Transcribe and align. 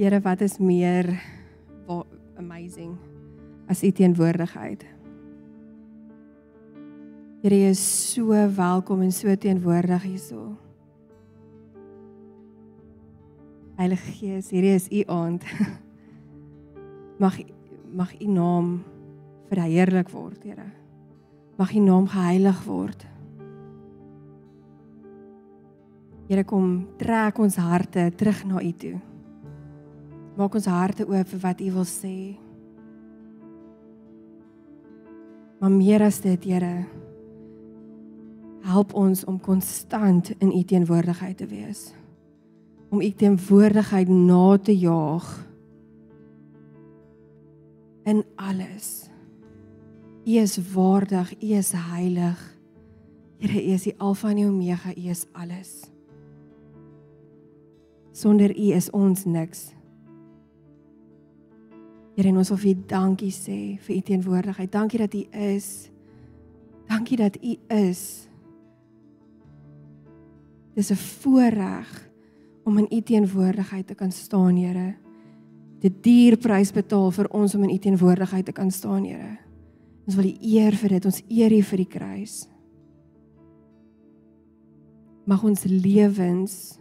Here, 0.00 0.16
wat 0.24 0.40
is 0.40 0.54
meer 0.56 1.04
amazing 2.40 2.94
as 3.68 3.82
u 3.84 3.90
teenwoordigheid? 3.92 4.80
Here, 7.42 7.58
jy 7.58 7.68
is 7.68 7.82
so 8.14 8.32
welkom 8.56 9.02
en 9.04 9.12
so 9.12 9.34
teenwoordig 9.36 10.06
hierso. 10.08 10.54
Heilige 13.76 14.14
Gees, 14.16 14.48
hierdie 14.48 14.72
is 14.78 14.88
u 14.88 15.02
aand. 15.18 15.44
Mag 17.20 17.36
mag 17.92 18.16
u 18.16 18.30
naam 18.32 18.72
verheerlik 19.52 20.08
word, 20.16 20.40
Here. 20.48 20.70
Mag 21.60 21.76
u 21.76 21.84
naam 21.84 22.08
geheilig 22.08 22.64
word. 22.64 23.04
Here 26.32 26.48
kom 26.48 26.88
trek 26.96 27.44
ons 27.44 27.60
harte 27.60 28.08
terug 28.16 28.46
na 28.48 28.64
U 28.64 28.72
toe. 28.72 28.96
Maak 30.40 30.54
ons 30.56 30.70
harte 30.72 31.04
oop 31.04 31.28
vir 31.34 31.40
wat 31.42 31.58
U 31.60 31.66
wil 31.74 31.84
sê. 31.84 32.16
Maar 35.60 35.72
meer 35.74 36.00
as 36.06 36.22
dit, 36.24 36.46
Here, 36.48 36.86
help 38.64 38.94
ons 38.96 39.26
om 39.28 39.36
konstant 39.36 40.30
in 40.38 40.54
U 40.56 40.62
teenwoordigheid 40.64 41.36
te 41.36 41.48
wees. 41.50 41.90
Om 42.88 43.02
U 43.04 43.10
teenwoordigheid 43.12 44.08
na 44.08 44.56
te 44.56 44.72
jaag 44.72 45.28
in 48.08 48.22
alles. 48.40 49.10
U 50.24 50.38
is 50.40 50.56
waardig, 50.72 51.34
U 51.36 51.50
is 51.58 51.74
heilig. 51.76 52.40
Here, 53.44 53.60
U 53.60 53.74
is 53.76 53.84
die 53.90 53.94
Alfa 53.98 54.32
en 54.32 54.40
die 54.40 54.48
Omega, 54.48 54.94
U 54.96 55.04
is 55.12 55.26
alles. 55.36 55.74
Sonder 58.16 58.56
U 58.56 58.72
is 58.72 58.88
ons 58.96 59.26
niks. 59.28 59.68
Here, 62.20 62.28
en 62.28 62.36
ons 62.36 62.50
wil 62.52 62.58
vir 62.60 62.74
U 62.74 62.80
dankie 62.84 63.30
sê 63.32 63.58
vir 63.80 63.94
U 63.96 64.00
teenwoordigheid. 64.04 64.68
Dankie 64.68 64.98
dat 65.00 65.14
U 65.16 65.22
is. 65.40 65.68
Dankie 66.90 67.16
dat 67.16 67.38
U 67.40 67.54
is. 67.72 68.28
Dis 70.76 70.90
'n 70.92 70.96
voorreg 70.96 72.10
om 72.64 72.78
in 72.78 72.88
U 72.92 73.00
teenwoordigheid 73.00 73.86
te 73.86 73.94
kan 73.94 74.12
staan, 74.12 74.56
Here. 74.56 74.96
Dit 75.80 76.02
duur 76.02 76.36
prys 76.36 76.72
betaal 76.72 77.10
vir 77.10 77.28
ons 77.30 77.54
om 77.54 77.62
in 77.62 77.70
U 77.70 77.78
teenwoordigheid 77.78 78.44
te 78.44 78.52
kan 78.52 78.70
staan, 78.70 79.04
Here. 79.04 79.38
Ons 80.06 80.14
wil 80.14 80.24
U 80.24 80.36
eer 80.40 80.76
vir 80.76 80.88
dit. 80.88 81.04
Ons 81.04 81.22
eer 81.28 81.52
U 81.52 81.62
vir 81.62 81.76
die 81.76 81.88
kruis. 81.88 82.48
Mag 85.24 85.42
ons 85.42 85.64
lewens 85.64 86.78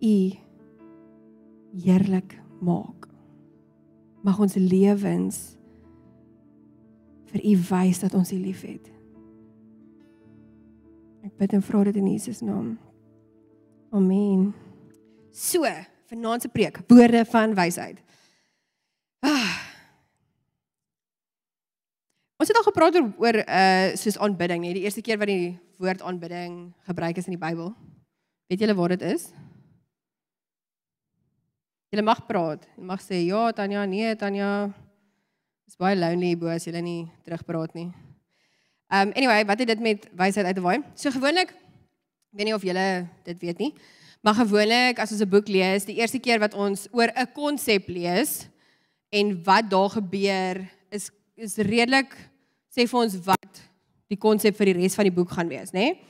U 0.00 0.32
heerlik 1.72 2.38
maak. 2.60 3.11
Mag 4.22 4.38
ons 4.38 4.54
lewens 4.54 5.40
vir 7.32 7.44
U 7.48 7.54
wys 7.70 8.02
dat 8.04 8.14
ons 8.14 8.32
U 8.32 8.38
liefhet. 8.38 8.90
Ek 11.26 11.34
bid 11.38 11.54
en 11.56 11.64
vra 11.64 11.84
dit 11.88 11.98
in 11.98 12.08
Jesus 12.10 12.42
naam. 12.42 12.74
Amen. 13.92 14.50
So, 15.32 15.66
vanaand 16.10 16.44
se 16.44 16.50
preek, 16.52 16.80
woorde 16.90 17.24
van 17.30 17.54
wysheid. 17.56 17.98
Ah. 19.22 19.58
Ons 22.42 22.50
het 22.50 22.58
al 22.58 22.66
gepraat 22.66 22.98
oor 22.98 23.12
oor 23.22 23.38
uh 23.42 23.94
soos 23.98 24.18
aanbidding, 24.18 24.64
nee, 24.64 24.74
die 24.74 24.86
eerste 24.86 25.04
keer 25.04 25.20
wat 25.20 25.30
die 25.30 25.54
woord 25.82 26.02
aanbidding 26.02 26.72
gebruik 26.88 27.18
is 27.18 27.28
in 27.30 27.36
die 27.36 27.42
Bybel. 27.42 27.70
Weet 28.50 28.64
julle 28.64 28.74
waar 28.78 28.94
dit 28.94 29.04
is? 29.12 29.30
Julle 31.92 32.06
mag 32.08 32.22
praat. 32.24 32.62
Jy 32.78 32.86
mag 32.88 33.02
sê 33.04 33.18
ja, 33.20 33.50
Tanya, 33.52 33.82
nee, 33.84 34.14
Tanya. 34.16 34.70
Dis 35.68 35.76
baie 35.76 35.92
lonely 35.92 36.30
bo 36.40 36.48
as 36.48 36.64
julle 36.64 36.80
nie 36.80 37.02
terugpraat 37.20 37.74
nie. 37.76 37.90
Um 38.88 39.12
anyway, 39.12 39.42
wat 39.44 39.60
het 39.60 39.68
dit 39.74 39.82
met 39.84 40.06
wysheid 40.16 40.48
uit 40.48 40.56
te 40.56 40.64
waai? 40.64 40.78
So 40.96 41.12
gewoonlik 41.12 41.52
weet 42.32 42.48
nie 42.48 42.54
of 42.56 42.64
julle 42.64 42.86
dit 43.28 43.44
weet 43.44 43.60
nie. 43.60 43.68
Maar 44.24 44.38
gewoonlik 44.40 45.02
as 45.04 45.12
ons 45.12 45.20
'n 45.20 45.28
boek 45.28 45.52
lees, 45.52 45.84
die 45.84 46.00
eerste 46.00 46.16
keer 46.18 46.40
wat 46.40 46.56
ons 46.56 46.88
oor 46.96 47.12
'n 47.12 47.28
konsep 47.36 47.84
lees 47.88 48.48
en 49.12 49.44
wat 49.44 49.68
daar 49.68 49.90
gebeur 49.90 50.64
is 50.88 51.10
is 51.36 51.56
redelik 51.56 52.16
sê 52.72 52.88
vir 52.88 53.00
ons 53.00 53.20
wat 53.20 53.60
die 54.08 54.16
konsep 54.16 54.56
vir 54.56 54.72
die 54.72 54.80
res 54.80 54.94
van 54.94 55.04
die 55.04 55.16
boek 55.18 55.28
gaan 55.28 55.48
wees, 55.48 55.72
nê? 55.72 56.00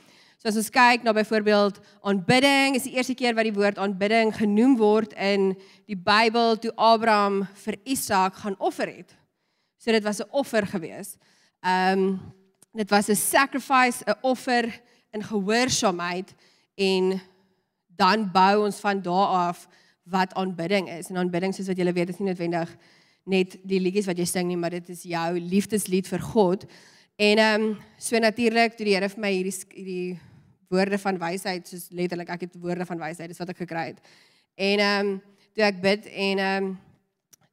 So 0.43 0.49
as 0.49 0.57
ons 0.59 0.73
kyk 0.75 1.05
na 1.07 1.13
byvoorbeeld 1.15 1.77
aanbidding, 2.03 2.75
is 2.75 2.83
die 2.83 2.97
eerste 2.97 3.13
keer 3.15 3.31
wat 3.31 3.47
die 3.47 3.55
woord 3.55 3.77
aanbidding 3.79 4.33
genoem 4.35 4.73
word 4.75 5.13
in 5.15 5.53
die 5.87 5.95
Bybel 5.95 6.57
toe 6.59 6.73
Abraham 6.75 7.45
vir 7.61 7.77
Isak 7.87 8.41
gaan 8.41 8.57
offer 8.59 8.91
het. 8.91 9.13
So 9.79 9.95
dit 9.95 10.03
was 10.03 10.19
'n 10.19 10.27
offer 10.31 10.67
gewees. 10.67 11.15
Ehm 11.63 11.99
um, 11.99 12.33
dit 12.75 12.89
was 12.89 13.07
'n 13.07 13.15
sacrifice, 13.15 14.03
'n 14.03 14.19
offer 14.21 14.67
in 15.13 15.23
gehoorsaamheid 15.23 16.35
en 16.75 17.21
dan 17.95 18.31
bou 18.31 18.65
ons 18.65 18.79
van 18.79 19.01
daar 19.01 19.47
af 19.47 19.67
wat 20.03 20.33
aanbidding 20.33 20.89
is. 20.89 21.09
En 21.09 21.17
aanbidding 21.17 21.55
soos 21.55 21.67
wat 21.67 21.77
julle 21.77 21.93
weet 21.93 22.09
is 22.09 22.19
nie 22.19 22.27
noodwendig 22.27 22.75
net 23.23 23.57
die 23.63 23.79
liedjies 23.79 24.05
wat 24.05 24.17
jy 24.17 24.25
sing 24.25 24.47
nie, 24.47 24.57
maar 24.57 24.69
dit 24.69 24.89
is 24.89 25.03
jou 25.03 25.39
liefdeslied 25.39 26.07
vir 26.07 26.19
God. 26.19 26.65
En 27.15 27.37
ehm 27.37 27.61
um, 27.61 27.77
so 27.97 28.17
natuurlik 28.17 28.75
toe 28.75 28.85
die 28.85 28.93
Here 28.93 29.09
vir 29.09 29.19
my 29.19 29.31
hierdie 29.31 29.55
hierdie 29.71 30.19
woorde 30.73 30.99
van 31.01 31.19
wysheid 31.21 31.67
soos 31.69 31.89
letterlik 31.93 32.31
ek 32.33 32.47
het 32.47 32.57
woorde 32.61 32.87
van 32.89 33.01
wysheid 33.01 33.31
dis 33.31 33.41
wat 33.41 33.53
ek 33.53 33.61
gekry 33.65 33.91
het. 33.91 34.01
En 34.55 34.83
ehm 34.87 35.11
um, 35.11 35.19
toe 35.53 35.65
ek 35.67 35.81
bid 35.81 36.07
en 36.09 36.41
ehm 36.41 36.71
um, 36.71 36.71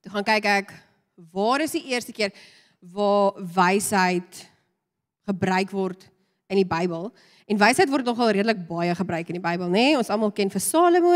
toe 0.00 0.12
gaan 0.14 0.28
kyk 0.32 0.48
ek 0.54 0.72
waar 1.32 1.60
is 1.60 1.76
die 1.76 1.84
eerste 1.92 2.14
keer 2.16 2.32
waar 2.80 3.36
wysheid 3.56 4.46
gebruik 5.28 5.74
word 5.76 6.06
in 6.48 6.62
die 6.62 6.68
Bybel? 6.68 7.10
En 7.50 7.60
wysheid 7.60 7.90
word 7.92 8.06
nogal 8.08 8.32
redelik 8.32 8.62
baie 8.68 8.94
gebruik 8.94 9.28
in 9.28 9.36
die 9.36 9.44
Bybel, 9.44 9.68
nê? 9.68 9.90
Nee? 9.90 9.98
Ons 10.00 10.10
almal 10.10 10.32
ken 10.32 10.50
vir 10.50 10.62
Salomo 10.64 11.12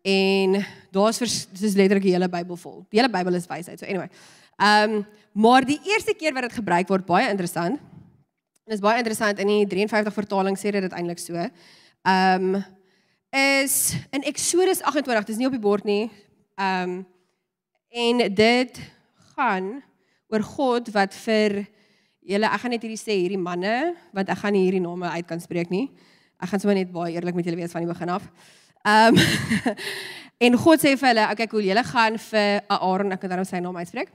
en 0.00 0.56
daar's 0.94 1.20
dis 1.20 1.76
letterlik 1.76 2.06
die 2.08 2.14
hele 2.16 2.28
Bybel 2.32 2.58
vol. 2.58 2.80
Die 2.90 2.98
hele 2.98 3.12
Bybel 3.12 3.36
is 3.38 3.48
wysheid. 3.48 3.78
So 3.78 3.86
anyway. 3.86 4.10
Ehm 4.58 5.00
um, 5.00 5.08
maar 5.32 5.62
die 5.62 5.78
eerste 5.86 6.10
keer 6.18 6.34
wat 6.34 6.48
dit 6.48 6.56
gebruik 6.58 6.88
word, 6.90 7.04
baie 7.06 7.28
interessant. 7.30 7.78
En 8.68 8.74
is 8.76 8.82
baie 8.82 9.00
interessant 9.00 9.38
in 9.42 9.48
die 9.50 9.66
53 9.66 10.14
vertaling 10.14 10.58
sê 10.58 10.72
dit 10.74 10.92
eintlik 10.92 11.22
so. 11.22 11.36
Ehm 11.36 12.54
um, 12.54 12.60
is 13.30 13.94
in 14.10 14.24
Eksodus 14.26 14.80
28, 14.82 15.24
dis 15.28 15.36
nie 15.38 15.46
op 15.46 15.54
die 15.54 15.62
bord 15.62 15.84
nie. 15.86 16.10
Ehm 16.58 16.98
um, 16.98 17.06
en 17.90 18.22
dit 18.34 18.80
gaan 19.34 19.70
oor 20.30 20.42
God 20.46 20.90
wat 20.94 21.14
vir 21.26 21.64
julle 22.22 22.46
ek 22.46 22.62
gaan 22.62 22.74
net 22.74 22.84
hierdie 22.86 23.00
sê 23.00 23.16
hierdie 23.18 23.40
manne 23.40 23.96
want 24.14 24.30
ek 24.30 24.38
gaan 24.42 24.54
nie 24.54 24.62
hierdie 24.66 24.82
name 24.82 25.10
uit 25.10 25.26
kan 25.26 25.42
spreek 25.42 25.70
nie. 25.70 25.88
Ek 26.40 26.52
gaan 26.52 26.62
sommer 26.62 26.78
net 26.78 26.92
baie 26.92 27.14
eerlik 27.16 27.34
met 27.34 27.48
julle 27.48 27.58
wees 27.58 27.72
van 27.74 27.84
die 27.84 27.90
begin 27.90 28.12
af. 28.14 28.26
Ehm 28.88 29.16
um, 29.16 29.24
en 30.46 30.56
God 30.56 30.80
sê 30.80 30.94
vir 30.96 31.10
hulle, 31.10 31.24
okay, 31.34 31.46
cool, 31.52 31.66
julle 31.68 31.82
gaan 31.84 32.14
vir 32.30 32.62
Aaron, 32.72 33.12
ek 33.12 33.20
kan 33.20 33.32
daarom 33.34 33.48
sy 33.48 33.58
naam 33.60 33.76
uitspreek. 33.76 34.08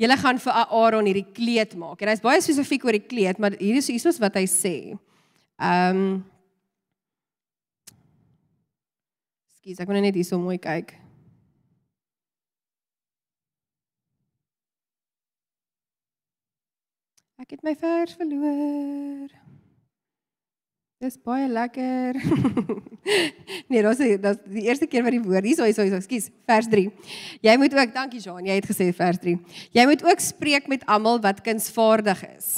Julle 0.00 0.16
gaan 0.20 0.40
vir 0.42 0.58
Aaron 0.60 1.08
hierdie 1.08 1.24
kleed 1.36 1.72
maak. 1.80 2.02
En 2.04 2.10
hy's 2.12 2.20
baie 2.20 2.42
spesifiek 2.44 2.84
oor 2.84 2.98
die 2.98 3.06
kleed, 3.06 3.40
maar 3.40 3.56
hier 3.56 3.80
is 3.80 3.88
hiersoos 3.88 4.20
wat 4.20 4.36
hy 4.36 4.44
sê. 4.50 4.76
Ehm 5.60 6.04
um, 6.04 6.10
Skus, 9.60 9.80
ek 9.80 9.90
moet 9.92 10.00
net 10.00 10.16
hierso 10.16 10.38
mooi 10.40 10.56
kyk. 10.56 10.94
Ek 17.40 17.52
het 17.56 17.62
my 17.64 17.72
vers 17.76 18.16
verloor. 18.16 19.49
Dis 21.00 21.14
baie 21.24 21.46
lekker. 21.48 22.18
nee, 23.72 23.80
dis 23.80 24.00
dis 24.20 24.40
die 24.52 24.66
eerste 24.66 24.84
keer 24.84 25.06
wat 25.06 25.14
die 25.14 25.22
woord 25.24 25.46
hierso 25.48 25.64
hierso 25.64 25.86
hierso, 25.86 26.02
skus, 26.04 26.26
vers 26.44 26.68
3. 26.68 26.90
Jy 27.46 27.54
moet 27.62 27.76
ook, 27.78 27.94
dankie 27.94 28.20
Jean, 28.20 28.44
jy 28.44 28.58
het 28.58 28.68
gesê 28.68 28.90
vers 28.98 29.16
3. 29.22 29.32
Jy 29.78 29.86
moet 29.88 30.04
ook 30.04 30.20
spreek 30.20 30.68
met 30.68 30.84
almal 30.84 31.22
wat 31.24 31.40
kunsvaardig 31.46 32.20
is. 32.34 32.50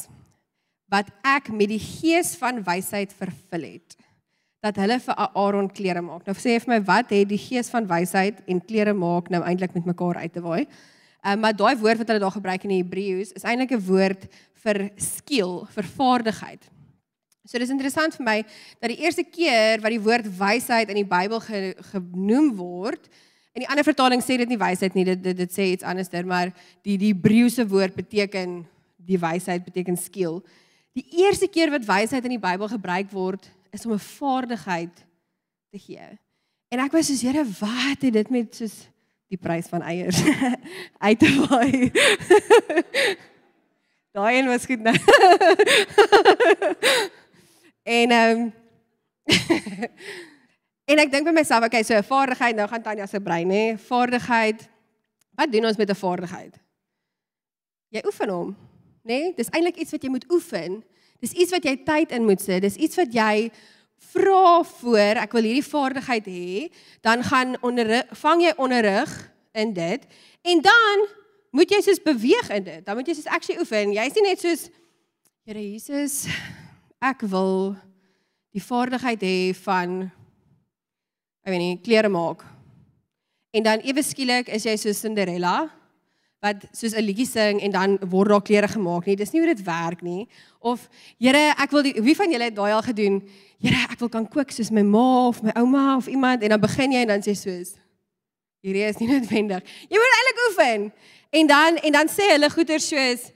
Wat 0.91 1.15
ek 1.23 1.53
met 1.55 1.71
die 1.71 1.79
gees 1.79 2.33
van 2.41 2.59
wysheid 2.67 3.15
vervul 3.15 3.69
het 3.77 3.97
dat 4.63 4.77
hulle 4.79 4.99
vir 5.03 5.23
Aaron 5.23 5.71
klere 5.75 6.03
maak. 6.03 6.27
Nou 6.27 6.35
sê 6.39 6.59
vir 6.63 6.75
my 6.75 6.81
wat 6.87 7.15
het 7.15 7.31
die 7.31 7.41
gees 7.47 7.71
van 7.71 7.87
wysheid 7.91 8.43
en 8.51 8.63
klere 8.63 8.95
maak 8.95 9.31
nou 9.31 9.45
eintlik 9.47 9.75
met 9.79 9.87
mekaar 9.91 10.19
uit 10.23 10.35
te 10.35 10.43
waai? 10.43 10.67
Um, 11.23 11.39
maar 11.43 11.55
daai 11.55 11.79
woord 11.79 12.03
wat 12.03 12.11
hulle 12.11 12.27
daar 12.27 12.35
gebruik 12.35 12.67
in 12.67 12.75
die 12.75 12.83
Hebreëus 12.83 13.35
is 13.39 13.47
eintlik 13.47 13.79
'n 13.79 13.87
woord 13.87 14.27
vir 14.67 14.91
skill, 14.99 15.63
vir 15.75 15.87
vaardigheid. 15.99 16.72
So 17.43 17.59
dis 17.59 17.73
interessant 17.75 18.15
vir 18.15 18.27
my 18.27 18.37
dat 18.79 18.93
die 18.93 19.01
eerste 19.03 19.25
keer 19.27 19.81
wat 19.83 19.91
die 19.91 20.03
woord 20.03 20.29
wysheid 20.39 20.91
in 20.93 21.01
die 21.01 21.09
Bybel 21.09 21.41
ge, 21.43 21.73
genoem 21.91 22.53
word, 22.55 23.09
en 23.53 23.65
die 23.65 23.69
ander 23.69 23.85
vertaling 23.85 24.23
sê 24.23 24.37
dit 24.39 24.49
nie 24.49 24.61
wysheid 24.61 24.95
nie, 24.95 25.05
dit 25.09 25.23
dit, 25.23 25.37
dit 25.37 25.53
sê 25.53 25.73
iets 25.73 25.85
anderster, 25.85 26.27
maar 26.29 26.53
die 26.87 26.95
die 27.01 27.11
Hebreëse 27.11 27.67
woord 27.69 27.97
beteken 27.99 28.61
die 29.03 29.19
wysheid 29.19 29.65
beteken 29.67 29.99
skill. 29.99 30.39
Die 30.95 31.05
eerste 31.25 31.49
keer 31.51 31.73
wat 31.75 31.89
wysheid 31.89 32.25
in 32.29 32.37
die 32.37 32.43
Bybel 32.43 32.71
gebruik 32.71 33.11
word, 33.11 33.51
is 33.75 33.87
om 33.87 33.97
'n 33.97 33.99
vaardigheid 33.99 34.95
te 35.73 35.79
gee. 35.79 36.19
En 36.71 36.79
ek 36.79 36.93
was 36.93 37.07
soos 37.07 37.23
Here, 37.23 37.45
wat 37.45 38.01
het 38.01 38.13
dit 38.13 38.31
met 38.31 38.55
soos 38.55 38.87
die 39.29 39.41
prys 39.41 39.67
van 39.67 39.83
eiers 39.83 40.23
uit 41.09 41.19
te 41.19 41.47
waai. 41.49 41.91
Daai 44.15 44.39
een 44.39 44.47
was 44.47 44.67
goed 44.69 44.81
nou. 44.81 44.95
en 47.83 48.11
ehm 48.11 48.41
um, 48.41 48.53
En 50.93 50.99
ek 50.99 51.13
dink 51.13 51.25
by 51.25 51.33
myself, 51.35 51.65
okay, 51.65 51.85
so 51.87 51.95
'n 51.95 52.05
vaardigheid, 52.05 52.57
nou 52.57 52.67
gaan 52.69 52.83
Tanya 52.83 53.07
se 53.07 53.21
brein, 53.21 53.49
nê? 53.49 53.79
Vaardigheid. 53.79 54.69
Wat 55.39 55.53
doen 55.53 55.65
ons 55.65 55.77
met 55.77 55.89
'n 55.89 55.95
vaardigheid? 55.95 56.59
Jy 57.89 58.03
oefen 58.05 58.29
hom, 58.29 58.57
nê? 59.07 59.33
Dis 59.37 59.49
eintlik 59.49 59.77
iets 59.77 59.93
wat 59.93 60.03
jy 60.03 60.11
moet 60.11 60.27
oefen. 60.33 60.85
Dis 61.21 61.33
iets 61.33 61.51
wat 61.51 61.65
jy 61.65 61.77
tyd 61.85 62.11
in 62.11 62.25
moet 62.25 62.41
sit. 62.41 62.63
Dis 62.63 62.77
iets 62.77 62.97
wat 62.97 63.13
jy 63.13 63.51
vra 64.13 64.63
voor 64.63 65.23
ek 65.23 65.33
wil 65.33 65.43
hierdie 65.43 65.71
vaardigheid 65.71 66.27
hê, 66.27 66.73
dan 67.01 67.23
gaan 67.23 67.57
onder 67.63 68.05
vang 68.11 68.43
jy 68.43 68.53
onderrig 68.57 69.33
in 69.55 69.73
dit 69.73 70.03
en 70.43 70.61
dan 70.61 71.07
moet 71.51 71.71
jy 71.71 71.81
soos 71.81 72.03
beweeg 72.03 72.51
in 72.51 72.65
dit. 72.65 72.87
Dan 72.87 72.97
moet 72.97 73.07
jy 73.07 73.15
soos 73.15 73.31
actually 73.31 73.61
oefen. 73.61 73.93
Jy's 73.93 74.15
nie 74.15 74.29
net 74.29 74.41
soos 74.41 74.71
Here 75.45 75.59
Jesus, 75.59 76.27
ek 77.03 77.25
wil 77.27 77.75
die 78.55 78.63
vaardigheid 78.63 79.23
hê 79.27 79.37
van 79.65 80.03
ek 81.43 81.51
weet 81.51 81.63
nie, 81.63 81.79
klere 81.83 82.11
maak. 82.13 82.45
En 83.53 83.65
dan 83.67 83.83
ewe 83.83 84.05
skielik 84.07 84.49
is 84.55 84.65
jy 84.69 84.77
so 84.79 84.95
Cinderella 84.95 85.67
wat 86.43 86.65
soos 86.75 86.95
'n 86.95 87.03
liedjie 87.03 87.27
sing 87.27 87.61
en 87.63 87.71
dan 87.71 87.99
word 88.11 88.29
daar 88.29 88.43
klere 88.43 88.69
gemaak 88.69 89.07
nie. 89.07 89.17
Dis 89.17 89.31
nie 89.31 89.41
hoe 89.41 89.55
dit 89.55 89.65
werk 89.65 90.03
nie. 90.03 90.29
Of 90.61 90.89
Here, 91.19 91.55
ek 91.59 91.71
wil 91.71 91.83
die, 91.83 91.95
wie 92.03 92.17
van 92.17 92.31
julle 92.31 92.45
het 92.45 92.57
daai 92.57 92.73
al 92.73 92.83
gedoen? 92.83 93.23
Here, 93.59 93.87
ek 93.91 93.99
wil 93.99 94.09
kan 94.09 94.29
kook 94.29 94.51
soos 94.51 94.71
my 94.71 94.83
ma 94.83 95.29
of 95.29 95.43
my 95.43 95.53
ouma 95.55 95.97
of 95.97 96.07
iemand 96.07 96.43
en 96.43 96.49
dan 96.49 96.61
begin 96.61 96.93
jy 96.93 97.03
en 97.03 97.09
dan 97.09 97.23
sê 97.23 97.35
soos 97.35 97.79
hierdie 98.63 98.87
is 98.87 98.99
nie 98.99 99.09
noodwendig. 99.11 99.63
Jy 99.91 99.99
moet 99.99 100.17
eintlik 100.17 100.43
oefen. 100.49 100.93
En 101.31 101.47
dan 101.47 101.77
en 101.77 101.93
dan 101.93 102.09
sê 102.09 102.31
hulle 102.31 102.51
goeie 102.51 102.79
soos 102.79 103.33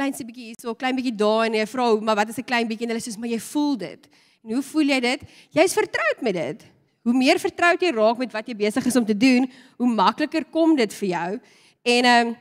klein 0.00 0.16
se 0.16 0.24
bietjie 0.24 0.50
hierso, 0.50 0.72
klein 0.74 0.96
bietjie 0.96 1.12
daar 1.12 1.44
en 1.44 1.58
jy 1.58 1.66
vra, 1.68 1.86
maar 2.00 2.16
wat 2.22 2.32
is 2.32 2.38
'n 2.40 2.48
klein 2.48 2.68
bietjie 2.68 2.86
en 2.88 2.92
hulle 2.94 3.04
sê 3.04 3.18
maar 3.18 3.28
jy 3.28 3.40
voel 3.52 3.76
dit. 3.76 4.08
En 4.44 4.52
hoe 4.56 4.62
voel 4.62 4.88
jy 4.88 5.00
dit? 5.00 5.20
Jy's 5.52 5.74
vertroud 5.76 6.20
met 6.22 6.34
dit. 6.34 6.64
Hoe 7.04 7.14
meer 7.14 7.38
vertroud 7.38 7.80
jy 7.80 7.92
raak 7.92 8.18
met 8.18 8.32
wat 8.32 8.46
jy 8.48 8.54
besig 8.56 8.86
is 8.86 8.96
om 8.96 9.04
te 9.04 9.16
doen, 9.16 9.50
hoe 9.76 9.94
makliker 9.94 10.44
kom 10.44 10.76
dit 10.76 10.92
vir 10.94 11.08
jou. 11.08 11.40
En 11.82 12.04
ehm 12.04 12.26
um, 12.28 12.36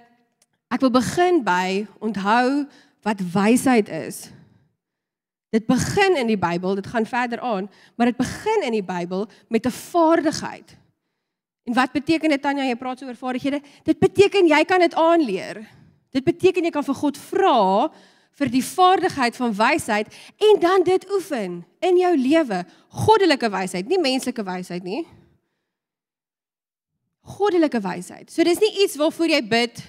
ek 0.69 0.81
wil 0.81 0.91
begin 0.91 1.43
by 1.43 1.87
onthou 1.99 2.67
wat 3.01 3.19
wysheid 3.33 3.89
is. 3.89 4.29
Dit 5.49 5.65
begin 5.65 6.15
in 6.15 6.27
die 6.27 6.37
Bybel, 6.37 6.75
dit 6.75 6.87
gaan 6.87 7.05
verder 7.05 7.39
aan, 7.39 7.69
maar 7.95 8.05
dit 8.05 8.17
begin 8.17 8.61
in 8.63 8.71
die 8.71 8.85
Bybel 8.85 9.27
met 9.49 9.65
'n 9.65 9.71
vaardigheid. 9.71 10.77
En 11.63 11.73
wat 11.73 11.91
beteken 11.91 12.29
dit 12.29 12.41
Tanya, 12.41 12.63
jy 12.63 12.75
praat 12.75 12.99
so 12.99 13.05
oor 13.05 13.15
vaardighede? 13.15 13.61
Dit 13.83 13.99
beteken 13.99 14.47
jy 14.47 14.63
kan 14.65 14.79
dit 14.79 14.93
aanleer. 14.93 15.78
Dit 16.15 16.25
beteken 16.25 16.65
jy 16.65 16.71
kan 16.73 16.85
vir 16.85 16.97
God 16.97 17.17
vra 17.17 17.59
vir 18.39 18.51
die 18.53 18.63
vaardigheid 18.63 19.35
van 19.35 19.53
wysheid 19.55 20.13
en 20.49 20.59
dan 20.61 20.83
dit 20.87 21.05
oefen 21.11 21.59
in 21.85 21.99
jou 21.99 22.11
lewe. 22.17 22.63
Goddelike 23.05 23.49
wysheid, 23.51 23.89
nie 23.89 23.99
menslike 24.01 24.43
wysheid 24.47 24.85
nie. 24.85 25.03
Goddelike 27.29 27.81
wysheid. 27.83 28.31
So 28.31 28.43
dis 28.47 28.61
nie 28.63 28.71
iets 28.85 28.97
waarvoor 28.97 29.35
jy 29.35 29.41
bid. 29.45 29.83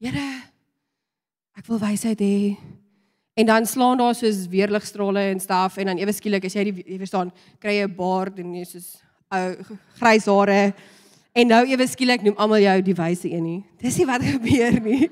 Here, 0.00 0.28
ek 1.58 1.66
wil 1.68 1.82
wysheid 1.82 2.22
hê. 2.22 2.56
En 3.36 3.50
dan 3.50 3.66
slaan 3.68 4.00
daar 4.00 4.14
soos 4.16 4.46
weerligstrale 4.48 5.26
en 5.34 5.40
staf 5.40 5.76
en 5.76 5.90
dan 5.90 5.98
ewe 6.00 6.12
skielik 6.16 6.46
as 6.48 6.54
jy 6.56 6.70
die 6.70 6.84
jy 6.86 7.00
verstaan, 7.02 7.32
kry 7.60 7.74
jy 7.76 7.88
'n 7.88 7.96
baard 7.96 8.38
en 8.40 8.54
jy 8.54 8.64
soos 8.64 8.96
ou 9.28 9.76
grys 9.98 10.26
hare. 10.30 10.74
En 11.36 11.50
nou 11.52 11.62
ewe 11.68 11.84
skielik 11.84 12.22
noem 12.24 12.38
almal 12.40 12.62
jou 12.64 12.76
die 12.86 12.96
wyse 12.96 13.28
een 13.28 13.44
nie. 13.44 13.58
Dis 13.82 13.98
nie 14.00 14.06
wat 14.08 14.24
gebeur 14.34 14.78
nie. 14.80 15.10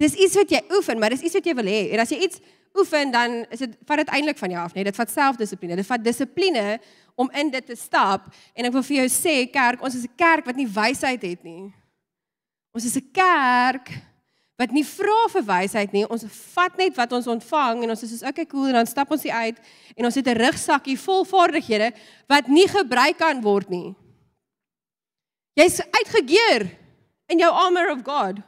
Dis 0.00 0.16
iets 0.16 0.36
wat 0.40 0.54
jy 0.56 0.62
oefen, 0.72 0.98
maar 1.00 1.12
dis 1.12 1.26
iets 1.28 1.36
wat 1.36 1.48
jy 1.50 1.54
wil 1.58 1.68
hê. 1.68 1.80
En 1.92 2.02
as 2.02 2.12
jy 2.14 2.22
iets 2.24 2.40
oefen, 2.74 3.12
dan 3.12 3.42
is 3.52 3.60
dit 3.62 3.74
vat 3.86 4.00
dit 4.00 4.14
eintlik 4.16 4.40
van 4.40 4.54
jou 4.54 4.62
af, 4.64 4.72
nee, 4.74 4.86
dit 4.88 4.96
vat 4.96 5.12
selfdissipline. 5.12 5.76
Dit 5.78 5.86
vat 5.86 6.02
dissipline 6.02 6.64
om 7.20 7.28
in 7.36 7.52
dit 7.52 7.68
te 7.68 7.76
stap. 7.78 8.26
En 8.56 8.66
ek 8.66 8.74
wil 8.74 8.86
vir 8.88 9.02
jou 9.02 9.06
sê, 9.12 9.36
kerk, 9.52 9.84
ons 9.84 9.94
is 9.94 10.08
'n 10.08 10.16
kerk 10.16 10.48
wat 10.48 10.56
nie 10.56 10.66
wysheid 10.66 11.22
het 11.22 11.44
nie. 11.44 11.72
Ons 12.74 12.88
is 12.88 12.96
'n 12.96 13.10
kerk 13.12 13.92
wat 14.56 14.72
nie 14.72 14.84
vra 14.84 15.28
vir 15.28 15.44
wysheid 15.44 15.92
nie. 15.92 16.08
Ons 16.08 16.24
vat 16.54 16.76
net 16.78 16.96
wat 16.96 17.12
ons 17.12 17.26
ontvang 17.26 17.82
en 17.82 17.90
ons 17.90 18.02
is 18.02 18.10
soos 18.10 18.28
okay, 18.28 18.46
cool 18.46 18.66
en 18.66 18.80
dan 18.80 18.86
stap 18.86 19.10
ons 19.10 19.22
hier 19.22 19.34
uit 19.34 19.58
en 19.96 20.04
ons 20.04 20.14
het 20.14 20.26
'n 20.26 20.38
rugsakkie 20.38 20.98
vol 20.98 21.24
vaardighede 21.24 21.92
wat 22.26 22.48
nie 22.48 22.66
gebruik 22.66 23.18
kan 23.18 23.42
word 23.42 23.68
nie. 23.68 23.94
Jy's 25.54 25.78
uitgegeer 25.80 26.66
in 27.30 27.38
jou 27.38 27.50
armor 27.50 27.92
of 27.94 28.02
God. 28.06 28.40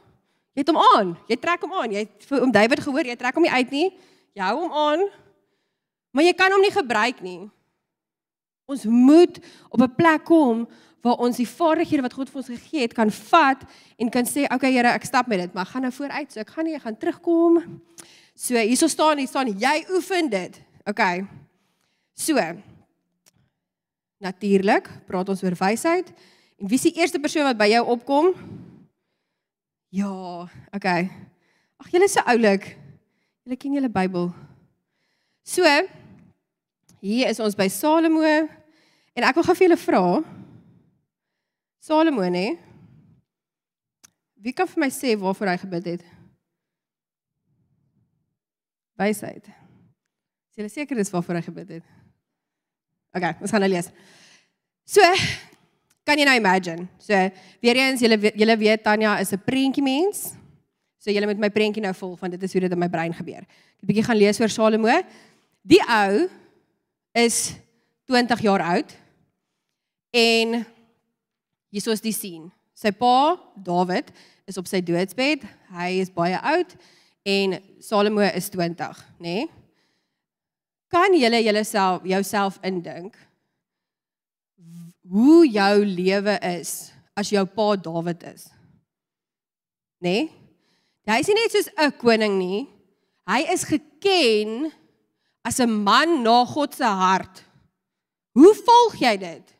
Jy 0.57 0.63
het 0.63 0.71
hom 0.73 0.79
aan. 0.81 1.13
Jy 1.29 1.37
trek 1.39 1.61
hom 1.63 1.75
aan. 1.77 1.93
Jy 1.93 2.03
het 2.03 2.27
vir 2.27 2.41
oom 2.41 2.51
David 2.51 2.81
gehoor, 2.83 3.07
jy 3.07 3.15
trek 3.15 3.37
hom 3.37 3.45
nie 3.45 3.53
uit 3.53 3.71
nie. 3.75 3.87
Jy 4.37 4.43
hou 4.43 4.57
hom 4.63 4.73
aan. 4.73 5.05
Maar 6.11 6.27
jy 6.27 6.33
kan 6.37 6.51
hom 6.51 6.63
nie 6.65 6.73
gebruik 6.73 7.21
nie. 7.23 7.39
Ons 8.67 8.83
moet 8.89 9.39
op 9.69 9.81
'n 9.81 9.95
plek 9.95 10.25
kom 10.25 10.67
waar 11.01 11.21
ons 11.23 11.37
die 11.37 11.47
vaardighede 11.47 12.01
wat 12.01 12.13
God 12.13 12.29
vir 12.29 12.41
ons 12.41 12.49
gegee 12.49 12.81
het 12.81 12.93
kan 12.93 13.11
vat 13.11 13.63
en 13.97 14.09
kan 14.09 14.25
sê, 14.25 14.43
"Oké 14.43 14.55
okay, 14.55 14.71
Here, 14.71 14.87
ek 14.87 15.05
stap 15.05 15.27
met 15.27 15.39
dit, 15.39 15.53
maar 15.53 15.65
gaan 15.65 15.81
nou 15.81 15.91
vooruit. 15.91 16.31
So 16.31 16.39
ek 16.39 16.49
gaan 16.49 16.65
nie, 16.65 16.75
ek 16.75 16.81
gaan 16.81 16.97
terugkom." 16.97 17.81
So 18.35 18.55
hierso 18.55 18.87
staan, 18.87 19.17
hier 19.17 19.27
staan, 19.27 19.47
jy 19.57 19.85
oefen 19.89 20.29
dit. 20.29 20.61
OK. 20.85 21.01
So. 22.13 22.35
Natuurlik, 24.17 24.89
praat 25.07 25.29
ons 25.29 25.43
oor 25.43 25.55
wysheid. 25.55 26.13
En 26.57 26.67
wie 26.67 26.77
is 26.77 26.85
die 26.87 26.95
eerste 26.97 27.19
persoon 27.21 27.45
wat 27.45 27.57
by 27.59 27.69
jou 27.69 27.83
opkom? 27.93 28.31
Ja, 29.93 30.09
okay. 30.73 31.07
Ag 31.77 31.91
julle 31.93 32.09
is 32.09 32.15
so 32.17 32.23
oulik. 32.25 32.71
Julle 33.45 33.57
ken 33.61 33.77
julle 33.77 33.91
Bybel. 33.93 34.31
So, 35.47 35.63
hier 36.99 37.29
is 37.29 37.39
ons 37.39 37.55
by 37.55 37.69
Salomo 37.71 38.25
en 38.25 39.25
ek 39.25 39.37
wil 39.37 39.45
gou 39.45 39.55
vir 39.55 39.67
julle 39.67 39.79
vra. 39.79 40.01
Salomo 41.79 42.25
nê? 42.33 42.47
Wie 44.41 44.53
kan 44.53 44.67
vir 44.69 44.81
my 44.83 44.89
sê 44.93 45.13
waarvoor 45.17 45.53
hy 45.53 45.57
gebid 45.61 45.91
het? 45.93 46.03
Wysheid. 48.97 49.45
Is 49.47 50.59
julle 50.59 50.73
seker 50.73 50.97
dis 50.97 51.13
waarvoor 51.13 51.39
hy 51.39 51.45
gebid 51.45 51.77
het? 51.77 51.93
Okay, 53.15 53.37
ons 53.41 53.53
gaan 53.53 53.63
nou 53.63 53.69
lees. 53.71 53.89
So, 54.87 55.05
Kan 56.07 56.15
jy 56.15 56.23
nou 56.23 56.37
imagine? 56.39 56.87
So, 57.03 57.11
weer 57.59 57.81
eens 57.83 57.99
julle 57.99 58.15
julle 58.31 58.55
weet 58.61 58.83
Tanya 58.83 59.17
is 59.19 59.33
'n 59.33 59.43
prentjie 59.43 59.83
mens. 59.83 60.31
So 60.97 61.11
julle 61.11 61.27
moet 61.27 61.39
my 61.39 61.49
prentjie 61.49 61.83
nou 61.83 61.93
volg 61.93 62.19
want 62.19 62.31
dit 62.31 62.43
is 62.43 62.53
hoe 62.53 62.61
dit 62.61 62.71
in 62.71 62.79
my 62.79 62.87
brein 62.87 63.13
gebeur. 63.13 63.43
Ek 63.43 63.83
'n 63.83 63.87
bietjie 63.87 64.03
gaan 64.03 64.17
lees 64.17 64.39
oor 64.39 64.49
Salomo. 64.49 65.03
Die 65.63 65.81
ou 65.83 66.29
is 67.13 67.55
20 68.07 68.39
jaar 68.41 68.61
oud 68.61 68.95
en 70.13 70.65
hierso 71.69 71.91
is 71.91 72.01
die 72.01 72.13
sien. 72.13 72.51
Sy 72.73 72.91
pa, 72.91 73.37
Dawid, 73.55 74.11
is 74.47 74.57
op 74.57 74.67
sy 74.67 74.79
doodsbed. 74.81 75.43
Hy 75.75 75.99
is 75.99 76.09
baie 76.09 76.39
oud 76.39 76.75
en 77.25 77.59
Salomo 77.79 78.21
is 78.21 78.49
20, 78.49 79.05
nê? 79.19 79.43
Nee? 79.43 79.47
Kan 80.87 81.11
julle 81.19 81.43
julleself 81.43 82.05
jouself 82.07 82.59
indink? 82.63 83.17
Hoe 85.09 85.47
jou 85.49 85.85
lewe 85.85 86.37
is 86.59 86.91
as 87.17 87.31
jou 87.33 87.45
pa 87.45 87.75
Dawid 87.75 88.23
is. 88.33 88.47
Nê? 90.03 90.09
Nee? 90.09 90.33
Hy 91.07 91.21
is 91.23 91.29
nie 91.31 91.37
net 91.37 91.53
soos 91.55 91.69
'n 91.71 91.91
koning 91.95 92.35
nie. 92.37 92.67
Hy 93.27 93.41
is 93.53 93.63
geken 93.63 94.71
as 95.45 95.59
'n 95.59 95.71
man 95.83 96.23
na 96.23 96.43
God 96.45 96.75
se 96.75 96.83
hart. 96.83 97.43
Hoe 98.35 98.53
volg 98.53 98.99
jy 98.99 99.17
dit? 99.17 99.55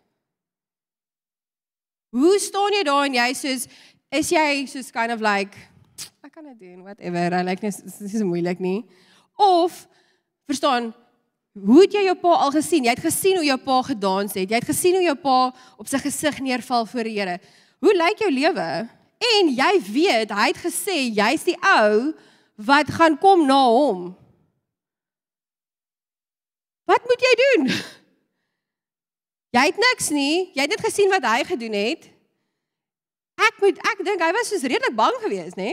Hoe 2.11 2.39
staan 2.39 2.73
jy 2.73 2.83
daar 2.83 3.05
en 3.05 3.13
jy 3.13 3.33
soos 3.33 3.67
is 4.11 4.29
jy 4.29 4.65
soos 4.65 4.91
kind 4.91 5.11
of 5.11 5.21
like 5.21 5.55
ek 6.23 6.33
kan 6.33 6.43
dit 6.43 6.59
doen 6.59 6.83
whatever. 6.83 7.33
I 7.33 7.43
like 7.43 7.61
this 7.61 7.79
is 7.79 7.99
nie 7.99 8.19
so 8.19 8.25
moeilik 8.25 8.59
nie. 8.59 8.85
Of 9.37 9.87
verstaan 10.45 10.93
Hoe 11.65 11.81
het 11.81 11.95
jy 11.95 12.03
jou 12.05 12.15
pa 12.21 12.35
al 12.45 12.51
gesien? 12.53 12.85
Jy 12.85 12.93
het 12.93 13.01
gesien 13.01 13.39
hoe 13.39 13.45
jou 13.47 13.57
pa 13.63 13.79
gedans 13.87 14.35
het. 14.37 14.49
Jy 14.49 14.59
het 14.59 14.67
gesien 14.67 14.97
hoe 14.97 15.05
jou 15.05 15.15
pa 15.21 15.37
op 15.79 15.89
sy 15.89 15.99
gesig 16.03 16.39
neerval 16.43 16.85
voor 16.89 17.09
die 17.09 17.15
Here. 17.17 17.37
Hoe 17.81 17.93
lyk 17.97 18.21
jou 18.21 18.29
lewe? 18.33 18.67
En 19.17 19.49
jy 19.55 19.71
weet, 19.89 20.33
hy 20.33 20.47
het 20.51 20.59
gesê 20.61 20.97
jy's 21.09 21.45
die 21.47 21.57
ou 21.65 22.13
wat 22.67 22.89
gaan 22.93 23.17
kom 23.21 23.45
na 23.49 23.57
hom. 23.65 24.11
Wat 26.87 27.09
moet 27.09 27.25
jy 27.25 27.33
doen? 27.43 27.71
Jy 29.57 29.63
het 29.63 29.79
niks 29.81 30.09
nie. 30.13 30.51
Jy 30.53 30.65
het 30.65 30.73
net 30.75 30.83
gesien 30.85 31.09
wat 31.09 31.25
hy 31.25 31.41
gedoen 31.47 31.73
het. 31.73 32.03
Ek 33.41 33.61
moet 33.63 33.79
ek 33.89 34.03
dink 34.05 34.21
hy 34.21 34.29
was 34.35 34.51
soos 34.51 34.65
redelik 34.65 34.95
bang 34.97 35.15
geweest, 35.23 35.57
nê? 35.57 35.71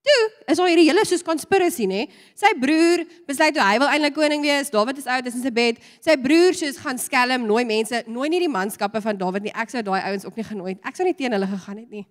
Toe 0.00 0.20
is 0.48 0.56
daar 0.56 0.70
hierdie 0.70 0.86
hele 0.88 1.02
soos 1.04 1.24
conspiracy 1.24 1.84
nê. 1.88 2.06
Sy 2.38 2.54
broer 2.60 3.02
besluit 3.28 3.52
toe 3.56 3.64
hy 3.64 3.80
wil 3.82 3.90
eintlik 3.92 4.14
koning 4.16 4.44
wees. 4.44 4.70
Dawid 4.72 5.00
is 5.02 5.08
oud, 5.10 5.26
is 5.28 5.36
in 5.36 5.44
sy 5.44 5.52
bed. 5.52 5.80
Sy 6.00 6.16
broer 6.20 6.56
soos 6.56 6.80
gaan 6.80 7.00
skelm, 7.00 7.44
nooi 7.48 7.66
mense, 7.68 8.00
nooi 8.08 8.30
nie 8.32 8.40
die 8.46 8.52
manskappe 8.52 9.02
van 9.04 9.20
Dawid 9.20 9.44
nie. 9.44 9.52
Ek 9.52 9.72
sou 9.72 9.82
daai 9.84 10.00
ouens 10.08 10.24
ook 10.24 10.40
nie 10.40 10.46
genooi 10.48 10.72
het. 10.72 10.80
Ek 10.88 10.96
sou 10.96 11.04
nie 11.04 11.16
teen 11.18 11.36
hulle 11.36 11.50
gegaan 11.50 11.82
het 11.82 11.92
nie. 11.92 12.06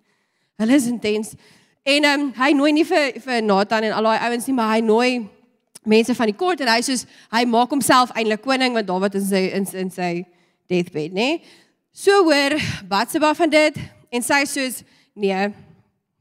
Hulle 0.62 0.78
is 0.78 0.86
intens. 0.90 1.34
En 1.82 2.06
ehm 2.06 2.26
um, 2.28 2.32
hy 2.36 2.52
nooi 2.54 2.72
nie 2.76 2.86
vir 2.86 3.20
vir 3.24 3.42
Nathan 3.42 3.88
en 3.88 3.96
al 3.96 4.10
daai 4.10 4.26
ouens 4.28 4.46
nie, 4.46 4.54
maar 4.54 4.74
hy 4.76 4.80
nooi 4.86 5.10
mense 5.88 6.14
van 6.14 6.28
die 6.28 6.36
kort 6.36 6.60
en 6.60 6.68
hy 6.68 6.82
soos 6.84 7.06
hy 7.32 7.46
maak 7.48 7.72
homself 7.72 8.12
eintlik 8.14 8.44
koning 8.44 8.76
want 8.76 8.86
Dawid 8.86 9.16
is 9.16 9.30
in 9.30 9.30
sy 9.32 9.42
in, 9.56 9.68
in 9.86 9.90
sy 9.90 10.10
deathbed, 10.70 11.16
nê? 11.16 11.30
So 11.90 12.22
hoor 12.28 12.54
Batsheba 12.88 13.32
van 13.34 13.50
dit 13.50 13.80
en 14.12 14.22
sy 14.22 14.44
soos 14.46 14.82
nee, 15.16 15.48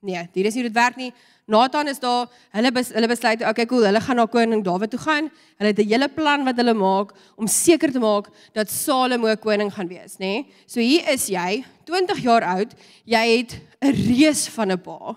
nee, 0.02 0.24
dit 0.34 0.48
is 0.48 0.56
nie 0.56 0.66
dit 0.66 0.74
werk 0.74 0.98
nie. 0.98 1.12
Nathan 1.50 1.88
is 1.90 2.00
daar, 2.00 2.28
hulle 2.54 2.72
bes, 2.72 2.92
hulle 2.94 3.08
besluit, 3.10 3.42
okay, 3.42 3.66
cool, 3.66 3.88
hulle 3.88 4.02
gaan 4.06 4.20
na 4.22 4.26
koning 4.30 4.62
Dawid 4.64 4.92
toe 4.94 5.00
gaan. 5.02 5.32
Hulle 5.58 5.72
het 5.74 5.80
'n 5.80 5.90
hele 5.90 6.08
plan 6.08 6.46
wat 6.46 6.56
hulle 6.56 6.74
maak 6.74 7.14
om 7.36 7.48
seker 7.48 7.92
te 7.92 8.00
maak 8.00 8.30
dat 8.54 8.70
Salomo 8.70 9.36
koning 9.36 9.74
gaan 9.74 9.88
wees, 9.88 10.18
nê? 10.20 10.46
So 10.68 10.80
hier 10.80 11.10
is 11.10 11.28
jy, 11.28 11.66
20 11.86 12.22
jaar 12.22 12.44
oud, 12.44 12.76
jy 13.06 13.26
het 13.38 13.58
'n 13.82 13.94
reus 14.14 14.48
van 14.48 14.72
'n 14.72 14.82
pa 14.82 15.16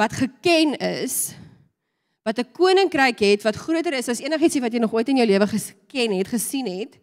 wat 0.00 0.12
geken 0.12 0.78
is 0.78 1.34
wat 2.22 2.38
'n 2.38 2.52
koninkryk 2.52 3.18
het 3.18 3.42
wat 3.42 3.56
groter 3.56 3.92
is 3.92 4.08
as 4.08 4.20
enigiets 4.20 4.58
wat 4.58 4.72
jy 4.72 4.78
nog 4.78 4.92
ooit 4.92 5.08
in 5.08 5.16
jou 5.16 5.26
lewe 5.26 5.46
geken 5.46 6.12
het, 6.12 6.28
gesien 6.28 6.66
het. 6.66 6.98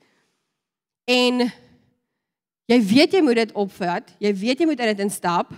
En 1.05 1.51
jy 2.65 2.79
weet 2.83 3.11
jy 3.11 3.21
moet 3.21 3.35
dit 3.35 3.51
opvat, 3.51 4.03
jy 4.19 4.33
weet 4.35 4.59
jy 4.59 4.65
moet 4.65 4.79
in 4.79 4.95
dit 4.95 4.99
instap. 4.99 5.53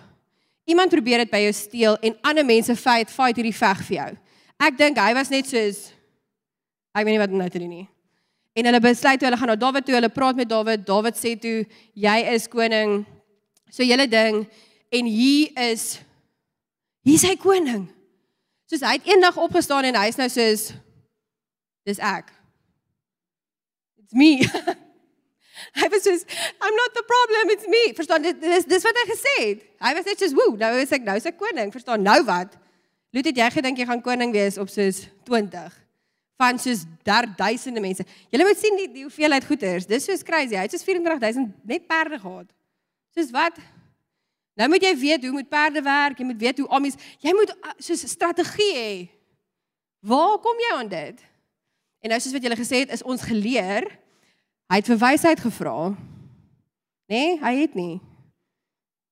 Iemand 0.70 0.94
probeer 0.94 1.24
dit 1.24 1.32
by 1.32 1.42
jou 1.48 1.54
steel 1.58 1.96
en 2.06 2.18
ander 2.30 2.46
mense 2.46 2.74
fight 2.78 3.10
fight 3.10 3.40
hierdie 3.40 3.56
veg 3.56 3.86
vir 3.88 3.96
jou. 3.96 4.10
Ek 4.68 4.76
dink 4.78 5.00
hy 5.02 5.14
was 5.18 5.32
net 5.34 5.48
soos 5.50 5.88
ek 6.94 7.06
weet 7.06 7.16
nie 7.16 7.22
wat 7.22 7.34
nou 7.34 7.48
te 7.50 7.62
doen 7.62 7.72
nie. 7.72 7.88
En 8.58 8.68
hulle 8.68 8.82
besluit 8.84 9.22
toe 9.22 9.30
hulle 9.30 9.40
gaan 9.40 9.52
na 9.54 9.56
Dawid 9.60 9.86
toe, 9.88 9.96
hulle 9.96 10.12
praat 10.12 10.38
met 10.38 10.50
Dawid. 10.50 10.84
Dawid 10.86 11.18
sê 11.18 11.36
toe 11.40 11.64
jy 11.98 12.18
is 12.34 12.50
koning. 12.52 13.02
So 13.72 13.86
julle 13.86 14.10
ding 14.10 14.44
en 14.92 15.10
hier 15.10 15.54
is 15.70 16.00
hier 17.08 17.18
is 17.18 17.26
hy 17.26 17.38
koning. 17.40 17.88
Soos 18.70 18.86
hy 18.86 18.98
het 19.00 19.10
eendag 19.10 19.40
opgestaan 19.42 19.88
en 19.90 19.98
hy's 20.02 20.20
nou 20.20 20.30
soos 20.30 20.70
dis 21.88 22.02
ek. 22.04 22.30
It's 24.04 24.14
me. 24.14 24.44
hy 25.82 25.90
was 25.94 26.06
soos 26.08 26.26
I'm 26.62 26.76
not 26.78 26.96
the 26.98 27.04
problem, 27.08 27.54
it's 27.56 27.68
me. 27.68 27.84
Verstaan 27.98 28.26
dit 28.26 28.42
dis 28.42 28.68
dis 28.70 28.88
wat 28.88 29.02
hy 29.02 29.06
gesê 29.12 29.36
het. 29.42 29.68
Hy 29.84 29.94
was 29.98 30.10
net 30.10 30.24
soos 30.24 30.36
woe, 30.38 30.56
nou 30.60 30.74
is 30.80 30.96
ek 30.96 31.06
nou 31.08 31.18
se 31.24 31.34
koning. 31.36 31.74
Verstaan 31.76 32.06
nou 32.06 32.20
wat? 32.28 32.56
Lut 33.16 33.26
het 33.26 33.38
jy 33.42 33.52
gedink 33.58 33.82
jy 33.82 33.88
gaan 33.90 34.04
koning 34.06 34.34
wees 34.36 34.60
op 34.62 34.70
soos 34.70 35.08
20 35.30 35.78
van 36.40 36.60
soos 36.62 36.86
daar 37.04 37.28
duisende 37.36 37.82
mense. 37.84 38.06
Jy 38.32 38.40
moet 38.40 38.60
sien 38.60 38.78
die, 38.80 38.88
die 38.94 39.04
hoeveelheid 39.04 39.44
goeders. 39.44 39.88
Dis 39.90 40.06
soos 40.08 40.24
crazy. 40.24 40.56
Hy 40.56 40.68
het 40.70 40.76
soos 40.76 40.86
24000 40.88 41.52
net 41.68 41.88
perde 41.90 42.20
gehad. 42.22 42.48
Soos 43.18 43.34
wat? 43.36 43.58
Nou 44.60 44.70
moet 44.72 44.84
jy 44.84 44.94
weet 45.00 45.24
hoe 45.24 45.32
moet 45.36 45.50
perde 45.52 45.82
werk, 45.84 46.20
jy 46.20 46.28
moet 46.28 46.40
weet 46.40 46.58
hoe 46.60 46.68
amies, 46.76 46.98
jy 47.24 47.32
moet 47.36 47.52
uh, 47.56 47.74
soos 47.80 48.04
strategie 48.12 48.72
hê. 48.76 48.94
Waar 50.04 50.38
kom 50.44 50.60
jy 50.60 50.72
aan 50.76 50.92
dit? 50.92 51.22
En 52.04 52.12
nou 52.12 52.20
soos 52.20 52.36
wat 52.36 52.44
julle 52.44 52.60
gesê 52.60 52.84
het, 52.84 52.92
is 52.96 53.04
ons 53.04 53.24
geleer. 53.24 53.88
Hy 54.70 54.78
het 54.78 54.90
vir 54.92 55.00
wysheid 55.02 55.40
gevra. 55.42 55.74
Nee, 57.10 57.40
hy 57.42 57.54
het 57.64 57.74
nie. 57.74 57.98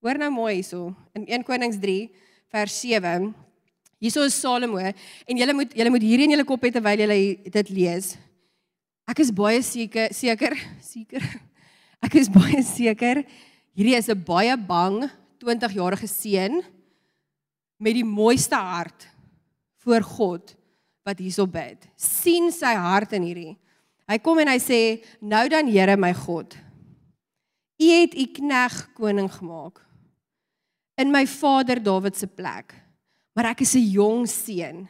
Hoor 0.05 0.19
nou 0.21 0.29
mooi 0.29 0.59
hierso 0.59 0.91
in 1.17 1.25
1 1.25 1.45
Konings 1.47 1.79
3 1.81 2.05
vers 2.53 2.75
7. 2.83 3.31
Hierso 3.97 4.21
is 4.29 4.37
Salomo 4.37 4.77
en 4.77 5.39
julle 5.41 5.55
moet 5.57 5.73
julle 5.73 5.93
moet 5.95 6.05
hierdie 6.05 6.27
in 6.29 6.35
julle 6.35 6.45
kop 6.45 6.61
hê 6.61 6.69
terwyl 6.75 7.01
julle 7.01 7.17
dit 7.57 7.73
lees. 7.73 8.13
Ek 9.09 9.23
is 9.25 9.33
baie 9.33 9.63
seker 9.65 10.13
seker 10.13 10.53
seker. 10.85 11.25
Ek 12.05 12.19
is 12.21 12.29
baie 12.29 12.61
seker 12.61 13.23
hierdie 13.73 13.97
is 13.97 14.09
'n 14.13 14.21
baie 14.21 14.53
bang 14.53 15.07
20-jarige 15.41 16.05
seun 16.05 16.61
met 17.81 17.97
die 17.97 18.05
mooiste 18.05 18.55
hart 18.57 19.09
voor 19.81 20.05
God 20.05 20.53
wat 21.01 21.17
hierso 21.17 21.47
bid. 21.47 21.89
sien 21.97 22.51
sy 22.51 22.75
hart 22.77 23.13
in 23.17 23.23
hierdie. 23.23 23.57
Hy 24.07 24.17
kom 24.23 24.39
en 24.39 24.47
hy 24.47 24.59
sê: 24.63 25.03
"Nou 25.19 25.47
dan 25.51 25.67
Here 25.67 25.97
my 25.97 26.13
God, 26.13 26.55
U 27.77 27.85
het 27.85 28.15
U 28.17 28.25
knegg 28.33 28.93
koning 28.97 29.29
gemaak 29.29 29.83
in 30.97 31.11
my 31.11 31.27
vader 31.27 31.77
Dawid 31.77 32.15
se 32.17 32.25
plek. 32.25 32.73
Maar 33.35 33.51
ek 33.53 33.61
is 33.61 33.75
'n 33.75 33.91
jong 33.91 34.27
seun. 34.27 34.87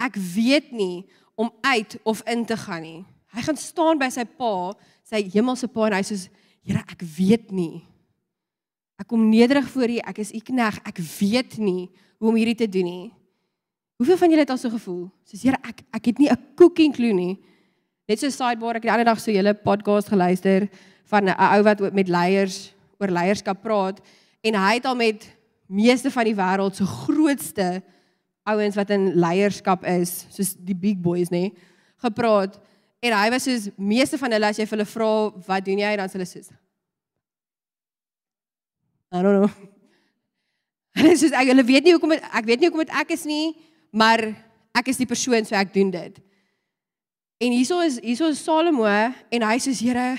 Ek 0.00 0.16
weet 0.16 0.72
nie 0.72 1.04
om 1.36 1.52
uit 1.60 1.98
of 2.04 2.22
in 2.26 2.46
te 2.46 2.56
gaan 2.56 2.82
nie." 2.82 3.04
Hy 3.32 3.40
gaan 3.40 3.56
staan 3.56 3.98
by 3.98 4.08
sy 4.08 4.24
pa, 4.24 4.72
sy 5.02 5.28
hemelse 5.32 5.68
pa 5.68 5.86
en 5.86 5.92
hy 5.92 6.02
sê: 6.02 6.28
"Here, 6.62 6.84
ek 6.88 7.02
weet 7.02 7.50
nie." 7.50 7.84
Ek 8.98 9.08
kom 9.08 9.28
nederig 9.28 9.68
voor 9.68 9.90
U. 9.90 9.98
Ek 9.98 10.18
is 10.18 10.32
U 10.32 10.38
knegg. 10.38 10.78
Ek 10.86 10.98
weet 10.98 11.58
nie 11.58 11.90
hoe 12.18 12.28
om 12.28 12.36
hierdie 12.38 12.54
te 12.54 12.68
doen 12.68 12.84
nie. 12.84 13.12
Hoeveel 13.98 14.16
van 14.16 14.30
julle 14.30 14.44
het 14.44 14.50
al 14.50 14.58
so 14.58 14.70
gevoel? 14.70 15.10
Soos 15.24 15.42
Here, 15.42 15.58
ek 15.62 15.82
ek 15.92 16.04
het 16.06 16.18
nie 16.18 16.30
'n 16.30 16.54
cooking 16.54 16.94
clue 16.94 17.12
nie. 17.12 17.38
Net 18.10 18.18
so 18.18 18.30
sidebar, 18.34 18.76
ek 18.76 18.82
het 18.82 18.88
die 18.90 18.94
ander 18.96 19.06
dag 19.06 19.20
so 19.22 19.30
hele 19.30 19.54
podcast 19.54 20.10
geluister 20.10 20.66
van 21.10 21.28
'n 21.28 21.36
ou 21.38 21.62
wat 21.62 21.92
met 21.94 22.08
leiers 22.08 22.72
oor 22.98 23.08
leierskap 23.08 23.62
praat 23.62 24.00
en 24.42 24.54
hy 24.54 24.74
het 24.74 24.86
al 24.86 24.96
met 24.96 25.22
meeste 25.66 26.10
van 26.10 26.24
die 26.24 26.34
wêreld 26.34 26.74
se 26.74 26.84
grootste 26.84 27.82
ouens 28.42 28.74
wat 28.74 28.90
in 28.90 29.14
leierskap 29.14 29.84
is, 29.84 30.26
soos 30.30 30.56
die 30.58 30.74
big 30.74 30.98
boys 30.98 31.30
nê, 31.30 31.52
gepraat. 32.02 32.58
En 33.02 33.14
hy 33.14 33.30
was 33.30 33.46
soos 33.46 33.70
meeste 33.76 34.18
van 34.18 34.32
hulle 34.32 34.46
as 34.46 34.58
jy 34.58 34.66
vir 34.66 34.78
hulle 34.78 34.90
vra 34.90 35.12
wat 35.46 35.64
doen 35.64 35.78
jy 35.78 35.96
dan 35.96 36.08
sê 36.08 36.18
hulle 36.18 36.26
soos 36.26 36.50
I 39.12 39.20
don't 39.20 39.42
know. 39.42 39.50
Hulle 40.96 41.16
sê 41.16 41.28
ek 41.36 41.48
hulle 41.52 41.64
weet 41.68 41.84
nie 41.84 41.92
hoekom 41.92 42.14
ek 42.16 42.46
weet 42.48 42.60
nie 42.60 42.68
hoekom 42.70 42.86
dit 42.86 42.94
ek 42.96 43.10
is 43.12 43.26
nie, 43.28 43.52
maar 43.92 44.20
ek 44.72 44.88
is 44.88 44.96
die 44.96 45.08
persoon 45.08 45.44
so 45.44 45.54
ek 45.54 45.72
doen 45.74 45.90
dit. 45.92 46.16
En 47.42 47.50
hieso 47.50 47.80
is 47.82 47.98
hieso 47.98 48.28
is 48.30 48.42
Salomo 48.44 48.86
en 48.86 49.42
hy 49.42 49.56
sê 49.58 49.72
Here, 49.74 50.14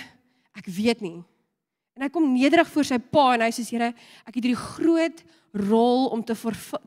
ek 0.58 0.68
weet 0.68 1.04
nie. 1.04 1.22
En 1.96 2.04
hy 2.04 2.10
kom 2.12 2.26
nederig 2.34 2.68
voor 2.74 2.88
sy 2.90 2.98
pa 3.00 3.30
en 3.38 3.46
hy 3.46 3.52
sê 3.56 3.64
Here, 3.70 3.94
ek 4.28 4.36
het 4.36 4.42
hierdie 4.42 4.60
groot 4.60 5.24
rol 5.54 6.10
om 6.12 6.24
te 6.26 6.36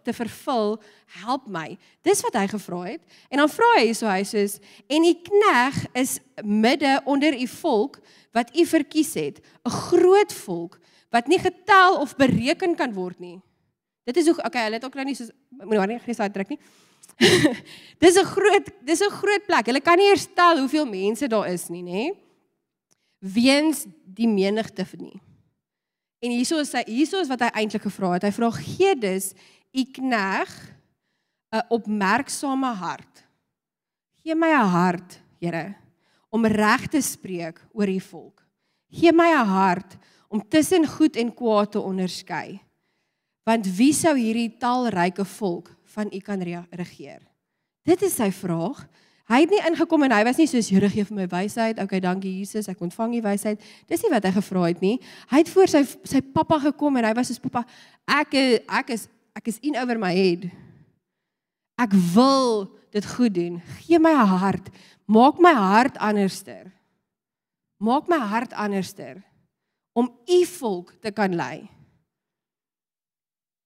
te 0.04 0.12
vervul, 0.12 0.76
help 1.22 1.46
my. 1.48 1.78
Dis 2.04 2.20
wat 2.26 2.36
hy 2.36 2.48
gevra 2.50 2.82
het. 2.84 3.02
En 3.30 3.40
dan 3.40 3.52
vra 3.52 3.70
hy 3.78 3.92
so 3.96 4.10
hy 4.10 4.26
sê 4.26 4.44
en 4.90 5.06
u 5.06 5.14
knegg 5.30 5.78
is 6.02 6.18
midde 6.42 6.98
onder 7.06 7.32
u 7.32 7.46
volk 7.62 8.00
wat 8.36 8.52
u 8.52 8.66
verkies 8.68 9.14
het, 9.16 9.40
'n 9.64 9.70
groot 9.88 10.32
volk 10.44 10.80
wat 11.10 11.28
nie 11.28 11.38
getel 11.38 11.96
of 12.02 12.16
bereken 12.16 12.76
kan 12.76 12.92
word 12.92 13.20
nie. 13.20 13.40
Dit 14.04 14.16
is 14.16 14.26
hoe 14.26 14.36
okay, 14.44 14.64
hulle 14.64 14.76
het 14.76 14.84
ook 14.84 14.94
nou 14.94 15.04
nie 15.04 15.14
so 15.14 15.24
moenie 15.50 15.78
maar 15.78 15.88
nie 15.88 16.00
gesê 16.02 16.28
trek 16.32 16.48
nie. 16.48 16.58
dis 18.02 18.16
'n 18.16 18.24
groot 18.24 18.66
dis 18.84 19.00
'n 19.00 19.10
groot 19.10 19.46
plek. 19.46 19.66
Hulle 19.66 19.80
kan 19.80 19.96
nie 19.96 20.08
eers 20.10 20.26
tel 20.34 20.58
hoeveel 20.58 20.86
mense 20.86 21.28
daar 21.28 21.48
is 21.48 21.68
nie, 21.68 21.82
nê? 21.82 22.12
Weens 23.18 23.86
die 24.04 24.28
menigte 24.28 24.84
nie. 24.98 25.20
En 26.20 26.30
hieso 26.30 26.58
is 26.60 26.72
hy 26.72 26.84
hieso 26.86 27.20
is 27.20 27.28
wat 27.28 27.40
hy 27.40 27.50
eintlik 27.52 27.82
gevra 27.82 28.16
het. 28.16 28.24
Hy 28.24 28.32
vra 28.32 28.50
gee 28.50 28.94
dus 28.96 29.32
u 29.72 29.84
knegg 29.84 30.52
'n 31.52 31.66
opmerksame 31.70 32.74
hart. 32.74 33.24
Gee 34.22 34.34
my 34.34 34.50
'n 34.50 34.68
hart, 34.68 35.20
Here, 35.40 35.76
om 36.30 36.44
reg 36.44 36.88
te 36.88 37.00
spreek 37.00 37.60
oor 37.72 37.88
u 37.88 38.00
volk. 38.00 38.42
Gee 38.90 39.12
my 39.12 39.30
'n 39.32 39.46
hart 39.46 39.96
om 40.28 40.48
tussen 40.48 40.86
goed 40.86 41.16
en 41.16 41.34
kwaad 41.34 41.72
te 41.72 41.80
onderskei. 41.80 42.60
Want 43.44 43.76
wie 43.76 43.92
sou 43.92 44.16
hierdie 44.16 44.56
talryke 44.58 45.24
volk 45.24 45.75
van 45.96 46.12
u 46.12 46.20
kan 46.20 46.42
regeer? 46.42 47.24
Dit 47.86 48.02
is 48.02 48.16
sy 48.18 48.28
vraag. 48.34 48.84
Hy 49.26 49.40
het 49.42 49.50
nie 49.50 49.62
ingekom 49.66 50.04
en 50.06 50.14
hy 50.14 50.20
was 50.28 50.38
nie 50.38 50.46
soos 50.46 50.68
Here 50.70 50.88
gee 50.90 51.06
vir 51.06 51.16
my 51.16 51.26
wysheid. 51.30 51.80
Okay, 51.82 51.98
dankie 52.02 52.30
Jesus, 52.38 52.68
ek 52.70 52.82
ontvang 52.82 53.16
die 53.16 53.24
wysheid. 53.24 53.62
Dis 53.90 54.04
nie 54.04 54.12
wat 54.12 54.26
hy 54.28 54.32
gevra 54.36 54.68
het 54.68 54.82
nie. 54.84 54.96
Hy 55.32 55.42
het 55.42 55.50
voor 55.50 55.72
sy 55.72 55.82
sy 56.06 56.22
pappa 56.34 56.60
gekom 56.68 57.00
en 57.00 57.08
hy 57.08 57.14
was 57.18 57.32
soos 57.32 57.42
pappa, 57.42 57.64
ek 58.06 58.36
ek 58.62 58.94
is 58.94 59.08
ek 59.36 59.50
is 59.50 59.58
in 59.66 59.78
over 59.78 59.98
my 59.98 60.12
head. 60.14 60.46
Ek 61.76 61.92
wil 62.14 62.68
dit 62.94 63.08
goed 63.16 63.34
doen. 63.34 63.58
Gee 63.84 63.98
my 63.98 64.14
'n 64.14 64.38
hart. 64.38 64.70
Maak 65.06 65.38
my 65.38 65.52
hart 65.52 65.98
anderster. 65.98 66.72
Maak 67.78 68.08
my 68.08 68.18
hart 68.18 68.52
anderster 68.52 69.22
om 69.92 70.10
u 70.26 70.44
volk 70.44 70.94
te 71.00 71.10
kan 71.10 71.34
lei. 71.34 71.68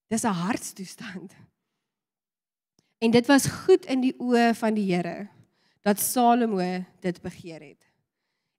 Dis 0.08 0.25
'n 0.25 0.32
hartstoestand. 0.32 1.37
En 3.00 3.11
dit 3.11 3.26
was 3.26 3.47
goed 3.64 3.87
in 3.88 4.02
die 4.04 4.14
oë 4.21 4.52
van 4.59 4.76
die 4.76 4.85
Here 4.92 5.30
dat 5.80 6.00
Salomo 6.00 6.61
dit 7.00 7.21
begeer 7.25 7.62
het. 7.64 7.80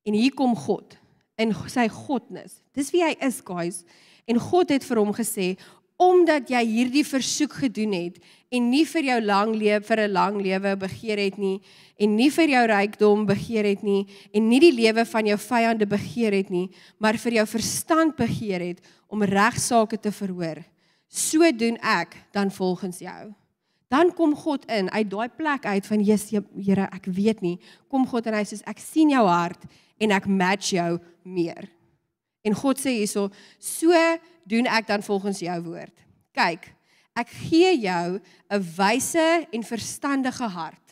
En 0.02 0.16
hier 0.18 0.34
kom 0.34 0.56
God 0.58 0.96
in 1.38 1.54
sy 1.70 1.86
godnis. 1.88 2.58
Dis 2.74 2.90
wie 2.90 3.04
hy 3.04 3.14
is, 3.22 3.38
guys. 3.46 3.84
En 4.26 4.40
God 4.42 4.74
het 4.74 4.82
vir 4.86 4.98
hom 4.98 5.14
gesê 5.14 5.54
omdat 6.02 6.48
jy 6.50 6.62
hierdie 6.66 7.04
versoek 7.06 7.52
gedoen 7.62 7.92
het 7.94 8.16
en 8.50 8.64
nie 8.72 8.82
vir 8.88 9.06
jou 9.06 9.18
lang 9.22 9.52
lewe 9.54 9.80
vir 9.86 10.00
'n 10.00 10.12
lang 10.12 10.40
lewe 10.42 10.76
begeer 10.76 11.18
het 11.18 11.38
nie 11.38 11.60
en 11.96 12.16
nie 12.16 12.30
vir 12.30 12.48
jou 12.48 12.64
rykdom 12.66 13.26
begeer 13.26 13.64
het 13.64 13.82
nie 13.82 14.08
en 14.34 14.48
nie 14.48 14.60
die 14.60 14.72
lewe 14.72 15.04
van 15.04 15.26
jou 15.26 15.38
vyande 15.38 15.86
begeer 15.86 16.32
het 16.32 16.50
nie, 16.50 16.70
maar 16.98 17.14
vir 17.14 17.32
jou 17.32 17.46
verstand 17.46 18.16
begeer 18.16 18.60
het 18.60 18.80
om 19.08 19.22
regsaake 19.22 20.00
te 20.00 20.10
verhoor. 20.10 20.64
So 21.08 21.52
doen 21.52 21.78
ek 21.78 22.16
dan 22.32 22.50
volgens 22.50 22.98
jou. 22.98 23.34
Dan 23.92 24.14
kom 24.16 24.32
God 24.36 24.64
in 24.72 24.88
uit 24.88 25.10
daai 25.12 25.28
plek 25.28 25.66
uit 25.68 25.86
van 25.86 26.00
Jesus 26.00 26.32
Here, 26.56 26.88
ek 26.88 27.10
weet 27.12 27.42
nie. 27.44 27.58
Kom 27.92 28.06
God 28.08 28.30
en 28.30 28.38
hy 28.38 28.44
sê 28.48 28.62
ek 28.64 28.80
sien 28.80 29.12
jou 29.12 29.24
hart 29.28 29.66
en 30.00 30.14
ek 30.16 30.26
match 30.26 30.72
jou 30.72 30.96
meer. 31.22 31.68
En 32.42 32.56
God 32.56 32.80
sê 32.80 32.96
hierso, 32.96 33.28
so 33.60 33.92
doen 34.48 34.66
ek 34.66 34.88
dan 34.88 35.04
volgens 35.04 35.42
jou 35.44 35.58
woord. 35.68 35.92
Kyk, 36.34 36.64
ek 37.14 37.28
gee 37.44 37.76
jou 37.84 38.18
'n 38.50 38.62
wyse 38.78 39.46
en 39.52 39.62
verstandige 39.62 40.48
hart 40.48 40.82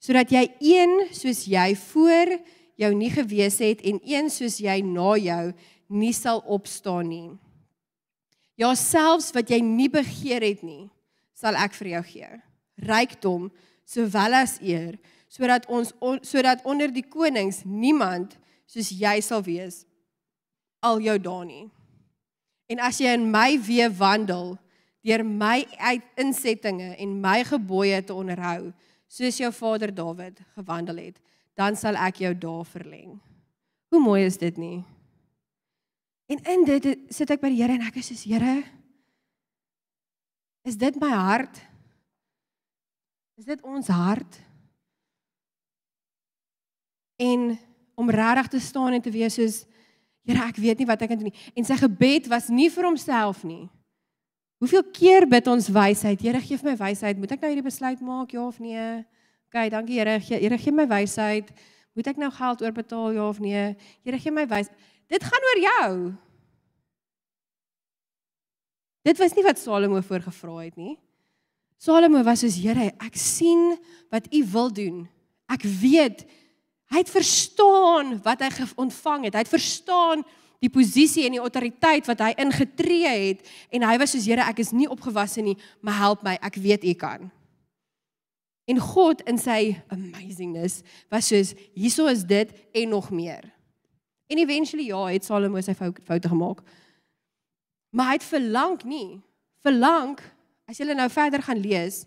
sodat 0.00 0.32
jy 0.32 0.46
een 0.64 0.94
soos 1.12 1.44
jy 1.44 1.74
voor 1.76 2.32
jou 2.80 2.90
nie 2.96 3.10
gewees 3.12 3.58
het 3.60 3.82
en 3.84 4.00
een 4.08 4.30
soos 4.32 4.56
jy 4.62 4.80
na 4.80 5.12
jou 5.20 5.52
nie 5.92 6.12
sal 6.16 6.40
opstaan 6.48 7.10
nie. 7.10 7.30
Ja 8.56 8.72
selfs 8.74 9.30
wat 9.36 9.50
jy 9.52 9.60
nie 9.64 9.90
begeer 9.92 10.44
het 10.44 10.64
nie, 10.64 10.88
sal 11.40 11.56
ek 11.56 11.74
vir 11.78 11.94
jou 11.94 12.02
gee. 12.12 12.30
Rykdom 12.84 13.48
sowel 13.88 14.36
as 14.42 14.58
eer, 14.62 14.98
sodat 15.30 15.66
ons 15.70 15.92
on, 16.04 16.20
sodat 16.26 16.62
onder 16.68 16.92
die 16.92 17.06
konings 17.06 17.62
niemand 17.64 18.36
soos 18.70 18.92
jy 18.94 19.16
sal 19.24 19.42
wees 19.46 19.84
al 20.84 21.00
jou 21.02 21.16
dae 21.20 21.46
nie. 21.46 21.64
En 22.70 22.82
as 22.86 23.00
jy 23.02 23.12
in 23.16 23.26
my 23.32 23.56
weë 23.60 23.90
wandel 23.98 24.54
deur 25.04 25.24
my 25.24 25.64
uitinsettinge 25.80 26.94
en 27.00 27.16
my 27.22 27.40
gebooie 27.48 27.98
te 28.04 28.14
onderhou, 28.14 28.70
soos 29.10 29.40
jou 29.40 29.50
vader 29.52 29.92
Dawid 29.94 30.38
gewandel 30.54 31.00
het, 31.06 31.18
dan 31.58 31.76
sal 31.76 31.98
ek 31.98 32.22
jou 32.22 32.32
dae 32.36 32.64
verleng. 32.68 33.18
Hoe 33.90 34.00
mooi 34.00 34.22
is 34.24 34.38
dit 34.38 34.56
nie? 34.60 34.80
En 36.30 36.38
in 36.52 36.62
dit 36.68 36.86
sit 37.10 37.30
ek 37.32 37.42
by 37.42 37.50
die 37.50 37.58
Here 37.58 37.74
en 37.74 37.88
ek 37.88 37.98
is 37.98 38.12
soos 38.12 38.22
Here, 38.28 38.60
is 40.62 40.76
dit 40.76 41.00
my 41.00 41.10
hart? 41.10 41.60
Is 43.40 43.48
dit 43.48 43.62
ons 43.62 43.88
hart? 43.88 44.38
En 47.20 47.58
om 47.94 48.10
regtig 48.10 48.48
te 48.48 48.60
staan 48.60 48.92
en 48.92 49.02
te 49.02 49.12
wees 49.12 49.34
soos 49.34 49.64
Here, 50.28 50.44
ek 50.44 50.58
weet 50.60 50.82
nie 50.82 50.86
wat 50.86 51.00
ek 51.00 51.08
kan 51.10 51.18
doen 51.18 51.30
nie. 51.30 51.48
En 51.56 51.64
sy 51.64 51.78
gebed 51.80 52.26
was 52.30 52.50
nie 52.52 52.68
vir 52.70 52.86
homself 52.86 53.40
nie. 53.42 53.64
Hoeveel 54.60 54.84
keer 54.92 55.24
bid 55.26 55.46
ons 55.48 55.70
wysheid? 55.72 56.20
Here, 56.20 56.40
gee 56.44 56.60
my 56.62 56.74
wysheid. 56.76 57.18
Moet 57.18 57.32
ek 57.34 57.40
nou 57.40 57.50
hierdie 57.50 57.64
besluit 57.64 58.02
maak 58.04 58.34
ja 58.36 58.42
of 58.44 58.58
nee? 58.60 58.84
OK, 59.48 59.62
dankie 59.72 59.96
Here. 59.96 60.18
Here, 60.20 60.58
gee 60.60 60.74
my 60.76 60.84
wysheid. 60.90 61.48
Moet 61.96 62.12
ek 62.12 62.20
nou 62.20 62.28
geld 62.36 62.62
oorbetaal 62.62 63.16
ja 63.16 63.28
of 63.32 63.40
nee? 63.42 63.64
Here, 64.04 64.20
gee 64.20 64.34
my 64.34 64.44
wys. 64.50 64.68
Dit 65.10 65.24
gaan 65.26 65.48
oor 65.48 65.62
jou. 65.64 65.88
Dit 69.06 69.18
was 69.18 69.34
nie 69.36 69.44
wat 69.46 69.58
Salomo 69.58 70.00
voorgevra 70.04 70.58
het 70.64 70.76
nie. 70.76 70.98
Salomo 71.80 72.22
was 72.26 72.44
soos 72.44 72.58
Here, 72.60 72.90
ek 73.00 73.16
sien 73.16 73.78
wat 74.12 74.28
U 74.34 74.44
wil 74.52 74.72
doen. 74.76 75.00
Ek 75.50 75.64
weet 75.64 76.26
Hy 76.90 77.04
het 77.04 77.10
verstaan 77.10 78.16
wat 78.24 78.40
hy 78.42 78.48
ontvang 78.82 79.28
het. 79.28 79.36
Hy 79.38 79.44
het 79.44 79.50
verstaan 79.50 80.24
die 80.60 80.72
posisie 80.72 81.24
en 81.24 81.36
die 81.36 81.42
autoriteit 81.42 82.08
wat 82.10 82.20
hy 82.20 82.32
ingetree 82.42 83.12
het 83.30 83.46
en 83.72 83.86
hy 83.86 83.94
was 84.02 84.12
soos 84.12 84.26
Here, 84.26 84.42
ek 84.44 84.64
is 84.64 84.74
nie 84.76 84.90
opgewasse 84.90 85.42
nie, 85.44 85.56
maar 85.80 86.00
help 86.00 86.26
my, 86.26 86.34
ek 86.42 86.58
weet 86.60 86.84
U 86.84 86.94
kan. 86.98 87.30
En 88.68 88.82
God 88.82 89.22
in 89.30 89.38
sy 89.40 89.78
amazingness 89.90 90.82
was 91.10 91.30
soos 91.30 91.54
hieso 91.78 92.10
is 92.10 92.26
dit 92.26 92.50
en 92.76 92.92
nog 92.92 93.08
meer. 93.14 93.46
En 94.30 94.38
eventually 94.42 94.90
ja, 94.90 95.06
het 95.10 95.26
Salomo 95.26 95.62
sy 95.62 95.74
foute 95.78 96.30
gemaak. 96.30 96.60
Maar 97.90 98.06
hy 98.06 98.16
het 98.18 98.26
verlang 98.26 98.82
nie. 98.86 99.20
Verlang 99.64 100.18
as 100.70 100.78
jy 100.78 100.86
nou 100.94 101.08
verder 101.10 101.42
gaan 101.42 101.58
lees, 101.58 102.04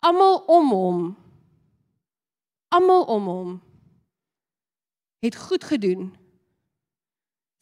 almal 0.00 0.44
om 0.46 0.70
hom 0.70 1.00
almal 2.76 3.04
om 3.04 3.26
hom 3.26 3.52
het 5.24 5.36
goed 5.36 5.64
gedoen. 5.64 6.10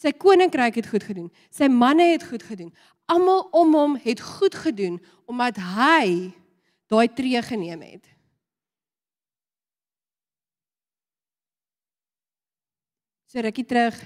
Sy 0.00 0.12
koninkryk 0.12 0.80
het 0.80 0.88
goed 0.90 1.04
gedoen. 1.06 1.30
Sy 1.54 1.68
manne 1.70 2.10
het 2.12 2.26
goed 2.28 2.42
gedoen. 2.44 2.72
Almal 3.08 3.46
om 3.56 3.76
hom 3.76 3.94
het 4.02 4.20
goed 4.20 4.54
gedoen 4.54 4.98
omdat 5.30 5.60
hy 5.76 6.34
daai 6.92 7.08
tree 7.14 7.40
geneem 7.42 7.84
het. 7.86 8.10
So 13.30 13.40
rukkie 13.40 13.66
terug. 13.66 13.96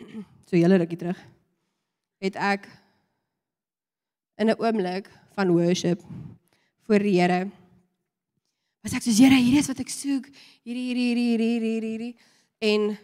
So 0.46 0.54
hele 0.54 0.76
rukkie 0.78 0.98
terug. 0.98 1.18
Het 2.22 2.36
ek 2.36 2.68
in 4.36 4.50
'n 4.50 4.58
oomblik 4.58 5.10
van 5.34 5.52
worship 5.52 6.00
voor 6.86 6.98
die 6.98 7.20
Here 7.20 7.50
was 8.86 8.94
ek 8.94 9.02
soos 9.02 9.18
Here, 9.18 9.34
hierdie 9.34 9.58
is 9.58 9.66
wat 9.66 9.80
ek 9.80 9.90
soek. 9.90 10.28
Hierdie 10.62 10.84
hierdie 10.86 11.06
hierdie 11.10 11.26
hierdie 11.26 11.52
hierdie 11.58 11.90
hierdie 11.90 12.14
en 12.62 12.98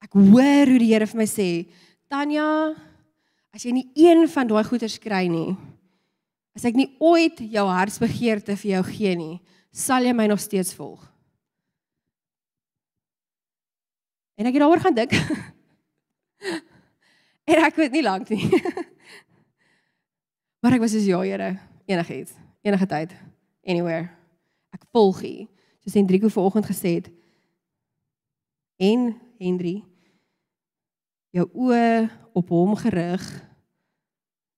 ek 0.00 0.16
hoor 0.16 0.70
hoe 0.72 0.78
die 0.80 0.88
Here 0.94 1.06
vir 1.06 1.20
my 1.20 1.26
sê, 1.28 1.68
Tanya, 2.08 2.74
as 3.52 3.66
jy 3.66 3.74
nie 3.76 3.90
een 3.94 4.24
van 4.32 4.48
daai 4.48 4.64
goeders 4.64 4.98
kry 4.98 5.28
nie, 5.28 5.52
as 6.56 6.64
ek 6.64 6.74
nie 6.74 6.88
ooit 6.98 7.38
jou 7.52 7.66
hartsbegeerte 7.68 8.56
vir 8.56 8.70
jou 8.72 8.82
gee 8.88 9.14
nie, 9.14 9.36
sal 9.70 10.02
jy 10.02 10.14
my 10.16 10.26
nog 10.26 10.40
steeds 10.40 10.72
volg. 10.74 11.04
En 14.40 14.48
ek 14.48 14.56
het 14.56 14.64
daaroor 14.64 14.80
gaan 14.80 14.96
dink. 14.96 15.12
en 17.50 17.64
ek 17.66 17.76
weet 17.80 17.98
nie 17.98 18.06
lank 18.06 18.30
nie. 18.30 18.46
maar 20.62 20.78
ek 20.78 20.86
was 20.86 20.94
soos 20.94 21.08
ja, 21.08 21.20
Here, 21.26 21.52
enigiets, 21.90 22.38
enige 22.62 22.88
tyd, 22.88 23.14
anywhere 23.66 24.08
ek 24.74 24.86
volg 24.94 25.22
U. 25.22 25.34
Soos 25.84 25.96
Hendrico 25.96 26.28
vanoggend 26.28 26.66
gesê 26.66 27.00
het. 27.00 27.10
En 28.80 29.12
Henry 29.40 29.80
jou 31.34 31.46
oë 31.54 32.08
op 32.34 32.48
hom 32.50 32.74
gerig. 32.78 33.22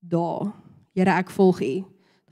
Daar. 0.01 0.53
Here, 0.97 1.17
ek 1.19 1.33
volg 1.33 1.61
U. 1.63 1.73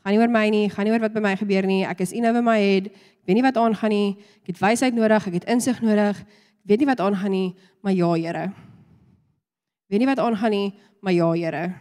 Gaan 0.01 0.17
nie 0.17 0.21
oor 0.21 0.33
my 0.33 0.47
nie, 0.53 0.69
gaan 0.73 0.89
nie 0.89 0.95
oor 0.95 1.03
wat 1.03 1.13
by 1.17 1.23
my 1.25 1.35
gebeur 1.37 1.69
nie. 1.69 1.83
Ek 1.85 2.01
is 2.01 2.15
in 2.17 2.29
over 2.29 2.45
my 2.45 2.57
head. 2.61 2.89
Ek 3.21 3.29
weet 3.29 3.37
nie 3.37 3.45
wat 3.45 3.61
aangaan 3.61 3.93
nie. 3.93 4.11
Ek 4.41 4.55
het 4.55 4.63
wysheid 4.63 4.97
nodig, 4.97 5.27
ek 5.29 5.41
het 5.41 5.49
insig 5.53 5.83
nodig. 5.85 6.23
Ek 6.25 6.73
weet 6.73 6.83
nie 6.83 6.89
wat 6.89 7.05
aangaan 7.05 7.35
nie, 7.37 7.49
maar 7.85 7.97
ja, 7.97 8.13
Here. 8.17 8.47
Weet 9.91 9.99
nie 9.99 10.07
wat 10.07 10.23
aangaan 10.23 10.55
nie, 10.55 10.69
maar 11.03 11.13
ja, 11.13 11.33
Here. 11.35 11.75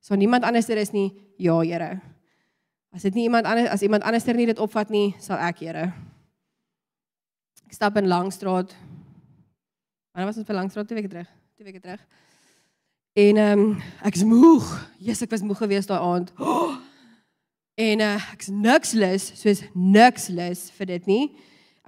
So 0.00 0.16
niemand 0.16 0.44
anders 0.44 0.68
er 0.72 0.80
is 0.80 0.92
nie, 0.92 1.10
ja, 1.36 1.58
Here. 1.60 2.00
As 2.92 3.04
dit 3.04 3.14
nie 3.14 3.26
iemand 3.28 3.46
anders 3.46 3.68
as 3.68 3.82
iemand 3.84 4.02
anderster 4.08 4.36
nie 4.36 4.46
dit 4.48 4.58
opvat 4.58 4.88
nie, 4.92 5.12
sal 5.20 5.36
ek, 5.36 5.60
Here. 5.60 5.90
Ek 7.68 7.76
stap 7.76 7.96
in 8.00 8.08
Langstraat. 8.08 8.72
Maar 10.12 10.28
was 10.28 10.40
dit 10.40 10.48
vir 10.48 10.56
Langstraat 10.56 10.88
twee 10.88 11.02
weke 11.02 11.12
terug? 11.12 11.28
Twee 11.56 11.68
weke 11.68 11.80
terug. 11.80 12.00
En 13.12 13.36
ehm 13.36 13.60
um, 13.60 13.76
ek 14.00 14.16
is 14.16 14.24
moeg. 14.24 14.72
Jesus, 14.96 15.26
ek 15.26 15.36
was 15.36 15.44
moeg 15.44 15.60
geweest 15.60 15.92
daai 15.92 16.00
aand. 16.00 16.32
Oh! 16.40 16.72
En 17.80 18.02
uh, 18.04 18.24
ek's 18.34 18.50
niks 18.52 18.90
lus, 18.92 19.30
soos 19.40 19.62
niks 19.72 20.26
lus 20.28 20.66
vir 20.76 20.90
dit 20.90 21.06
nie. 21.08 21.22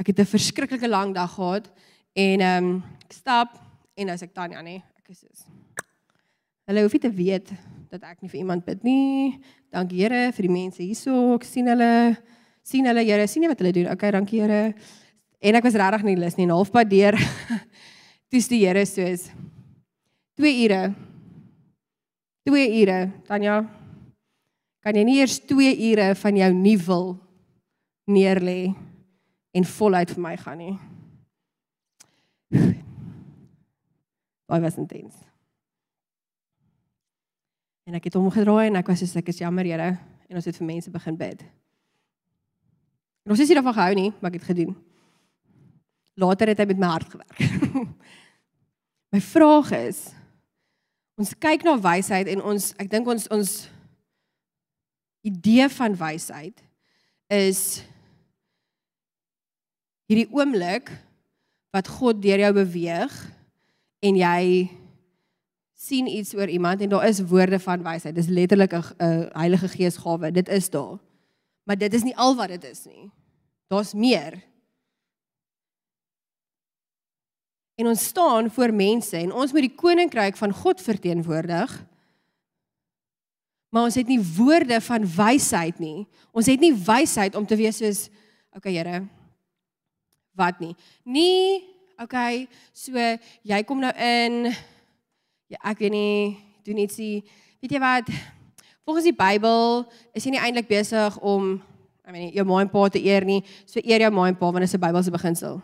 Ek 0.00 0.09
het 0.09 0.20
'n 0.20 0.33
verskriklike 0.33 0.88
lang 0.88 1.12
dag 1.14 1.35
gehad 1.37 1.68
en 2.16 2.40
ehm 2.40 2.64
um, 2.64 2.83
ek 3.05 3.12
stap 3.12 3.61
en 3.94 4.09
as 4.09 4.24
ek 4.24 4.33
Tanya 4.33 4.62
nê, 4.64 4.81
ek 5.05 5.12
is 5.12 5.21
soos 5.21 5.45
Hulle 6.64 6.81
hoef 6.81 6.95
nie 6.97 7.03
te 7.03 7.11
weet 7.12 7.51
dat 7.93 8.07
ek 8.09 8.23
nie 8.25 8.31
vir 8.33 8.38
iemand 8.40 8.64
bid 8.64 8.81
nie. 8.87 9.35
Dankie 9.69 9.99
Here 10.01 10.31
vir 10.33 10.47
die 10.47 10.53
mense 10.53 10.81
hierso. 10.81 11.35
Ek 11.37 11.45
sien 11.45 11.69
hulle 11.69 12.17
sien 12.64 12.88
hulle 12.88 13.03
Here, 13.05 13.27
sien 13.29 13.45
jy 13.45 13.51
wat 13.53 13.61
hulle 13.61 13.75
doen? 13.77 13.90
Okay, 13.93 14.14
dankie 14.17 14.40
Here. 14.40 14.73
En 15.45 15.59
ek 15.61 15.67
was 15.69 15.77
regtig 15.77 16.07
nie 16.09 16.17
lus 16.17 16.38
nie. 16.38 16.47
Halfpad 16.49 16.88
deur 16.88 17.19
toets 18.33 18.49
die 18.49 18.62
Here 18.62 18.87
soos 18.88 19.27
2 20.40 20.55
ure. 20.64 20.81
2 22.49 22.64
ure, 22.81 22.99
Tanya. 23.29 23.59
Kan 24.81 24.97
jy 24.97 25.05
nie 25.05 25.19
eers 25.21 25.37
2 25.45 25.69
ure 25.90 26.09
van 26.23 26.40
jou 26.40 26.51
nie 26.57 26.79
wil 26.88 27.07
neerlê 28.09 28.73
en 29.53 29.69
voluit 29.77 30.17
vir 30.17 30.25
my 30.31 30.35
gaan 30.40 30.64
nie? 30.64 30.75
Baie 34.50 34.62
was 34.64 34.78
intens. 34.80 35.14
En 37.85 37.96
ek 37.98 38.09
het 38.09 38.16
hom 38.16 38.30
gedraai 38.33 38.68
en 38.70 38.80
ek 38.80 38.88
was 38.88 39.02
soos 39.04 39.16
ek 39.20 39.30
is 39.33 39.42
jammer 39.42 39.66
Here 39.68 39.92
en 40.28 40.40
ons 40.40 40.48
het 40.48 40.57
vir 40.57 40.68
mense 40.68 40.90
begin 40.90 41.16
bid. 41.20 41.44
En 43.24 43.33
ons 43.33 43.40
is 43.40 43.48
nie 43.48 43.57
daarvan 43.57 43.76
gehou 43.76 43.94
nie, 43.96 44.11
maar 44.20 44.33
ek 44.33 44.40
het 44.40 44.50
gedoen. 44.52 44.74
Later 46.20 46.52
het 46.52 46.61
hy 46.61 46.68
met 46.70 46.80
my 46.80 46.92
hart 46.92 47.09
gewerk. 47.12 47.40
my 49.14 49.20
vraag 49.20 49.72
is 49.85 50.04
Ons 51.14 51.30
kyk 51.38 51.62
na 51.62 51.76
wysheid 51.78 52.26
en 52.33 52.42
ons 52.42 52.72
ek 52.83 52.90
dink 52.90 53.07
ons 53.07 53.28
ons 53.35 53.50
idee 55.24 55.66
van 55.76 55.94
wysheid 55.96 56.59
is 57.33 57.61
hierdie 60.11 60.26
oomblik 60.35 60.90
wat 61.74 61.88
God 62.00 62.18
deur 62.22 62.42
jou 62.42 62.50
beweeg 62.59 63.14
en 64.05 64.19
jy 64.21 64.71
sien 65.75 66.09
iets 66.09 66.35
oor 66.37 66.49
iemand 66.49 66.81
en 66.81 66.93
daar 66.93 67.09
is 67.09 67.23
woorde 67.29 67.59
van 67.61 67.83
wysheid. 67.85 68.14
Dis 68.14 68.29
letterlik 68.29 68.73
'n 68.73 69.29
Heilige 69.33 69.69
Gees 69.69 69.97
gawe. 69.97 70.31
Dit 70.31 70.49
is 70.49 70.71
daar. 70.71 70.99
Maar 71.64 71.79
dit 71.79 71.95
is 71.95 72.03
nie 72.03 72.17
al 72.17 72.37
wat 72.37 72.49
dit 72.49 72.64
is 72.64 72.85
nie. 72.85 73.11
Daar's 73.69 73.95
meer. 73.95 74.43
En 77.75 77.87
ons 77.87 78.05
staan 78.05 78.51
voor 78.51 78.73
mense 78.73 79.17
en 79.17 79.33
ons 79.33 79.53
moet 79.53 79.67
die 79.67 79.75
koninkryk 79.75 80.37
van 80.37 80.53
God 80.53 80.81
verteenwoordig. 80.81 81.87
Maar 83.69 83.83
ons 83.83 83.95
het 83.95 84.07
nie 84.07 84.23
woorde 84.37 84.81
van 84.81 85.07
wysheid 85.17 85.79
nie. 85.79 86.07
Ons 86.31 86.47
het 86.47 86.61
nie 86.61 86.75
wysheid 86.75 87.35
om 87.35 87.47
te 87.47 87.57
wees 87.57 87.77
soos 87.77 88.09
okay 88.55 88.73
Here. 88.73 89.07
Wat 90.38 90.59
nie. 90.59 90.77
Nie 91.03 91.74
okay, 92.02 92.48
so 92.72 92.92
jy 93.42 93.62
kom 93.64 93.80
nou 93.80 93.92
in 93.96 94.54
ja, 95.48 95.59
ek 95.70 95.78
weet 95.85 95.92
nie, 95.94 96.38
doen 96.64 96.80
ietsie. 96.83 97.24
Weet 97.62 97.76
jy 97.76 97.80
wat? 97.83 98.09
Volgens 98.85 99.07
die 99.09 99.16
Bybel 99.16 99.85
is 100.12 100.24
jy 100.24 100.35
nie 100.35 100.42
eintlik 100.42 100.68
besig 100.68 101.16
om 101.24 101.57
I 102.04 102.12
mean 102.12 102.33
jou 102.37 102.44
ma 102.44 102.61
en 102.61 102.68
pa 102.68 102.88
te 102.92 103.00
eer 103.00 103.24
nie. 103.24 103.40
So 103.64 103.80
eer 103.80 104.04
jou 104.04 104.11
ma 104.12 104.26
en 104.28 104.37
pa 104.37 104.50
want 104.50 104.61
dit 104.61 104.68
is 104.68 104.74
'n 104.76 104.80
Bybelse 104.80 105.11
beginsel. 105.11 105.62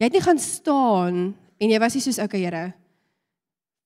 Jy 0.00 0.04
het 0.08 0.12
nie 0.12 0.24
gaan 0.24 0.38
staan 0.38 1.36
en 1.60 1.70
jy 1.70 1.78
was 1.78 1.94
nie 1.94 2.00
soos 2.00 2.18
okay 2.18 2.40
Here. 2.40 2.72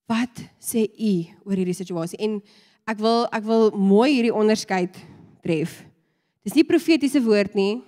Wat 0.07 0.45
sê 0.61 0.87
u 0.87 1.27
oor 1.45 1.57
hierdie 1.57 1.75
situasie? 1.75 2.19
En 2.19 2.43
ek 2.87 2.99
wil 2.99 3.27
ek 3.33 3.43
wil 3.43 3.71
mooi 3.71 4.13
hierdie 4.13 4.35
onderskeid 4.35 4.95
tref. 5.43 5.85
Dis 6.45 6.55
nie 6.55 6.65
profetiese 6.65 7.23
woord 7.23 7.55
nie. 7.55 7.83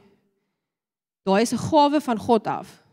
Daai 1.25 1.42
is 1.42 1.53
'n 1.53 1.59
gawe 1.59 2.01
van 2.01 2.18
God 2.18 2.46
af. 2.46 2.86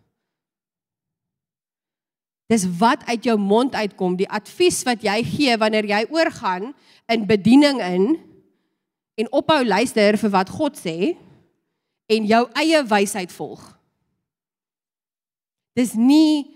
Dis 2.51 2.65
wat 2.79 3.06
uit 3.08 3.23
jou 3.23 3.38
mond 3.39 3.75
uitkom, 3.75 4.17
die 4.19 4.29
advies 4.29 4.82
wat 4.88 5.03
jy 5.06 5.21
gee 5.27 5.58
wanneer 5.58 5.88
jy 5.88 6.03
oorgaan 6.12 6.73
in 7.12 7.27
bediening 7.27 7.79
in 7.84 8.08
en 9.19 9.29
ophou 9.32 9.62
luister 9.65 10.17
vir 10.19 10.34
wat 10.34 10.51
God 10.51 10.79
sê 10.79 11.13
en 12.12 12.27
jou 12.27 12.43
eie 12.60 12.82
wysheid 12.89 13.32
volg. 13.32 13.62
Dis 15.77 15.93
nie 15.97 16.53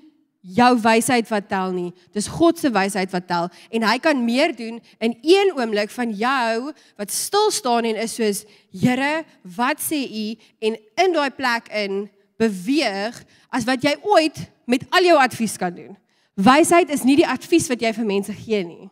jou 0.47 0.69
wysheid 0.79 1.27
wat 1.31 1.47
tel 1.51 1.73
nie. 1.75 1.89
Dis 2.15 2.29
God 2.31 2.59
se 2.59 2.69
wysheid 2.71 3.11
wat 3.15 3.27
tel 3.29 3.49
en 3.73 3.87
hy 3.87 3.97
kan 4.03 4.19
meer 4.25 4.53
doen 4.55 4.79
in 5.03 5.15
een 5.23 5.53
oomblik 5.57 5.91
van 5.93 6.13
jou 6.15 6.73
wat 6.99 7.13
stil 7.13 7.51
staan 7.51 7.87
en 7.89 7.99
is 8.03 8.15
soos 8.19 8.45
Here, 8.77 9.23
wat 9.57 9.81
sê 9.81 10.03
U 10.05 10.25
en 10.61 10.75
in 10.77 11.15
daai 11.15 11.31
plek 11.33 11.71
in 11.73 12.05
beweeg 12.37 13.17
as 13.53 13.65
wat 13.67 13.83
jy 13.83 13.95
ooit 14.05 14.39
met 14.69 14.85
al 14.93 15.09
jou 15.09 15.17
advies 15.19 15.57
kan 15.57 15.73
doen. 15.73 15.95
Wysheid 16.37 16.91
is 16.93 17.05
nie 17.07 17.17
die 17.17 17.27
advies 17.27 17.69
wat 17.71 17.81
jy 17.81 17.93
vir 17.97 18.05
mense 18.05 18.33
gee 18.33 18.61
nie. 18.65 18.89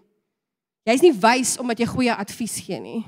Jy's 0.85 1.03
nie 1.05 1.13
wys 1.13 1.55
omdat 1.61 1.81
jy 1.81 1.87
goeie 1.89 2.15
advies 2.15 2.57
gee 2.65 2.79
nie. 2.81 3.01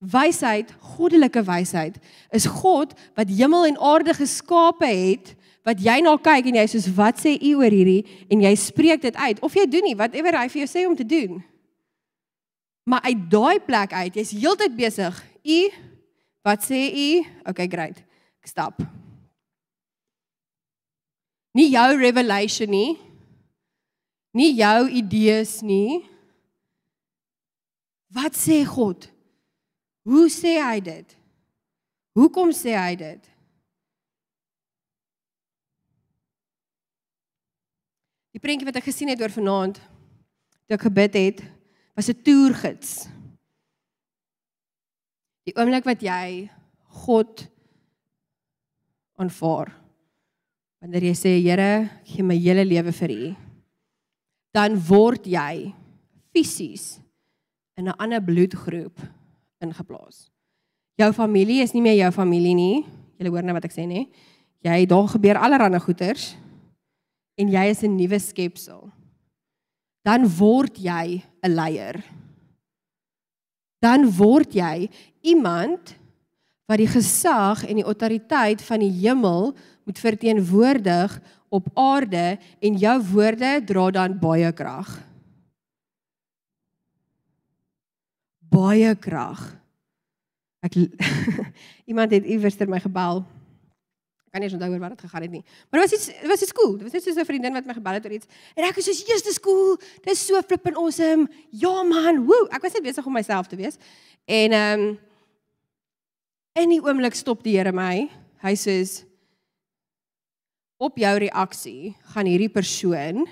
Wysheid, 0.00 0.72
goddelike 0.96 1.42
wysheid, 1.44 1.98
is 2.32 2.48
God 2.48 2.94
wat 3.18 3.28
hemel 3.28 3.66
en 3.68 3.80
aarde 3.84 4.14
geskape 4.16 4.88
het, 4.88 5.34
wat 5.64 5.80
jy 5.84 5.98
na 6.00 6.14
kyk 6.16 6.48
en 6.48 6.56
jy 6.56 6.66
sê 6.72 6.80
wat 6.96 7.20
sê 7.20 7.34
u 7.36 7.52
oor 7.60 7.72
hierdie 7.72 8.04
en 8.32 8.44
jy 8.46 8.52
spreek 8.56 9.02
dit 9.04 9.16
uit 9.16 9.42
of 9.44 9.56
jy 9.56 9.66
doen 9.68 9.90
nie 9.90 9.96
whatever 9.98 10.38
hy 10.40 10.46
vir 10.48 10.62
jou 10.62 10.70
sê 10.72 10.86
om 10.88 10.96
te 10.96 11.04
doen. 11.04 11.42
Maar 12.88 13.04
uit 13.10 13.26
daai 13.30 13.60
plek 13.60 13.92
uit, 13.92 14.16
jy's 14.16 14.32
heeltyd 14.32 14.76
besig. 14.76 15.20
U 15.44 15.60
wat 16.48 16.64
sê 16.64 16.80
u? 16.88 17.10
Okay, 17.52 17.68
great. 17.68 18.00
Stap. 18.46 18.80
Nie 21.52 21.70
jou 21.70 21.96
revelation 21.98 22.70
nie. 22.70 22.98
Nie 24.32 24.54
jou 24.54 24.88
idees 24.88 25.58
nie. 25.66 26.04
Wat 28.10 28.34
sê 28.38 28.62
God? 28.66 29.08
Hoe 30.06 30.28
sê 30.32 30.56
hy 30.62 30.78
dit? 30.82 31.16
Hoekom 32.18 32.50
sê 32.54 32.74
hy 32.74 32.94
dit? 32.98 33.28
Die 38.34 38.42
prentjie 38.42 38.66
wat 38.66 38.78
ek 38.78 38.86
gesien 38.86 39.10
het 39.10 39.20
oor 39.22 39.32
vanaand, 39.34 39.78
toe 40.66 40.76
ek 40.78 40.86
gebid 40.86 41.16
het, 41.18 41.40
was 41.98 42.08
'n 42.08 42.22
toergids. 42.24 43.10
Die 45.44 45.54
oomblik 45.58 45.84
wat 45.84 46.00
jy 46.00 46.50
God 47.04 47.50
aanvaar. 49.20 49.70
Wanneer 50.80 51.10
jy 51.10 51.16
sê 51.18 51.36
Here, 51.44 51.90
gee 52.08 52.24
my 52.24 52.36
hele 52.40 52.64
lewe 52.64 52.92
vir 52.96 53.12
U, 53.12 53.24
dan 54.56 54.78
word 54.88 55.28
jy 55.28 55.74
fisies 56.32 56.98
in 57.76 57.88
'n 57.88 57.98
ander 57.98 58.20
bloedgroep 58.20 58.96
ingeplaas. 59.60 60.30
Jou 60.98 61.12
familie 61.12 61.62
is 61.62 61.72
nie 61.72 61.82
meer 61.82 61.96
jou 61.96 62.10
familie 62.12 62.54
nie. 62.54 62.86
Jy 63.18 63.28
hoor 63.28 63.42
nou 63.42 63.54
wat 63.54 63.64
ek 63.64 63.72
sê 63.72 63.86
nê? 63.86 64.08
Jy 64.64 64.86
daar 64.86 65.08
gebeur 65.08 65.36
allerlei 65.36 65.80
goeters 65.80 66.36
en 67.38 67.48
jy 67.48 67.64
is 67.70 67.82
'n 67.82 67.96
nuwe 67.96 68.18
skepsel. 68.18 68.90
Dan 70.04 70.28
word 70.28 70.76
jy 70.76 71.22
'n 71.44 71.54
leier. 71.54 72.04
Dan 73.80 74.10
word 74.10 74.52
jy 74.52 74.90
iemand 75.22 75.96
wat 76.70 76.78
die 76.78 76.90
gesag 76.90 77.64
en 77.66 77.82
die 77.82 77.86
autoriteit 77.86 78.62
van 78.62 78.78
die 78.78 78.92
hemel 79.02 79.50
moet 79.84 79.98
verteenwoordig 79.98 81.18
op 81.50 81.66
aarde 81.74 82.38
en 82.62 82.78
jou 82.78 82.96
woorde 83.10 83.56
dra 83.66 83.90
dan 83.90 84.18
baie 84.22 84.52
krag. 84.54 85.00
baie 88.50 88.94
krag. 88.98 89.40
Ek 90.60 90.76
iemand 91.90 92.12
het 92.12 92.26
iewers 92.26 92.58
ter 92.58 92.68
my 92.68 92.80
gebel. 92.82 93.22
Ek 94.28 94.36
kan 94.36 94.44
nie 94.44 94.50
onthou 94.52 94.70
oor 94.70 94.82
wat 94.82 94.94
dit 94.94 95.04
gegaan 95.06 95.26
het 95.26 95.34
nie. 95.34 95.42
Maar 95.70 95.80
dit 95.80 95.86
was 95.86 95.94
iets 95.96 96.08
dit 96.10 96.30
was 96.30 96.44
iets 96.44 96.56
cool. 96.58 96.74
Dit 96.78 96.86
was 96.86 96.96
net 96.98 97.06
so 97.06 97.14
'n 97.14 97.30
vriendin 97.30 97.56
wat 97.56 97.66
my 97.66 97.74
gebel 97.78 97.98
het 97.98 98.04
oor 98.06 98.16
iets. 98.18 98.28
En 98.54 98.66
ek 98.68 98.76
was 98.76 98.84
so 98.84 98.92
Jesus 98.92 99.26
dis 99.26 99.40
cool. 99.40 99.78
Dis 100.04 100.26
so 100.26 100.42
flippin 100.42 100.76
awesome. 100.76 101.28
Ja 101.50 101.82
man, 101.82 102.26
woe. 102.26 102.48
Ek 102.50 102.62
was 102.62 102.74
net 102.74 102.82
besig 102.82 103.06
om 103.06 103.12
myself 103.12 103.46
te 103.46 103.56
wees. 103.56 103.78
En 104.26 104.52
ehm 104.52 104.80
um, 104.80 104.98
in 106.58 106.72
die 106.72 106.80
oomblik 106.82 107.14
stop 107.14 107.44
die 107.44 107.56
Here 107.58 107.72
my. 107.72 108.08
Hy 108.40 108.54
sê 108.56 108.76
op 110.80 110.96
jou 110.96 111.12
reaksie 111.20 111.92
gaan 112.14 112.26
hierdie 112.26 112.48
persoon 112.48 113.26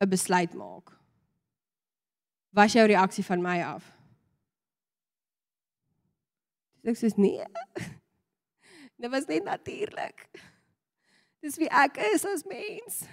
'n 0.00 0.08
besluit 0.08 0.54
maak. 0.54 0.96
Wat 2.50 2.66
is 2.66 2.72
jou 2.72 2.86
reaksie 2.86 3.24
van 3.24 3.42
my 3.42 3.60
af? 3.62 3.84
Ek 6.82 6.96
sê 6.96 7.12
nee. 7.16 7.44
Dit 9.00 9.10
was 9.10 9.26
net 9.28 9.44
natuurlik. 9.44 10.28
Dis 11.40 11.56
wie 11.56 11.68
ek 11.68 11.96
is 12.14 12.24
as 12.24 12.44
mens. 12.44 13.04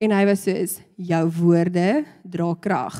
En 0.00 0.10
hy 0.10 0.24
was 0.26 0.42
soos 0.42 0.80
jou 0.96 1.24
woorde 1.30 2.04
dra 2.24 2.54
krag. 2.54 2.96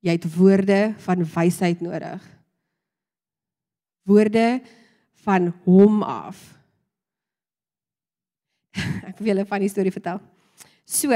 Jy 0.00 0.12
het 0.12 0.28
woorde 0.36 0.94
van 0.98 1.24
wysheid 1.24 1.80
nodig. 1.80 2.35
Woorde 4.06 4.60
van 5.26 5.50
hom 5.64 6.02
af. 6.06 6.38
Ek 9.10 9.18
wil 9.18 9.32
julle 9.32 9.46
van 9.48 9.64
die 9.64 9.72
storie 9.72 9.94
vertel. 9.94 10.22
So 10.86 11.10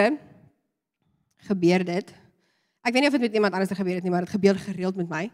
gebeur 1.46 1.84
dit. 1.86 2.10
Ek 2.80 2.92
weet 2.92 3.02
nie 3.04 3.10
of 3.10 3.16
dit 3.16 3.28
met 3.28 3.38
iemand 3.38 3.54
anders 3.54 3.72
gebeur 3.76 3.98
het 4.00 4.04
nie, 4.04 4.12
maar 4.12 4.26
dit 4.26 4.34
gebeur 4.34 4.58
gereeld 4.58 4.98
met 4.98 5.08
my 5.10 5.24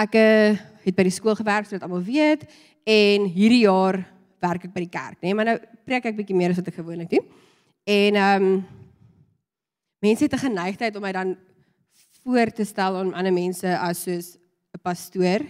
ek 0.00 0.16
uh, 0.16 0.56
het 0.84 0.96
by 0.96 1.04
die 1.06 1.14
skool 1.14 1.36
gewerk 1.38 1.68
sodat 1.68 1.84
almal 1.86 2.02
weet 2.06 2.46
en 2.88 3.26
hierdie 3.34 3.64
jaar 3.66 4.00
werk 4.40 4.64
ek 4.64 4.74
by 4.74 4.84
die 4.86 4.92
kerk, 4.92 5.18
nê, 5.20 5.30
nee, 5.30 5.36
maar 5.36 5.48
nou 5.50 5.56
preek 5.84 6.06
ek 6.08 6.16
bietjie 6.16 6.36
meer 6.36 6.54
as 6.54 6.60
wat 6.62 6.70
ek 6.70 6.78
gewoonlik 6.80 7.10
doen. 7.12 7.26
En 7.84 8.16
ehm 8.16 8.46
um, 8.46 8.60
mense 10.00 10.24
het 10.24 10.32
'n 10.32 10.46
geneigtheid 10.48 10.96
om 10.96 11.02
my 11.02 11.12
dan 11.12 11.36
voor 12.24 12.48
te 12.56 12.64
stel 12.64 12.96
aan 12.96 13.12
ander 13.12 13.32
mense 13.32 13.68
as 13.78 14.02
soos 14.02 14.38
'n 14.72 14.80
pastoor 14.80 15.44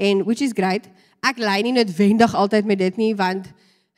en 0.00 0.24
which 0.24 0.40
is 0.44 0.54
great. 0.56 0.88
Ek 1.20 1.40
lei 1.40 1.60
nie 1.66 1.74
noodwendig 1.76 2.34
altyd 2.34 2.68
met 2.68 2.80
dit 2.80 3.00
nie 3.00 3.12
want 3.16 3.50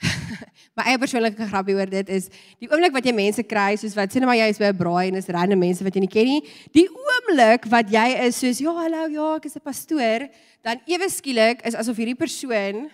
my 0.77 0.88
eie 0.91 0.99
persoonlike 0.99 1.47
grappie 1.47 1.77
oor 1.79 1.87
dit 1.87 2.09
is 2.11 2.27
die 2.59 2.67
oomblik 2.67 2.95
wat 2.97 3.07
jy 3.07 3.15
mense 3.15 3.45
kry 3.47 3.77
soos 3.79 3.95
wat 3.95 4.11
sê 4.11 4.19
net 4.19 4.27
maar 4.27 4.41
jy 4.41 4.49
is 4.51 4.59
by 4.59 4.73
'n 4.73 4.79
braai 4.81 5.05
en 5.12 5.21
is 5.21 5.31
random 5.31 5.62
mense 5.62 5.85
wat 5.87 5.95
jy 5.95 6.03
nie 6.03 6.11
ken 6.11 6.27
nie 6.27 6.43
die 6.75 6.88
oomblik 6.91 7.69
wat 7.71 7.93
jy 7.93 8.09
is 8.27 8.41
soos 8.43 8.59
ja 8.65 8.75
hallo 8.75 9.07
ja 9.12 9.29
ek 9.37 9.47
is 9.47 9.55
'n 9.55 9.62
pastoor 9.62 10.27
dan 10.67 10.83
ewe 10.91 11.07
skielik 11.07 11.62
is 11.62 11.79
asof 11.79 11.97
hierdie 12.03 12.19
persoon 12.19 12.91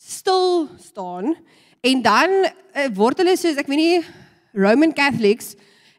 stil 0.00 0.70
staan 0.80 1.36
en 1.84 2.02
dan 2.02 2.30
uh, 2.48 2.88
word 2.96 3.20
hulle 3.20 3.36
soos 3.36 3.60
ek 3.60 3.68
weet 3.68 3.82
nie 3.82 4.00
Roman 4.56 4.92
Catholics 4.96 5.52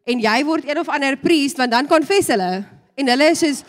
en 0.08 0.22
jy 0.24 0.38
word 0.48 0.68
een 0.68 0.80
of 0.80 0.90
ander 0.90 1.18
priest 1.20 1.60
want 1.60 1.72
dan 1.72 1.88
konfess 1.90 2.32
hulle. 2.34 2.64
En 2.98 3.12
hulle 3.12 3.30
is 3.34 3.44
soos 3.44 3.64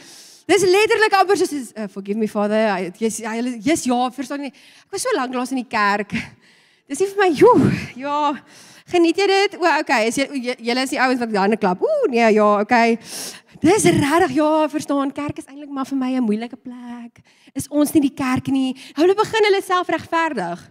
dis 0.49 0.65
letterlik 0.65 1.17
amper 1.19 1.39
soos 1.41 1.53
uh, 1.77 1.87
forgive 1.93 2.19
me 2.19 2.29
father. 2.29 2.91
Yes, 2.99 3.21
hulle 3.25 3.59
yes 3.65 3.85
ja, 3.89 4.01
verstaan 4.15 4.47
nie. 4.47 4.53
Ek 4.87 4.97
was 4.97 5.05
so 5.05 5.15
lank 5.17 5.35
lank 5.37 5.53
in 5.53 5.63
die 5.63 5.69
kerk. 5.69 6.17
Dis 6.89 7.03
nie 7.03 7.11
vir 7.13 7.21
my, 7.21 7.29
joe, 7.37 7.73
ja. 8.01 8.19
Geniet 8.89 9.19
jy 9.21 9.27
dit? 9.29 9.59
O, 9.61 9.67
okay, 9.83 10.07
is 10.09 10.17
jy 10.17 10.55
julle 10.65 10.85
is 10.87 10.95
die 10.95 11.01
ouens 11.05 11.21
wat 11.21 11.35
hande 11.37 11.59
klap. 11.61 11.83
Ooh, 11.85 12.07
nee, 12.09 12.25
ja, 12.33 12.47
okay. 12.63 12.97
Dis 13.61 13.85
regtig 13.85 14.33
ja, 14.39 14.69
verstaan, 14.73 15.13
kerk 15.13 15.43
is 15.43 15.49
eintlik 15.51 15.69
maar 15.75 15.85
vir 15.89 15.99
my 15.99 16.15
'n 16.17 16.25
moeilike 16.25 16.57
plek. 16.57 17.21
Is 17.53 17.69
ons 17.69 17.93
nie 17.93 18.09
die 18.09 18.15
kerk 18.15 18.49
nie? 18.49 18.73
Hulle 18.97 19.15
begin 19.15 19.45
hulle 19.45 19.61
self 19.63 19.89
regverdig. 19.89 20.63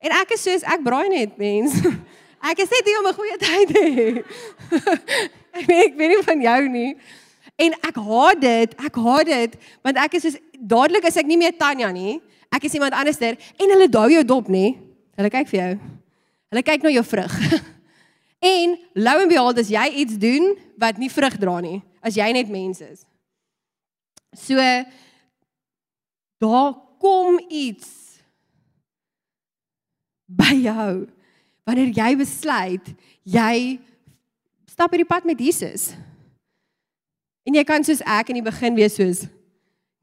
En 0.00 0.10
ek 0.10 0.32
is 0.34 0.42
soos 0.42 0.62
ek 0.64 0.82
braai 0.82 1.08
net 1.08 1.38
mens. 1.38 1.76
Ek 2.40 2.56
is 2.56 2.70
net 2.72 2.86
hier 2.88 2.98
om 2.98 3.06
'n 3.06 3.12
goeie 3.12 3.36
tyd 3.36 3.68
te 3.68 3.80
hê. 3.84 4.08
ek 5.60 5.66
weet 5.68 5.86
ek 5.92 5.96
weet 5.98 6.08
nie 6.08 6.22
van 6.24 6.40
jou 6.40 6.68
nie. 6.72 6.96
En 7.60 7.76
ek 7.84 7.98
haat 8.00 8.40
dit, 8.40 8.76
ek 8.80 9.00
haat 9.04 9.28
dit, 9.28 9.56
want 9.84 10.00
ek 10.00 10.16
is 10.16 10.26
soos 10.26 10.38
dadelik 10.60 11.06
is 11.08 11.18
ek 11.20 11.28
nie 11.28 11.38
meer 11.40 11.56
Tanya 11.58 11.90
nie. 11.92 12.18
Ek 12.50 12.64
is 12.66 12.74
iemand 12.76 12.96
anderster 12.96 13.36
en 13.36 13.74
hulle 13.74 13.88
dou 13.92 14.06
jou 14.10 14.22
dop, 14.26 14.48
nê? 14.50 14.74
Hulle 15.18 15.30
kyk 15.32 15.50
vir 15.52 15.60
jou. 15.60 15.74
Hulle 16.50 16.64
kyk 16.66 16.86
na 16.86 16.94
jou 16.94 17.04
vrug. 17.06 17.36
en 18.54 18.74
lou 18.96 19.16
en 19.22 19.30
behold 19.30 19.60
as 19.62 19.70
jy 19.72 19.86
iets 20.02 20.18
doen 20.20 20.54
wat 20.80 20.98
nie 20.98 21.12
vrug 21.12 21.36
dra 21.40 21.58
nie, 21.62 21.78
as 22.02 22.16
jy 22.16 22.30
net 22.34 22.50
mens 22.50 22.80
is. 22.84 23.04
So 24.36 24.56
daar 26.40 26.74
kom 27.00 27.38
iets 27.50 28.20
by 30.30 30.54
jou 30.54 30.92
wanneer 31.66 31.90
jy 31.94 32.10
besluit 32.18 32.92
jy 33.26 33.78
stap 34.70 34.94
hierdie 34.94 35.08
pad 35.08 35.26
met 35.28 35.40
Jesus. 35.42 35.90
En 37.50 37.56
jy 37.58 37.64
kan 37.66 37.82
soos 37.82 37.98
ek 38.06 38.28
in 38.30 38.36
die 38.38 38.46
begin 38.46 38.76
wees 38.78 38.94
soos 38.94 39.24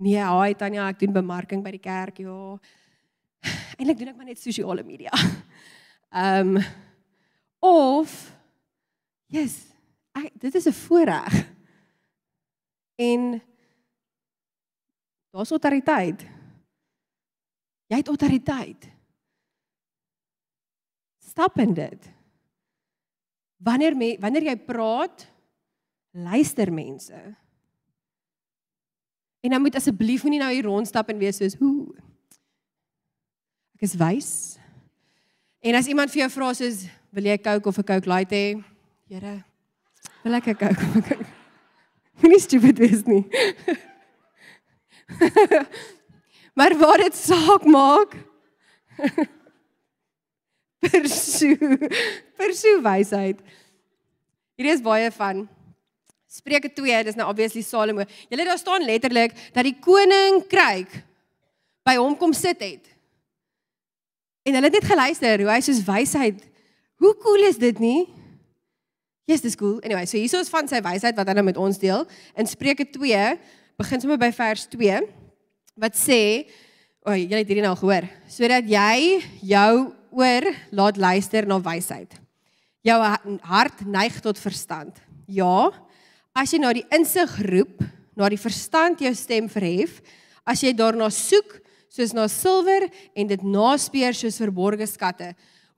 nee, 0.03 0.19
haai 0.19 0.51
Tanya, 0.59 0.89
ek 0.91 0.99
doen 0.99 1.13
bemarking 1.15 1.61
by 1.63 1.71
die 1.71 1.79
kerk, 1.79 2.19
ja. 2.19 2.57
Eilik 3.79 3.95
doen 3.95 4.09
ek 4.11 4.17
maar 4.17 4.27
net 4.27 4.41
sosiale 4.41 4.83
media. 4.83 5.13
Ehm 6.11 6.57
um, 6.57 6.65
of 7.63 8.11
yes, 9.31 9.55
ek, 10.11 10.27
dit 10.43 10.57
is 10.59 10.67
'n 10.67 10.75
voorreg. 10.75 11.37
En 12.99 13.39
daar's 15.31 15.55
autoriteit. 15.55 16.27
Jy 17.87 17.97
het 18.03 18.11
autoriteit. 18.11 18.91
Stap 21.23 21.57
in 21.63 21.73
dit. 21.73 22.11
Wanneer 23.63 23.95
me, 23.95 24.17
wanneer 24.19 24.51
jy 24.51 24.57
praat, 24.67 25.27
luister 26.17 26.73
mense. 26.73 27.35
En 29.39 29.49
dan 29.49 29.61
moet 29.61 29.75
asseblief 29.75 30.23
moenie 30.25 30.39
nou 30.41 30.53
hier 30.53 30.65
rondstap 30.65 31.09
en 31.09 31.21
wees 31.21 31.37
soos 31.37 31.55
hoe 31.61 31.93
ek 33.77 33.85
is 33.85 33.93
wys. 34.01 34.31
En 35.61 35.77
as 35.77 35.89
iemand 35.89 36.09
vir 36.11 36.23
jou 36.23 36.31
vra 36.33 36.53
soos 36.57 36.87
wil 37.13 37.29
jy 37.29 37.37
'n 37.37 37.43
Coke 37.43 37.69
of 37.69 37.77
'n 37.77 37.83
Coke 37.83 38.09
Light 38.09 38.31
hê? 38.33 38.63
Here, 39.07 39.43
wil 40.23 40.33
ek 40.33 40.47
'n 40.47 40.55
Coke 40.55 40.81
of 40.81 40.95
'n 40.95 41.01
Coke? 41.01 41.25
Moenie 42.21 42.41
stupid 42.41 42.77
wees 42.79 43.05
nie. 43.05 43.25
maar 46.57 46.73
waar 46.77 46.97
dit 46.97 47.15
saak 47.15 47.63
maak. 47.65 48.17
Persoe, 50.79 51.77
persoe 52.37 52.81
wysheid. 52.81 53.41
Hier 54.57 54.73
is 54.73 54.81
baie 54.81 55.11
van 55.11 55.47
Spreuke 56.27 56.69
2, 56.75 57.03
dis 57.07 57.15
nou 57.15 57.29
obviously 57.31 57.63
Salomo. 57.63 58.03
Julle 58.27 58.45
daar 58.45 58.59
staan 58.59 58.83
letterlik 58.83 59.35
dat 59.55 59.63
die 59.63 59.77
koning 59.79 60.43
kryk 60.51 60.91
by 61.87 61.95
hom 61.95 62.17
kom 62.19 62.35
sit 62.35 62.59
het. 62.61 62.89
En 64.47 64.55
hulle 64.57 64.67
het 64.67 64.77
net 64.79 64.89
geluister 64.91 65.43
hoe 65.43 65.51
hy 65.51 65.59
soos 65.63 65.83
wysheid. 65.87 66.43
Hoe 66.99 67.13
cool 67.23 67.47
is 67.47 67.59
dit 67.61 67.79
nie? 67.79 68.07
Yes, 69.27 69.43
dis 69.43 69.57
cool. 69.59 69.79
Anyway, 69.83 70.05
so 70.07 70.19
hier 70.19 70.31
is 70.39 70.51
van 70.51 70.67
sy 70.71 70.79
wysheid 70.83 71.15
wat 71.17 71.27
hy 71.27 71.35
nou 71.35 71.45
met 71.47 71.59
ons 71.59 71.79
deel. 71.79 72.05
In 72.39 72.47
Spreuke 72.47 72.85
2 72.87 73.23
begin 73.79 74.03
sommer 74.03 74.19
by 74.19 74.31
vers 74.35 74.67
2 74.71 75.01
wat 75.77 75.97
sê, 75.99 76.47
o, 77.03 77.11
oh, 77.11 77.17
julle 77.19 77.43
het 77.43 77.51
hierdie 77.51 77.65
nou 77.65 77.75
gehoor, 77.77 78.07
sodat 78.31 78.65
jy 78.71 79.19
jou 79.45 79.73
oor 80.17 80.47
laat 80.73 80.97
luister 80.97 81.45
na 81.47 81.59
wysheid. 81.61 82.15
Jou 82.87 82.97
hart 83.51 83.83
neig 83.85 84.15
tot 84.23 84.39
verstand. 84.41 84.95
Ja, 85.27 85.69
as 86.37 86.53
jy 86.53 86.59
na 86.61 86.73
die 86.77 86.85
insig 86.93 87.33
roep, 87.49 87.81
na 88.17 88.29
die 88.29 88.39
verstand 88.39 89.01
jou 89.01 89.13
stem 89.17 89.49
verhef, 89.49 89.99
as 90.47 90.61
jy 90.63 90.73
daarna 90.77 91.09
soek, 91.13 91.57
soos 91.89 92.13
na 92.13 92.27
silwer 92.29 92.87
en 93.17 93.29
dit 93.29 93.43
naspeur 93.47 94.13
soos 94.15 94.37
verborgde 94.41 94.85
skatte. 94.89 95.31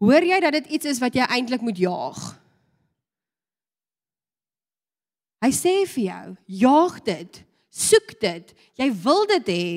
Hoor 0.03 0.25
jy 0.25 0.39
dat 0.43 0.57
dit 0.57 0.71
iets 0.75 0.89
is 0.93 0.99
wat 1.03 1.15
jy 1.15 1.27
eintlik 1.27 1.63
moet 1.63 1.79
jaag? 1.79 2.19
Hy 5.39 5.51
sê 5.55 5.75
vir 5.87 6.03
jou, 6.09 6.25
jaag 6.65 6.97
dit, 7.05 7.39
soek 7.71 8.11
dit. 8.19 8.51
Jy 8.79 8.89
wil 9.05 9.23
dit 9.29 9.51
hê. 9.53 9.71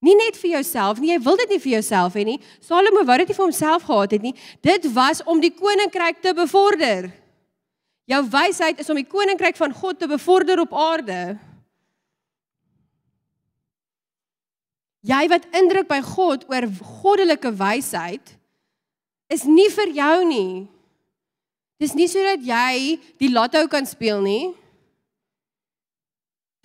Nie 0.00 0.16
net 0.16 0.38
vir 0.40 0.56
jouself 0.56 0.98
nie, 0.98 1.12
jy 1.12 1.20
wil 1.22 1.36
dit 1.38 1.52
nie 1.52 1.60
vir 1.62 1.74
jouself 1.76 2.16
hê 2.16 2.24
nie. 2.26 2.38
Salomo 2.64 3.04
wou 3.06 3.18
dit 3.20 3.30
nie 3.30 3.36
vir 3.36 3.44
homself 3.44 3.84
gehad 3.86 4.16
het 4.16 4.24
nie. 4.24 4.34
Dit 4.64 4.88
was 4.96 5.20
om 5.28 5.42
die 5.42 5.52
koninkryk 5.54 6.22
te 6.24 6.32
bevorder. 6.34 7.10
Jou 8.10 8.24
wysheid 8.26 8.80
is 8.82 8.90
om 8.90 8.98
die 8.98 9.06
koninkryk 9.06 9.58
van 9.60 9.74
God 9.76 10.00
te 10.00 10.08
bevorder 10.10 10.64
op 10.64 10.74
aarde. 10.74 11.38
Jy 15.06 15.22
wat 15.32 15.46
indruk 15.56 15.86
by 15.88 16.00
God 16.04 16.44
oor 16.50 16.66
goddelike 17.00 17.52
wysheid 17.56 18.34
is 19.30 19.46
nie 19.46 19.68
vir 19.72 19.94
jou 19.96 20.16
nie. 20.26 20.52
Dis 21.80 21.94
nie 21.96 22.10
sodat 22.10 22.42
jy 22.44 22.98
die 23.22 23.30
lotto 23.32 23.62
kan 23.70 23.86
speel 23.88 24.20
nie. 24.24 24.50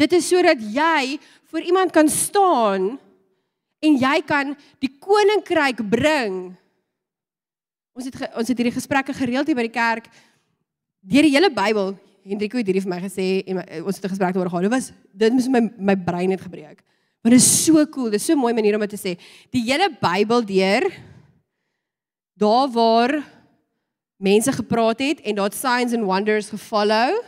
Dit 0.01 0.17
is 0.17 0.27
sodat 0.27 0.60
jy 0.60 1.15
vir 1.53 1.69
iemand 1.69 1.93
kan 1.95 2.10
staan 2.12 2.95
en 3.86 3.99
jy 4.01 4.17
kan 4.27 4.55
die 4.84 4.91
koninkryk 4.99 5.86
bring. 5.88 6.55
Ons 7.95 8.10
het 8.10 8.17
ons 8.34 8.49
het 8.49 8.58
hierdie 8.58 8.75
gesprekke 8.75 9.15
gereeld 9.15 9.47
hier 9.47 9.55
by 9.55 9.69
die 9.69 9.77
kerk 9.77 10.10
deur 11.06 11.28
die 11.28 11.34
hele 11.34 11.52
Bybel. 11.54 11.94
Hendriko 12.26 12.58
het 12.58 12.70
hierdie 12.70 12.82
vir 12.82 12.89
my 12.89 13.00
gesê 13.04 13.28
en 13.46 13.60
my, 13.60 13.65
ons 13.86 14.00
het 14.00 14.06
'n 14.06 14.13
gesprek 14.13 14.36
oor 14.36 14.50
gehad. 14.50 14.65
Dit 14.65 14.72
was 14.72 14.91
dit 15.13 15.34
moes 15.34 15.48
my 15.48 15.62
my 15.78 15.96
brein 15.96 16.32
het 16.32 16.41
gebreek. 16.41 16.82
Maar 17.22 17.32
dit 17.32 17.41
is 17.41 17.65
so 17.65 17.86
cool, 17.86 18.10
dit 18.10 18.20
is 18.20 18.26
so 18.26 18.36
mooi 18.36 18.54
manier 18.54 18.76
om 18.76 18.82
dit 18.82 18.89
te 18.89 18.98
sê. 18.98 19.18
Die 19.52 19.63
hele 19.63 19.89
Bybel 20.02 20.46
deur 20.46 20.91
daar 22.38 22.70
waar 22.70 23.24
mense 24.18 24.52
gepraat 24.52 25.00
het 25.00 25.22
en 25.22 25.36
daar 25.36 25.54
signs 25.54 25.94
and 25.94 26.06
wonders 26.06 26.50
gefollow 26.50 27.24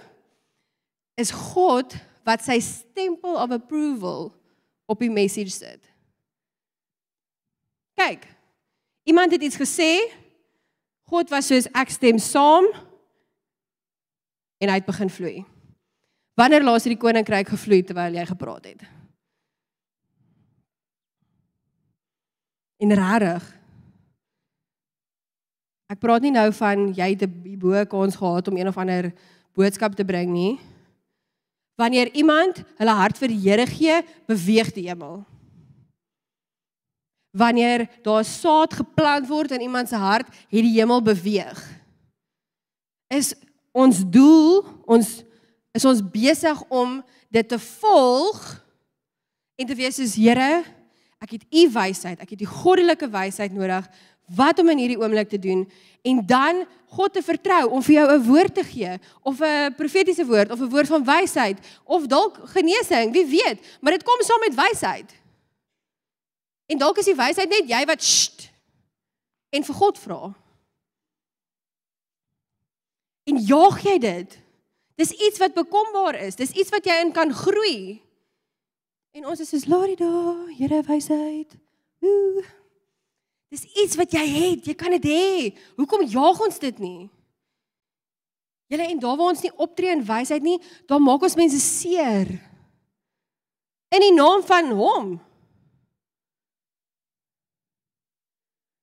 is 1.15 1.31
God 1.31 1.95
wat 2.23 2.43
sy 2.43 2.59
stempel 2.59 3.35
of 3.35 3.51
approval 3.51 4.33
op 4.85 4.99
die 4.99 5.11
message 5.11 5.49
sit. 5.49 5.81
Kyk. 7.95 8.27
Iemand 9.03 9.31
het 9.31 9.41
iets 9.41 9.57
gesê. 9.57 10.11
God 11.07 11.29
was 11.29 11.47
soos 11.47 11.69
ek 11.71 11.89
stem 11.89 12.19
saam 12.19 12.67
en 14.57 14.69
hy 14.69 14.79
het 14.79 14.85
begin 14.85 15.09
vloei. 15.09 15.45
Wanneer 16.37 16.63
laas 16.63 16.85
het 16.85 16.93
die 16.93 17.01
koninkryk 17.01 17.49
gevloei 17.49 17.81
terwyl 17.83 18.13
jy 18.13 18.25
gepraat 18.29 18.65
het? 18.69 18.83
En 22.77 22.93
rarig. 22.93 23.45
Ek 25.89 26.01
praat 26.03 26.21
nie 26.21 26.33
nou 26.35 26.49
van 26.53 26.91
jy 26.93 27.09
het 27.15 27.23
'n 27.23 27.57
bo 27.57 27.85
kans 27.85 28.15
gehad 28.15 28.47
om 28.47 28.57
een 28.57 28.67
of 28.67 28.77
ander 28.77 29.13
boodskap 29.53 29.95
te 29.95 30.05
bring 30.05 30.29
nie. 30.31 30.59
Wanneer 31.75 32.13
iemand 32.13 32.63
hulle 32.77 32.93
hart 32.93 33.17
vir 33.17 33.27
die 33.27 33.41
Here 33.41 33.65
gee, 33.65 34.01
beweeg 34.27 34.73
die 34.73 34.87
hemel. 34.89 35.25
Wanneer 37.37 37.87
daar 38.01 38.25
saad 38.25 38.73
geplant 38.73 39.27
word 39.27 39.51
in 39.51 39.61
iemand 39.61 39.89
se 39.89 39.95
hart, 39.95 40.27
het 40.27 40.63
die 40.65 40.79
hemel 40.79 41.01
beweeg. 41.01 41.59
Is 43.07 43.33
ons 43.77 44.01
doel, 44.01 44.63
ons 44.89 45.11
is 45.77 45.85
ons 45.85 46.01
besig 46.01 46.63
om 46.73 46.97
dit 47.29 47.47
te 47.47 47.59
volg 47.59 48.41
en 49.57 49.69
te 49.69 49.77
wees 49.77 49.99
soos 49.99 50.15
Here, 50.17 50.63
Ek 51.17 51.33
het 51.33 51.45
u 51.49 51.63
wysheid, 51.73 52.19
ek 52.21 52.35
het 52.35 52.41
die 52.43 52.49
goddelike 52.49 53.09
wysheid 53.09 53.53
nodig 53.53 53.85
wat 54.37 54.59
om 54.59 54.69
in 54.73 54.81
hierdie 54.81 54.99
oomblik 54.99 55.29
te 55.31 55.39
doen 55.39 55.63
en 56.05 56.19
dan 56.27 56.65
God 56.93 57.13
te 57.15 57.23
vertrou 57.23 57.63
om 57.73 57.83
vir 57.83 57.95
jou 57.95 58.07
'n 58.11 58.23
woord 58.27 58.53
te 58.55 58.63
gee 58.63 58.99
of 59.23 59.41
'n 59.41 59.73
profetiese 59.75 60.25
woord 60.25 60.51
of 60.51 60.59
'n 60.59 60.69
woord 60.69 60.87
van 60.87 61.03
wysheid 61.03 61.57
of 61.83 62.05
dalk 62.07 62.37
genesing, 62.53 63.11
wie 63.13 63.25
weet, 63.25 63.59
maar 63.81 63.91
dit 63.91 64.03
kom 64.03 64.21
saam 64.21 64.39
met 64.39 64.55
wysheid. 64.55 65.09
En 66.67 66.77
dalk 66.77 66.97
is 66.97 67.05
die 67.05 67.15
wysheid 67.15 67.49
net 67.49 67.69
jy 67.69 67.85
wat 67.85 68.03
sst, 68.03 68.51
en 69.49 69.63
vir 69.63 69.75
God 69.75 69.97
vra. 69.97 70.33
En 73.27 73.39
jaag 73.43 73.81
jy 73.83 73.97
dit? 74.01 74.37
Dis 74.97 75.11
iets 75.11 75.39
wat 75.41 75.57
bekombaar 75.57 76.15
is. 76.25 76.37
Dis 76.39 76.55
iets 76.55 76.71
wat 76.73 76.87
jy 76.87 76.95
in 77.03 77.11
kan 77.13 77.33
groei. 77.33 77.99
En 79.17 79.27
ons 79.27 79.41
is 79.41 79.49
soos 79.49 79.67
Larida, 79.69 80.09
Here 80.57 80.81
wysheid. 80.87 81.57
Ooh. 82.05 82.45
Dis 83.51 83.63
iets 83.79 83.95
wat 83.95 84.11
jy 84.11 84.23
het, 84.27 84.65
jy 84.67 84.75
kan 84.75 84.95
dit 84.97 85.07
hê. 85.07 85.51
Hoekom 85.79 86.03
jaag 86.11 86.39
ons 86.47 86.59
dit 86.59 86.79
nie? 86.83 87.07
Julle 88.67 88.89
en 88.91 88.99
daar 88.99 89.15
waar 89.15 89.31
ons 89.31 89.43
nie 89.45 89.53
optree 89.63 89.93
in 89.95 90.03
wysheid 90.03 90.43
nie, 90.43 90.57
dan 90.91 91.03
maak 91.03 91.23
ons 91.23 91.37
mense 91.39 91.59
seer. 91.63 92.33
In 93.95 94.03
die 94.03 94.11
naam 94.11 94.43
van 94.43 94.73
hom. 94.75 95.13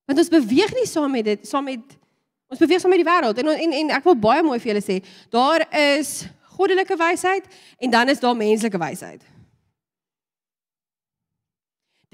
Want 0.08 0.20
ons 0.20 0.32
beweeg 0.32 0.72
nie 0.76 0.88
saam 0.88 1.12
met 1.12 1.28
dit, 1.28 1.44
saam 1.48 1.68
met 1.68 1.98
ons 2.54 2.62
beweeg 2.62 2.82
saam 2.82 2.94
met 2.94 3.02
die 3.02 3.10
wêreld. 3.10 3.38
En, 3.42 3.50
en 3.52 3.76
en 3.82 3.92
ek 3.98 4.06
wil 4.06 4.16
baie 4.22 4.42
mooi 4.46 4.58
vir 4.62 4.72
julle 4.72 4.84
sê, 4.84 5.00
daar 5.34 5.66
is 5.74 6.24
goddelike 6.54 6.96
wysheid 6.96 7.46
en 7.82 7.90
dan 7.90 8.12
is 8.12 8.22
daar 8.22 8.36
menslike 8.38 8.78
wysheid. 8.78 9.22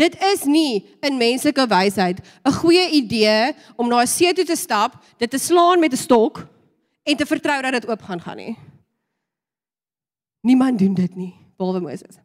Dit 0.01 0.17
is 0.31 0.47
nie 0.49 0.87
in 1.05 1.19
menslike 1.21 1.67
wysheid 1.69 2.21
'n 2.49 2.57
goeie 2.63 2.89
idee 3.03 3.53
om 3.77 3.89
na 3.89 4.01
'n 4.01 4.07
see 4.07 4.33
toe 4.33 4.45
te 4.45 4.57
stap, 4.57 4.97
dit 5.19 5.31
te 5.31 5.39
slaan 5.39 5.81
met 5.81 5.93
'n 5.93 5.97
stok 5.97 6.47
en 7.05 7.17
te 7.17 7.27
vertrou 7.27 7.63
dat 7.63 7.73
dit 7.73 7.89
oop 7.89 8.03
gaan 8.03 8.21
gaan 8.21 8.37
nie. 8.37 8.57
Niemand 10.41 10.79
doen 10.79 10.95
dit 10.95 11.15
nie, 11.17 11.35
behalwe 11.57 11.81
Moses. 11.81 12.17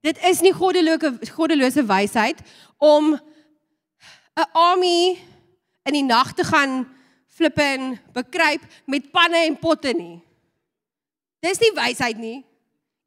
Dit 0.00 0.22
is 0.24 0.40
nie 0.40 0.52
goddelike 0.52 1.18
goddelose 1.34 1.84
wysheid 1.84 2.38
om 2.78 3.18
'n 4.38 4.48
army 4.52 5.18
in 5.90 5.98
die 5.98 6.06
nag 6.06 6.32
te 6.38 6.46
gaan 6.46 6.84
flip 7.30 7.58
en 7.58 7.94
bekruip 8.14 8.62
met 8.86 9.10
panne 9.12 9.44
en 9.48 9.58
potte 9.58 9.92
nie. 9.96 10.20
Dis 11.44 11.60
nie 11.62 11.72
wysheid 11.76 12.20
nie. 12.20 12.40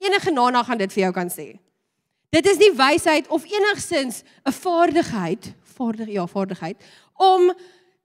Enige 0.04 0.34
nana 0.34 0.63
gaan 0.65 0.82
dit 0.82 0.91
vir 0.93 1.06
jou 1.06 1.13
kan 1.15 1.30
sê. 1.32 1.54
Dit 2.34 2.48
is 2.50 2.58
nie 2.58 2.72
wysheid 2.76 3.30
of 3.30 3.46
enigsins 3.46 4.24
'n 4.46 4.52
vaardigheid, 4.52 5.54
vaardig 5.78 6.10
ja, 6.10 6.26
vaardigheid 6.28 6.78
om 7.13 7.54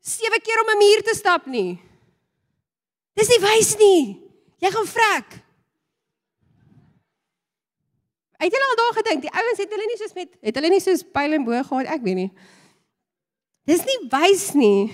sewe 0.01 0.39
keer 0.41 0.61
om 0.63 0.71
'n 0.71 0.79
muur 0.79 1.03
te 1.03 1.15
stap 1.15 1.47
nie. 1.47 1.81
Dis 3.15 3.29
nie 3.29 3.41
wys 3.41 3.77
nie. 3.79 4.21
Jy 4.59 4.71
gaan 4.71 4.87
vrek. 4.87 5.29
Het 8.39 8.53
julle 8.53 8.69
al 8.71 8.79
daar 8.79 8.97
gedink, 9.03 9.23
die 9.23 9.35
ouens 9.35 9.59
het 9.59 9.71
hulle 9.71 9.87
nie 9.87 9.99
soos 9.99 10.15
met 10.15 10.29
het 10.41 10.55
hulle 10.55 10.71
nie 10.71 10.81
soos 10.81 11.03
pyl 11.03 11.33
en 11.33 11.45
boog 11.45 11.67
gehad, 11.67 11.87
ek 11.87 12.03
weet 12.03 12.15
nie. 12.15 12.31
Dis 13.69 13.85
nie 13.85 13.99
wys 14.09 14.51
nie. 14.63 14.89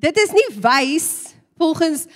Dit 0.00 0.18
is 0.22 0.32
nie 0.32 0.48
wys 0.62 1.08
volgens 1.58 2.06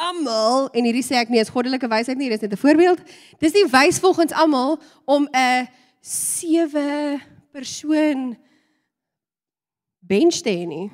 almal 0.00 0.68
en 0.74 0.86
hierdie 0.86 1.04
sê 1.04 1.18
ek 1.20 1.30
nie 1.32 1.42
is 1.42 1.52
goddelike 1.52 1.88
wysheid 1.90 2.18
nie, 2.18 2.30
dis 2.30 2.42
net 2.42 2.54
'n 2.54 2.60
voorbeeld. 2.60 3.00
Dis 3.42 3.54
nie 3.54 3.66
wys 3.70 3.98
volgens 3.98 4.32
almal 4.32 4.78
om 5.04 5.26
'n 5.28 5.68
sewe 6.00 7.20
persoon 7.52 8.36
bench 10.00 10.42
te 10.42 10.50
hê 10.50 10.66
nie. 10.66 10.90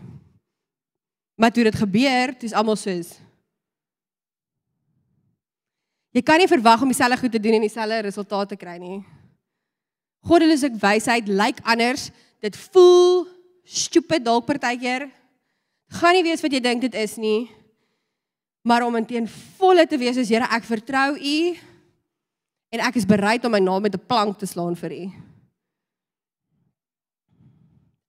Maar 1.37 1.53
toe 1.53 1.65
dit 1.65 1.75
gebeur, 1.75 2.39
dis 2.39 2.53
almal 2.53 2.77
soos 2.77 3.19
Jy 6.11 6.23
kan 6.27 6.41
nie 6.43 6.51
verwag 6.51 6.83
om 6.83 6.91
dieselfde 6.91 7.21
goed 7.21 7.33
te 7.33 7.41
doen 7.41 7.55
en 7.55 7.61
dieselfde 7.61 8.01
resultate 8.03 8.57
te 8.57 8.59
kry 8.59 8.81
nie. 8.83 8.99
Goddelike 10.27 10.73
wysheid 10.83 11.29
lyk 11.31 11.61
anders. 11.63 12.09
Dit 12.41 12.57
voel 12.57 13.27
stupid 13.65 14.25
dalk 14.25 14.47
partykeer. 14.47 15.11
Gaan 16.01 16.15
nie 16.15 16.25
weet 16.25 16.41
wat 16.41 16.53
jy 16.53 16.61
dink 16.61 16.81
dit 16.81 16.95
is 16.95 17.17
nie 17.21 17.51
maar 18.63 18.85
om 18.85 18.97
inteen 18.97 19.29
volle 19.29 19.87
te 19.87 19.99
wees 19.99 20.19
as 20.21 20.31
Here 20.31 20.49
ek 20.53 20.67
vertrou 20.69 21.17
u 21.17 21.37
en 22.71 22.83
ek 22.87 23.01
is 23.01 23.09
bereid 23.09 23.45
om 23.45 23.53
my 23.55 23.61
naam 23.63 23.83
met 23.83 23.95
'n 23.95 24.07
plank 24.07 24.39
te 24.39 24.47
slaan 24.47 24.77
vir 24.77 24.93
u. 24.93 25.05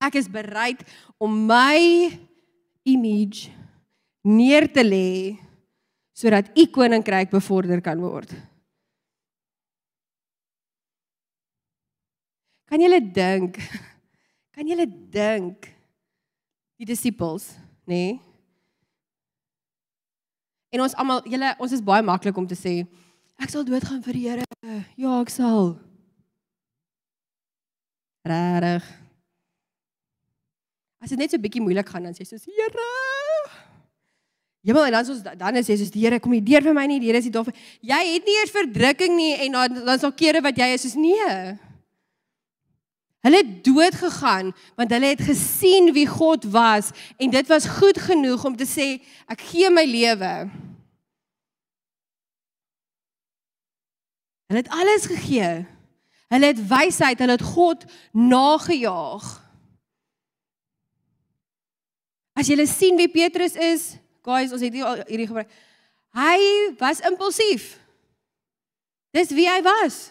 Ek 0.01 0.15
is 0.15 0.27
bereid 0.27 0.83
om 1.17 1.45
my 1.45 2.11
image 2.83 3.49
neer 4.21 4.67
te 4.67 4.83
lê 4.83 5.37
sodat 6.13 6.51
u 6.57 6.65
koninkryk 6.65 7.29
bevorder 7.29 7.81
kan 7.81 7.99
word. 7.99 8.29
Kan 12.65 12.79
julle 12.79 13.01
dink? 13.01 13.57
Kan 14.61 14.69
julle 14.69 14.85
dink 14.85 15.65
die 16.77 16.85
disippels, 16.85 17.47
nê? 17.89 17.95
Nee? 17.97 18.19
En 20.69 20.83
ons 20.85 20.93
almal, 21.01 21.23
julle, 21.25 21.49
ons 21.65 21.73
is 21.73 21.81
baie 21.81 22.05
maklik 22.05 22.37
om 22.37 22.45
te 22.45 22.53
sê 22.53 22.75
ek 23.41 23.49
sal 23.49 23.65
doodgaan 23.65 24.03
vir 24.05 24.19
die 24.19 24.27
Here. 24.29 24.45
Ja, 25.01 25.15
ek 25.15 25.33
sal. 25.33 25.71
Rarig. 28.29 28.85
As 31.01 31.09
dit 31.09 31.17
net 31.17 31.33
so 31.33 31.41
bietjie 31.41 31.63
moeilik 31.65 31.89
gaan 31.89 32.05
dan 32.05 32.13
sê 32.13 32.21
jy 32.21 32.29
soos 32.29 32.45
Here. 32.45 32.85
Ja, 34.61 34.77
maar 34.77 34.93
dan 34.93 35.09
soos 35.09 35.25
dan 35.25 35.57
is 35.57 35.73
jy 35.73 35.79
soos 35.81 35.95
die 35.97 36.05
Here 36.05 36.21
kom 36.21 36.37
nie 36.37 36.43
deur 36.51 36.69
vir 36.69 36.77
my 36.77 36.85
nie. 36.85 37.01
Die 37.01 37.09
Here 37.09 37.25
is 37.25 37.31
nie 37.31 37.33
daar 37.33 37.49
vir 37.49 37.57
jy 37.81 38.01
het 38.13 38.29
nie 38.29 38.37
eers 38.43 38.53
verdrukking 38.61 39.17
nie 39.17 39.33
en 39.47 39.57
dan 39.57 39.83
dan 39.89 40.05
sal 40.05 40.13
kere 40.13 40.45
wat 40.45 40.61
jy 40.61 40.69
is 40.77 40.85
soos 40.85 40.99
nee. 41.01 41.33
Hulle 43.21 43.37
het 43.43 43.63
dood 43.65 43.95
gegaan 43.95 44.49
want 44.75 44.91
hulle 44.93 45.13
het 45.13 45.21
gesien 45.21 45.91
wie 45.93 46.07
God 46.09 46.47
was 46.49 46.89
en 47.17 47.29
dit 47.29 47.47
was 47.47 47.69
goed 47.79 47.99
genoeg 48.01 48.45
om 48.45 48.55
te 48.57 48.65
sê 48.65 48.87
ek 49.29 49.43
gee 49.51 49.69
my 49.69 49.85
lewe. 49.85 50.33
Hulle 54.51 54.63
het 54.63 54.73
alles 54.73 55.05
gegee. 55.07 55.65
Hulle 56.31 56.45
het 56.45 56.59
wysheid, 56.67 57.19
hulle 57.19 57.37
het 57.37 57.45
God 57.53 57.85
nagejaag. 58.11 59.27
As 62.35 62.47
jy 62.47 62.65
sien 62.65 62.97
wie 62.99 63.09
Petrus 63.11 63.55
is, 63.55 63.83
guys, 64.23 64.51
ons 64.51 64.63
het 64.63 64.73
hierdie 64.73 65.27
gebruik. 65.27 65.51
Hy 66.15 66.39
was 66.79 67.03
impulsief. 67.07 67.77
Dis 69.15 69.31
wie 69.35 69.47
hy 69.47 69.59
was. 69.63 70.09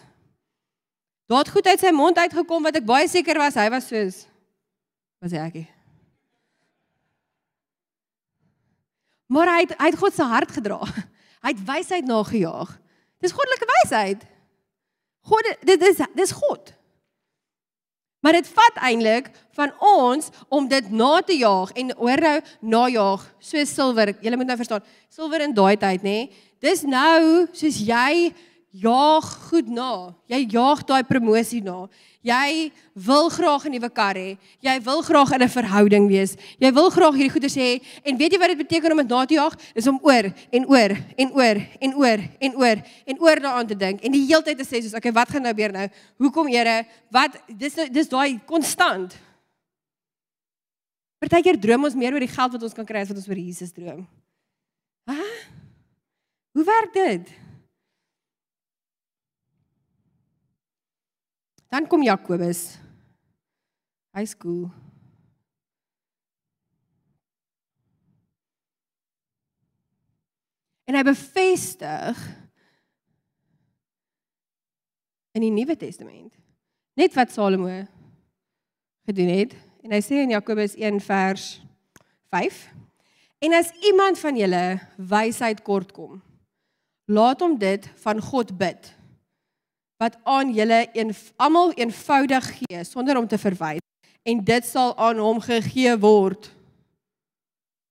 Daar 1.31 1.45
het 1.45 1.53
goed 1.53 1.67
uit 1.67 1.79
sy 1.79 1.93
mond 1.95 2.17
uitgekom 2.19 2.65
wat 2.67 2.75
ek 2.75 2.87
baie 2.87 3.07
seker 3.07 3.37
was 3.39 3.55
hy 3.55 3.69
was 3.71 3.87
soos 3.87 4.25
was 5.21 5.31
hy 5.31 5.39
ekkie. 5.39 5.67
Maar 9.31 9.53
hy 9.53 9.61
het, 9.63 9.73
hy 9.79 9.87
het 9.93 9.99
God 10.01 10.15
se 10.17 10.27
hart 10.27 10.51
gedra. 10.51 10.81
Hy 11.41 11.53
het 11.55 11.61
wysheid 11.65 12.05
nagejaag. 12.05 12.73
Dis 13.23 13.31
goddelike 13.33 13.65
wysheid. 13.69 14.25
God 15.25 15.47
dit 15.65 15.85
is 15.87 16.01
dis 16.17 16.33
God. 16.37 16.73
Maar 18.21 18.37
dit 18.37 18.51
vat 18.53 18.77
eintlik 18.85 19.31
van 19.57 19.71
ons 19.81 20.29
om 20.53 20.67
dit 20.69 20.91
na 20.93 21.15
te 21.25 21.33
jaag 21.39 21.71
en 21.81 21.89
hoor 21.97 22.21
nou 22.27 22.35
najaag 22.75 23.23
soos 23.41 23.73
silwer. 23.73 24.13
Jy 24.21 24.35
moet 24.35 24.51
nou 24.51 24.59
verstaan. 24.59 24.85
Silwer 25.09 25.47
in 25.47 25.55
daai 25.57 25.79
tyd 25.81 26.05
nê. 26.05 26.17
Dis 26.61 26.83
nou 26.85 27.47
soos 27.57 27.79
jy 27.87 28.33
jaag 28.71 29.25
goed 29.49 29.67
na. 29.67 30.15
Jy 30.31 30.45
jaag 30.55 30.83
daai 30.87 31.03
promosie 31.03 31.61
na. 31.63 31.89
Jy 32.23 32.71
wil 32.93 33.29
graag 33.29 33.65
'n 33.65 33.71
nuwe 33.71 33.89
kar 33.89 34.15
hê. 34.15 34.37
Jy 34.61 34.79
wil 34.83 35.01
graag 35.01 35.31
in 35.33 35.41
'n 35.41 35.49
verhouding 35.49 36.07
wees. 36.07 36.37
Jy 36.59 36.71
wil 36.71 36.89
graag 36.89 37.13
hierdie 37.13 37.31
goeie 37.33 37.49
sê 37.49 37.81
en 38.05 38.17
weet 38.17 38.31
jy 38.31 38.39
wat 38.39 38.47
dit 38.47 38.57
beteken 38.57 38.91
om 38.91 38.97
dit 38.97 39.09
na 39.09 39.25
te 39.25 39.33
jaag? 39.33 39.55
Dis 39.73 39.87
om 39.87 39.99
oor 40.01 40.31
en 40.51 40.65
oor 40.67 40.97
en 41.17 41.31
oor 41.33 41.57
en 41.81 41.93
oor 41.95 42.19
en 42.39 42.55
oor 42.55 42.77
en 43.05 43.19
oor 43.19 43.35
daaraan 43.39 43.67
te 43.67 43.75
dink 43.75 44.01
en 44.03 44.11
die 44.11 44.25
hele 44.25 44.43
tyd 44.43 44.57
te 44.57 44.63
sê 44.63 44.81
soos 44.81 44.93
okay, 44.93 45.11
wat 45.11 45.29
gaan 45.29 45.41
nou 45.41 45.53
weer 45.53 45.71
nou? 45.71 45.89
Hoekom 46.17 46.47
Here? 46.47 46.85
Wat 47.09 47.37
dis 47.47 47.73
dis 47.91 48.07
daai 48.07 48.39
konstant. 48.45 49.17
Partykeer 51.19 51.59
droom 51.59 51.83
ons 51.83 51.95
meer 51.95 52.13
oor 52.13 52.19
die 52.19 52.27
geld 52.27 52.51
wat 52.51 52.63
ons 52.63 52.73
kan 52.73 52.85
kry 52.85 53.01
as 53.01 53.09
wat 53.09 53.17
ons 53.17 53.27
oor 53.27 53.37
Jesus 53.37 53.71
droom. 53.71 54.07
Hæ? 55.09 55.17
Hoe 56.53 56.63
werk 56.63 56.93
dit? 56.93 57.50
Dan 61.71 61.87
kom 61.87 62.03
Jakobus. 62.03 62.75
Hy's 64.11 64.35
cool. 64.35 64.67
En 70.83 70.97
hy 70.99 71.03
bevestig 71.07 72.19
in 75.31 75.45
die 75.45 75.53
Nuwe 75.55 75.77
Testament 75.79 76.35
net 76.99 77.15
wat 77.15 77.31
Salomo 77.31 77.77
gedoen 79.07 79.31
het 79.31 79.55
en 79.85 79.95
hy 79.95 80.01
sê 80.03 80.19
in 80.25 80.33
Jakobus 80.35 80.75
1 80.75 80.99
vers 81.07 81.53
5 82.35 82.59
En 83.41 83.55
as 83.57 83.71
iemand 83.87 84.19
van 84.21 84.37
julle 84.37 84.65
wysheid 84.97 85.63
kort 85.65 85.95
kom 85.95 86.19
laat 87.11 87.41
hom 87.41 87.55
dit 87.59 87.87
van 88.03 88.21
God 88.21 88.51
bid 88.59 88.91
wat 90.01 90.17
aan 90.23 90.49
julle 90.53 90.87
een 90.97 91.13
almal 91.35 91.71
eenvoudig 91.77 92.47
gee 92.57 92.83
sonder 92.83 93.17
om 93.17 93.27
te 93.27 93.37
verwyd 93.37 93.83
en 94.25 94.43
dit 94.43 94.65
sal 94.65 94.95
aan 94.97 95.19
hom 95.21 95.41
gegee 95.41 95.93
word. 96.01 96.49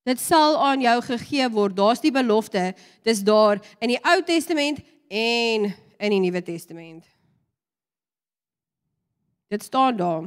Dit 0.02 0.18
sal 0.18 0.56
aan 0.58 0.80
jou 0.82 0.96
gegee 1.06 1.46
word. 1.54 1.76
Daar's 1.76 2.02
die 2.02 2.12
belofte. 2.14 2.72
Dis 3.06 3.22
daar 3.22 3.60
in 3.78 3.92
die 3.92 4.00
Ou 4.02 4.22
Testament 4.26 4.80
en 5.06 5.70
in 5.98 6.14
die 6.14 6.20
Nuwe 6.22 6.42
Testament. 6.42 7.04
Dit 9.50 9.62
staan 9.62 9.96
daar. 9.96 10.26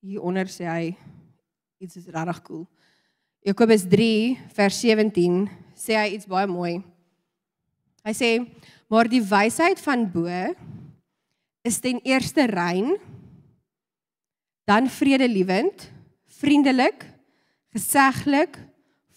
Hieronder 0.00 0.48
sê 0.48 0.68
hy 0.68 0.94
iets 1.82 2.00
is 2.00 2.08
regtig 2.08 2.40
cool. 2.46 2.64
Jakobus 3.44 3.84
3 3.88 4.38
vers 4.56 4.80
17 4.80 5.44
sê 5.76 5.98
hy 5.98 6.08
iets 6.16 6.28
baie 6.30 6.48
mooi. 6.48 6.80
Hy 8.02 8.14
sê 8.16 8.30
maar 8.92 9.08
die 9.08 9.22
wysheid 9.24 9.80
van 9.80 10.04
bo 10.12 10.28
is 11.62 11.78
ten 11.80 12.00
eerste 12.04 12.44
rein, 12.50 12.96
dan 14.68 14.88
vredelewend, 14.90 15.86
vriendelik, 16.26 17.06
geseglik, 17.72 18.58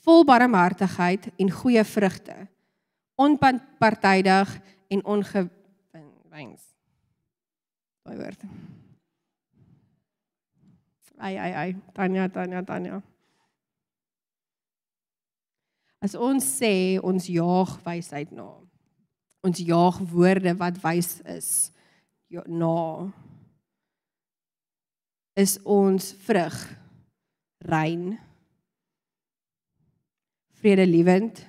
vol 0.06 0.24
barmhartigheid 0.26 1.28
en 1.42 1.52
goeie 1.52 1.84
vrugte, 1.84 2.38
onpartydig 3.18 4.54
en 4.94 5.02
ongewyns. 5.06 6.62
Daai 8.06 8.18
woord. 8.22 8.46
Ai 11.18 11.36
ai 11.42 11.52
ai, 11.54 11.72
Tanya, 11.94 12.30
Tanya, 12.30 12.62
Tanya. 12.64 13.02
As 16.04 16.14
ons 16.14 16.46
sê 16.46 17.00
ons 17.02 17.26
jaag 17.26 17.80
wysheid 17.86 18.32
na. 18.36 18.65
Ons 19.46 19.62
jaag 19.62 20.00
woorde 20.10 20.56
wat 20.58 20.80
wys 20.82 21.20
is 21.30 21.50
ja, 22.34 22.42
na. 22.50 23.12
Is 25.38 25.60
ons 25.62 26.14
vrug 26.26 26.56
rein? 27.70 28.16
Vredelewend, 30.58 31.44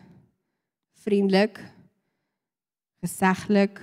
vriendelik, 1.07 1.63
geseglik, 3.01 3.81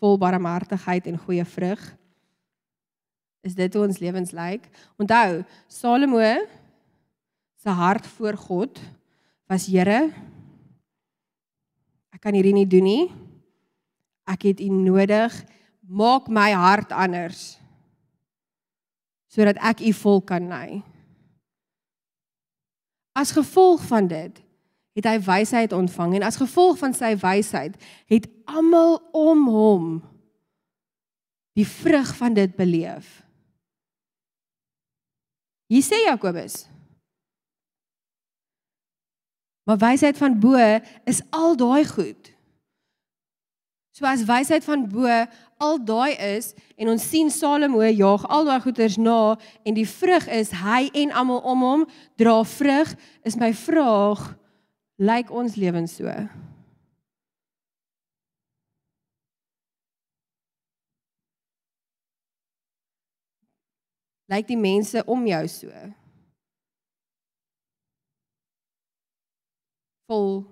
vol 0.00 0.16
barmhartigheid 0.22 1.10
en 1.10 1.20
goeie 1.20 1.44
vrug? 1.44 1.82
Is 3.44 3.56
dit 3.58 3.74
hoe 3.76 3.84
ons 3.84 4.00
lewens 4.00 4.32
lyk? 4.36 4.68
Onthou, 5.00 5.42
Salomo 5.68 6.24
se 7.60 7.68
hart 7.68 8.06
voor 8.16 8.36
God 8.40 8.80
was 9.50 9.66
Here 9.68 10.08
ek 12.20 12.28
kan 12.28 12.36
hierdie 12.36 12.52
nie 12.52 12.68
doen 12.68 12.84
nie. 12.84 13.04
Ek 14.30 14.46
het 14.46 14.60
U 14.62 14.68
nodig. 14.70 15.34
Maak 15.90 16.30
my 16.30 16.52
hart 16.54 16.94
anders 16.94 17.56
sodat 19.30 19.60
ek 19.62 19.78
U 19.86 19.92
vol 19.94 20.18
kan 20.26 20.48
lei. 20.50 20.80
As 23.14 23.30
gevolg 23.30 23.84
van 23.86 24.08
dit 24.10 24.40
het 24.98 25.06
hy 25.06 25.20
wysheid 25.22 25.70
ontvang 25.72 26.16
en 26.18 26.26
as 26.26 26.38
gevolg 26.40 26.80
van 26.80 26.94
sy 26.98 27.12
wysheid 27.18 27.76
het 28.10 28.26
almal 28.50 28.98
om 29.14 29.46
hom 29.46 29.86
die 31.54 31.66
vrug 31.66 32.10
van 32.18 32.34
dit 32.34 32.50
beleef. 32.58 33.20
Hier 35.70 35.86
sê 35.86 36.02
Jakobus 36.08 36.64
Maar 39.70 39.78
wysheid 39.78 40.16
van 40.18 40.38
bo 40.42 40.58
is 41.04 41.20
al 41.30 41.56
daai 41.56 41.84
goed. 41.86 42.32
So 44.00 44.06
as 44.08 44.24
wysheid 44.24 44.64
van 44.64 44.86
bo 44.88 45.04
al 45.60 45.76
daai 45.84 46.14
is 46.16 46.54
en 46.80 46.88
ons 46.88 47.04
sien 47.04 47.28
Salomo 47.28 47.82
jaag 47.84 48.22
al 48.32 48.46
daai 48.48 48.62
goeders 48.64 48.96
na 48.96 49.36
en 49.60 49.76
die 49.76 49.84
vrug 49.84 50.24
is 50.32 50.54
hy 50.56 50.86
en 51.02 51.12
almal 51.12 51.42
om 51.44 51.64
hom 51.66 51.84
dra 52.16 52.38
vrug, 52.48 52.94
is 53.28 53.36
my 53.36 53.52
vraag, 53.52 54.24
lyk 54.96 55.28
ons 55.28 55.60
lewens 55.60 55.98
so? 56.00 56.08
Lyk 64.32 64.48
die 64.48 64.60
mense 64.64 65.04
om 65.04 65.28
jou 65.28 65.46
so? 65.60 65.88
vol 70.10 70.42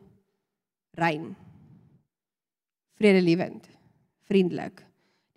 rein. 0.94 1.47
Vredelewend, 2.99 3.68
vriendelik. 4.26 4.82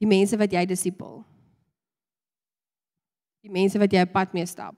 Die 0.02 0.10
mense 0.10 0.38
wat 0.38 0.54
jy 0.54 0.64
disipel. 0.66 1.22
Die 3.46 3.54
mense 3.54 3.78
wat 3.82 3.94
jy 3.94 4.02
op 4.06 4.14
pad 4.16 4.34
mee 4.34 4.48
stap. 4.50 4.76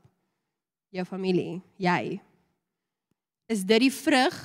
Jou 0.93 1.05
familie, 1.07 1.61
jy. 1.79 2.19
Is 3.51 3.63
dit 3.67 3.87
die 3.87 3.93
vrug 3.93 4.35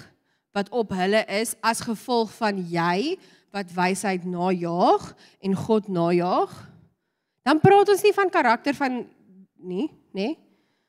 wat 0.55 0.71
op 0.75 0.95
hulle 0.97 1.25
is 1.39 1.55
as 1.67 1.83
gevolg 1.85 2.31
van 2.39 2.63
jy 2.71 3.19
wat 3.55 3.71
wysheid 3.75 4.27
najaag 4.27 5.11
en 5.45 5.59
God 5.59 5.91
najaag? 5.91 6.55
Dan 7.47 7.63
praat 7.63 7.91
ons 7.91 8.05
nie 8.05 8.15
van 8.15 8.31
karakter 8.31 8.77
van 8.77 9.03
nie, 9.59 9.89
nê? 10.15 10.31
Nee? 10.31 10.37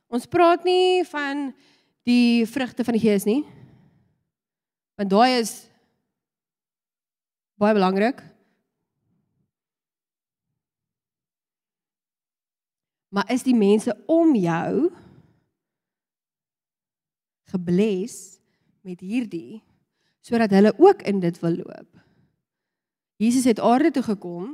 Ons 0.10 0.26
praat 0.26 0.64
nie 0.66 1.04
van 1.06 1.52
die 2.08 2.46
vrugte 2.50 2.84
van 2.86 2.96
die 2.98 3.04
Gees 3.04 3.28
nie. 3.30 3.44
Want 4.98 5.12
daai 5.14 5.38
is 5.38 5.70
baie 7.60 7.76
belangrik. 7.76 8.22
Maar 13.10 13.32
is 13.34 13.44
die 13.44 13.58
mense 13.58 13.96
om 14.08 14.36
jou 14.38 14.90
gebless 17.50 18.38
met 18.86 19.02
hierdie 19.02 19.64
sodat 20.24 20.52
hulle 20.54 20.74
ook 20.78 21.02
in 21.10 21.22
dit 21.24 21.38
wil 21.42 21.56
loop. 21.64 22.02
Jesus 23.20 23.48
het 23.50 23.60
aarde 23.60 23.92
toe 23.92 24.04
gekom 24.06 24.52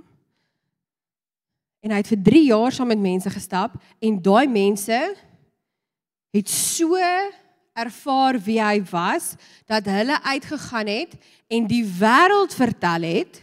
en 1.83 1.91
hy 1.93 1.99
het 1.99 2.09
vir 2.09 2.21
3 2.31 2.43
jaar 2.47 2.73
saam 2.73 2.89
met 2.93 3.01
mense 3.01 3.29
gestap 3.29 3.75
en 3.99 4.21
daai 4.23 4.47
mense 4.49 4.99
het 6.35 6.49
so 6.49 6.95
ervaar 7.75 8.39
wie 8.45 8.61
hy 8.63 8.79
was, 8.89 9.33
dat 9.67 9.87
hulle 9.89 10.17
uitgegaan 10.23 10.87
het 10.87 11.17
en 11.51 11.67
die 11.67 11.83
wêreld 11.99 12.55
vertel 12.55 13.07
het 13.07 13.41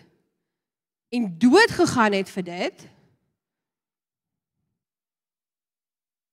en 1.12 1.28
dood 1.38 1.70
gegaan 1.76 2.16
het 2.16 2.30
vir 2.32 2.46
dit. 2.46 2.86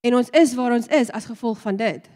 En 0.07 0.15
ons 0.15 0.29
is 0.31 0.55
waar 0.55 0.77
ons 0.77 0.87
is 0.87 1.11
as 1.11 1.27
gevolg 1.27 1.59
van 1.59 1.75
dit. 1.75 2.07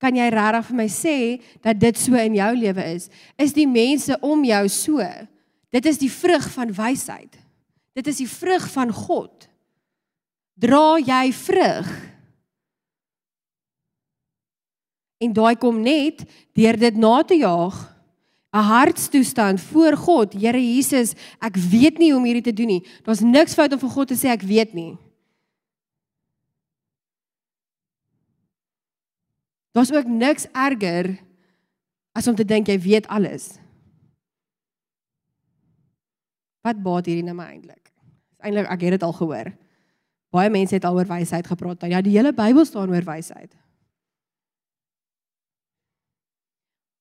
Kan 0.00 0.16
jy 0.16 0.28
regtig 0.32 0.68
vir 0.68 0.76
my 0.76 0.88
sê 0.92 1.16
dat 1.64 1.80
dit 1.80 1.98
so 2.00 2.16
in 2.16 2.36
jou 2.36 2.50
lewe 2.56 2.84
is? 2.94 3.08
Is 3.40 3.56
die 3.56 3.68
mense 3.68 4.16
om 4.24 4.44
jou 4.44 4.62
so? 4.72 5.04
Dit 5.72 5.86
is 5.88 6.00
die 6.00 6.12
vrug 6.12 6.46
van 6.52 6.72
wysheid. 6.76 7.36
Dit 7.96 8.08
is 8.08 8.20
die 8.20 8.28
vrug 8.28 8.64
van 8.72 8.92
God. 8.92 9.48
Dra 10.60 10.98
jy 11.00 11.32
vrug? 11.36 11.88
En 15.20 15.32
daai 15.36 15.54
kom 15.60 15.82
net 15.84 16.24
deur 16.56 16.78
dit 16.80 16.96
na 16.96 17.20
te 17.22 17.36
jaag. 17.36 17.76
'n 18.50 18.66
Hartstoestand 18.66 19.60
voor 19.60 19.96
God. 19.96 20.32
Here 20.32 20.58
Jesus, 20.58 21.14
ek 21.38 21.54
weet 21.56 21.98
nie 21.98 22.10
hoe 22.10 22.18
om 22.18 22.26
hierdie 22.26 22.48
te 22.48 22.52
doen 22.52 22.66
nie. 22.66 22.86
Daar's 23.06 23.22
niks 23.22 23.54
fout 23.54 23.72
om 23.72 23.78
vir 23.78 23.92
God 23.94 24.08
te 24.10 24.18
sê 24.18 24.32
ek 24.32 24.42
weet 24.42 24.74
nie. 24.74 24.98
Daar's 29.70 29.92
ook 29.94 30.06
niks 30.10 30.48
erger 30.50 31.14
as 32.12 32.26
om 32.26 32.34
te 32.34 32.44
dink 32.44 32.66
jy 32.66 32.78
weet 32.82 33.06
alles. 33.06 33.54
Wat 36.66 36.82
baat 36.82 37.06
hierdie 37.06 37.24
nou 37.24 37.38
eintlik? 37.38 37.92
Eintlik 38.42 38.66
ek 38.66 38.82
het 38.82 38.98
dit 38.98 39.06
al 39.06 39.14
gehoor. 39.14 39.52
Baie 40.34 40.50
mense 40.50 40.74
het 40.74 40.84
al 40.84 40.98
oor 40.98 41.06
wysheid 41.06 41.46
gepraat. 41.46 41.86
Ja, 41.86 42.02
die 42.02 42.16
hele 42.18 42.34
Bybel 42.34 42.66
staan 42.66 42.90
oor 42.90 43.06
wysheid. 43.06 43.54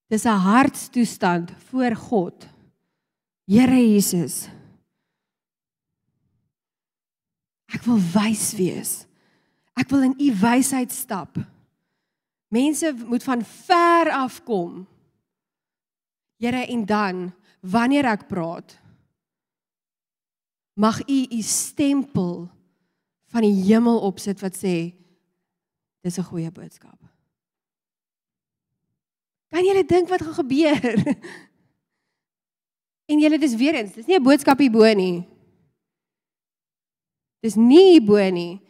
Dis 0.10 0.26
'n 0.26 0.42
hartstoestand 0.42 1.52
voor 1.70 1.96
God. 1.96 2.48
Here 3.46 3.92
Jesus. 3.94 4.50
Ek 7.66 7.82
wil 7.86 8.00
wys 8.14 8.54
wees. 8.54 9.06
Ek 9.74 9.90
wil 9.90 10.02
in 10.02 10.16
u 10.18 10.34
wysheid 10.42 10.92
stap. 10.92 11.38
Mense 12.48 12.94
moet 13.06 13.24
van 13.24 13.46
ver 13.46 14.10
af 14.12 14.44
kom. 14.44 14.88
Here 16.38 16.66
en 16.66 16.86
dan 16.86 17.34
wanneer 17.62 18.06
ek 18.06 18.28
praat 18.28 18.80
mag 20.80 21.08
u 21.08 21.26
u 21.30 21.42
stempel 21.42 22.48
van 23.28 23.42
die 23.42 23.64
hemel 23.68 24.00
opsit 24.00 24.40
wat 24.40 24.56
sê 24.56 24.94
dis 26.02 26.18
'n 26.18 26.24
goeie 26.24 26.52
boodskap. 26.52 27.09
Kan 29.50 29.66
julle 29.66 29.86
dink 29.86 30.10
wat 30.10 30.22
gaan 30.22 30.34
gebeur? 30.34 31.04
En 33.10 33.18
julle 33.18 33.40
dis 33.42 33.56
weer 33.58 33.74
eens, 33.74 33.94
dis 33.98 34.06
nie 34.06 34.20
'n 34.20 34.24
boodskap 34.24 34.60
hierbo 34.62 34.86
nie. 34.94 35.26
Dis 37.42 37.56
nie 37.56 37.98
hierbo 37.98 38.22
nie. 38.30 38.62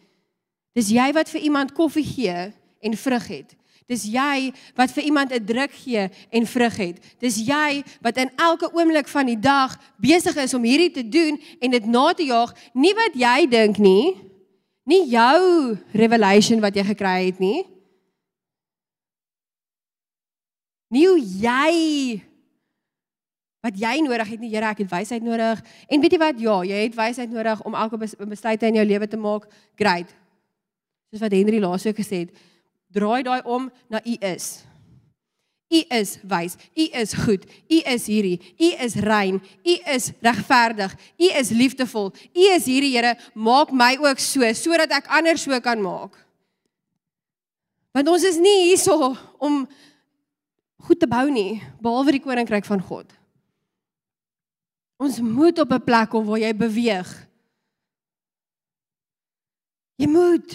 Dis 0.71 0.87
jy 0.95 1.11
wat 1.11 1.27
vir 1.29 1.41
iemand 1.41 1.73
koffie 1.75 2.05
gee 2.07 2.53
en 2.79 2.95
vrug 2.95 3.27
het. 3.27 3.55
Dis 3.89 4.05
jy 4.05 4.53
wat 4.77 4.93
vir 4.93 5.03
iemand 5.03 5.33
'n 5.33 5.45
druk 5.45 5.73
gee 5.73 6.09
en 6.29 6.45
vrug 6.45 6.75
het. 6.77 6.97
Dis 7.19 7.35
jy 7.35 7.83
wat 8.01 8.17
in 8.17 8.29
elke 8.37 8.71
oomblik 8.73 9.07
van 9.07 9.25
die 9.25 9.39
dag 9.39 9.75
besig 9.97 10.35
is 10.35 10.53
om 10.53 10.63
hierdie 10.63 10.91
te 10.91 11.09
doen 11.09 11.41
en 11.59 11.71
dit 11.71 11.85
na 11.85 12.13
te 12.13 12.23
jaag, 12.23 12.53
nie 12.73 12.93
wat 12.93 13.13
jy 13.13 13.47
dink 13.47 13.77
nie, 13.77 14.15
nie 14.85 15.09
jou 15.09 15.77
revelation 15.91 16.59
wat 16.59 16.75
jy 16.75 16.83
gekry 16.83 17.25
het 17.25 17.39
nie. 17.39 17.65
Nie 20.89 21.05
hoe 21.07 21.19
jy 21.21 22.21
wat 23.59 23.75
jy 23.75 23.97
nodig 24.03 24.29
het 24.31 24.39
nie, 24.39 24.51
Here, 24.53 24.69
ek 24.71 24.85
het 24.85 24.91
wysheid 24.91 25.25
nodig. 25.25 25.59
En 25.91 26.01
weet 26.01 26.15
jy 26.15 26.21
wat? 26.21 26.39
Ja, 26.39 26.55
jy 26.63 26.85
het 26.85 26.95
wysheid 26.95 27.31
nodig 27.33 27.61
om 27.67 27.75
elke 27.75 27.99
besluit 27.99 28.63
in 28.63 28.79
jou 28.79 28.85
lewe 28.87 29.07
te 29.07 29.19
maak. 29.19 29.49
Great. 29.79 30.13
Soos 31.11 31.23
wat 31.25 31.35
Henry 31.35 31.59
laasweek 31.59 31.99
gesê 31.99 32.23
het, 32.23 32.47
draai 32.93 33.23
daai 33.27 33.41
om 33.43 33.67
na 33.91 33.99
U 34.05 34.15
is. 34.31 34.49
U 35.69 35.81
is 35.93 36.15
wys. 36.25 36.55
U 36.73 36.85
is 36.97 37.13
goed. 37.13 37.43
U 37.69 37.81
is 37.93 38.07
hierdie. 38.09 38.39
U 38.57 38.69
is 38.85 38.95
rein. 39.05 39.37
U 39.61 39.75
is 39.93 40.09
regverdig. 40.25 40.95
U 41.19 41.29
is 41.41 41.51
liefdevol. 41.53 42.09
U 42.33 42.47
is 42.55 42.65
hierdie 42.65 42.95
Here, 42.95 43.13
maak 43.33 43.73
my 43.75 43.93
ook 44.01 44.21
so 44.23 44.47
sodat 44.57 44.95
ek 44.97 45.11
ander 45.19 45.37
so 45.37 45.59
kan 45.61 45.81
maak. 45.83 46.15
Want 47.93 48.09
ons 48.09 48.25
is 48.25 48.39
nie 48.41 48.69
hierso 48.69 49.13
om 49.37 49.61
goed 50.85 50.99
te 50.99 51.07
bou 51.07 51.25
nie, 51.31 51.61
behalwe 51.83 52.17
die 52.17 52.23
koninkryk 52.23 52.65
van 52.65 52.81
God. 52.81 53.11
Ons 54.99 55.19
moet 55.23 55.59
op 55.59 55.71
'n 55.71 55.83
plek 55.83 56.09
kom 56.09 56.25
waar 56.25 56.39
jy 56.39 56.53
beweeg. 56.55 57.27
Jy 59.95 60.07
moet. 60.07 60.53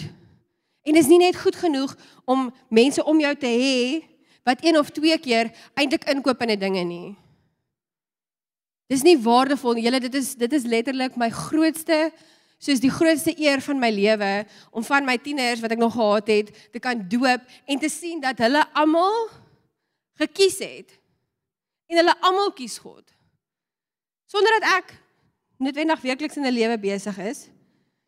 En 0.85 0.93
dit 0.93 1.03
is 1.03 1.09
nie 1.09 1.17
net 1.17 1.37
goed 1.37 1.55
genoeg 1.55 1.95
om 2.25 2.53
mense 2.69 3.03
om 3.03 3.19
jou 3.19 3.35
te 3.35 3.49
hê 3.49 4.05
wat 4.43 4.63
een 4.63 4.77
of 4.77 4.89
twee 4.89 5.17
keer 5.17 5.51
eintlik 5.73 6.05
inkoop 6.09 6.41
in 6.41 6.49
'n 6.49 6.59
dinge 6.59 6.83
nie. 6.83 7.15
Dis 8.87 9.01
nie 9.01 9.17
waardevol 9.17 9.73
nie. 9.73 9.83
Julle 9.83 9.99
dit 9.99 10.15
is 10.15 10.35
dit 10.35 10.53
is 10.53 10.63
letterlik 10.63 11.15
my 11.15 11.29
grootste 11.29 12.11
soos 12.57 12.79
die 12.79 12.91
grootste 12.91 13.33
eer 13.37 13.61
van 13.61 13.79
my 13.79 13.89
lewe 13.89 14.45
om 14.71 14.83
van 14.83 15.05
my 15.05 15.17
tieners 15.17 15.61
wat 15.61 15.71
ek 15.71 15.81
nog 15.81 15.93
gehad 15.93 16.27
het 16.27 16.71
te 16.71 16.79
kan 16.79 17.01
doop 17.09 17.41
en 17.65 17.79
te 17.79 17.89
sien 17.89 18.21
dat 18.21 18.37
hulle 18.37 18.63
almal 18.73 19.29
gekies 20.17 20.59
het. 20.59 20.95
En 21.91 22.01
hulle 22.01 22.15
almal 22.21 22.53
kies 22.57 22.77
God 22.81 23.15
sonder 24.35 24.57
dat 24.59 24.69
ek 24.81 24.93
noodwendig 25.63 26.01
werkliks 26.03 26.35
in 26.35 26.45
'n 26.45 26.51
lewe 26.51 26.77
besig 26.79 27.17
is. 27.17 27.47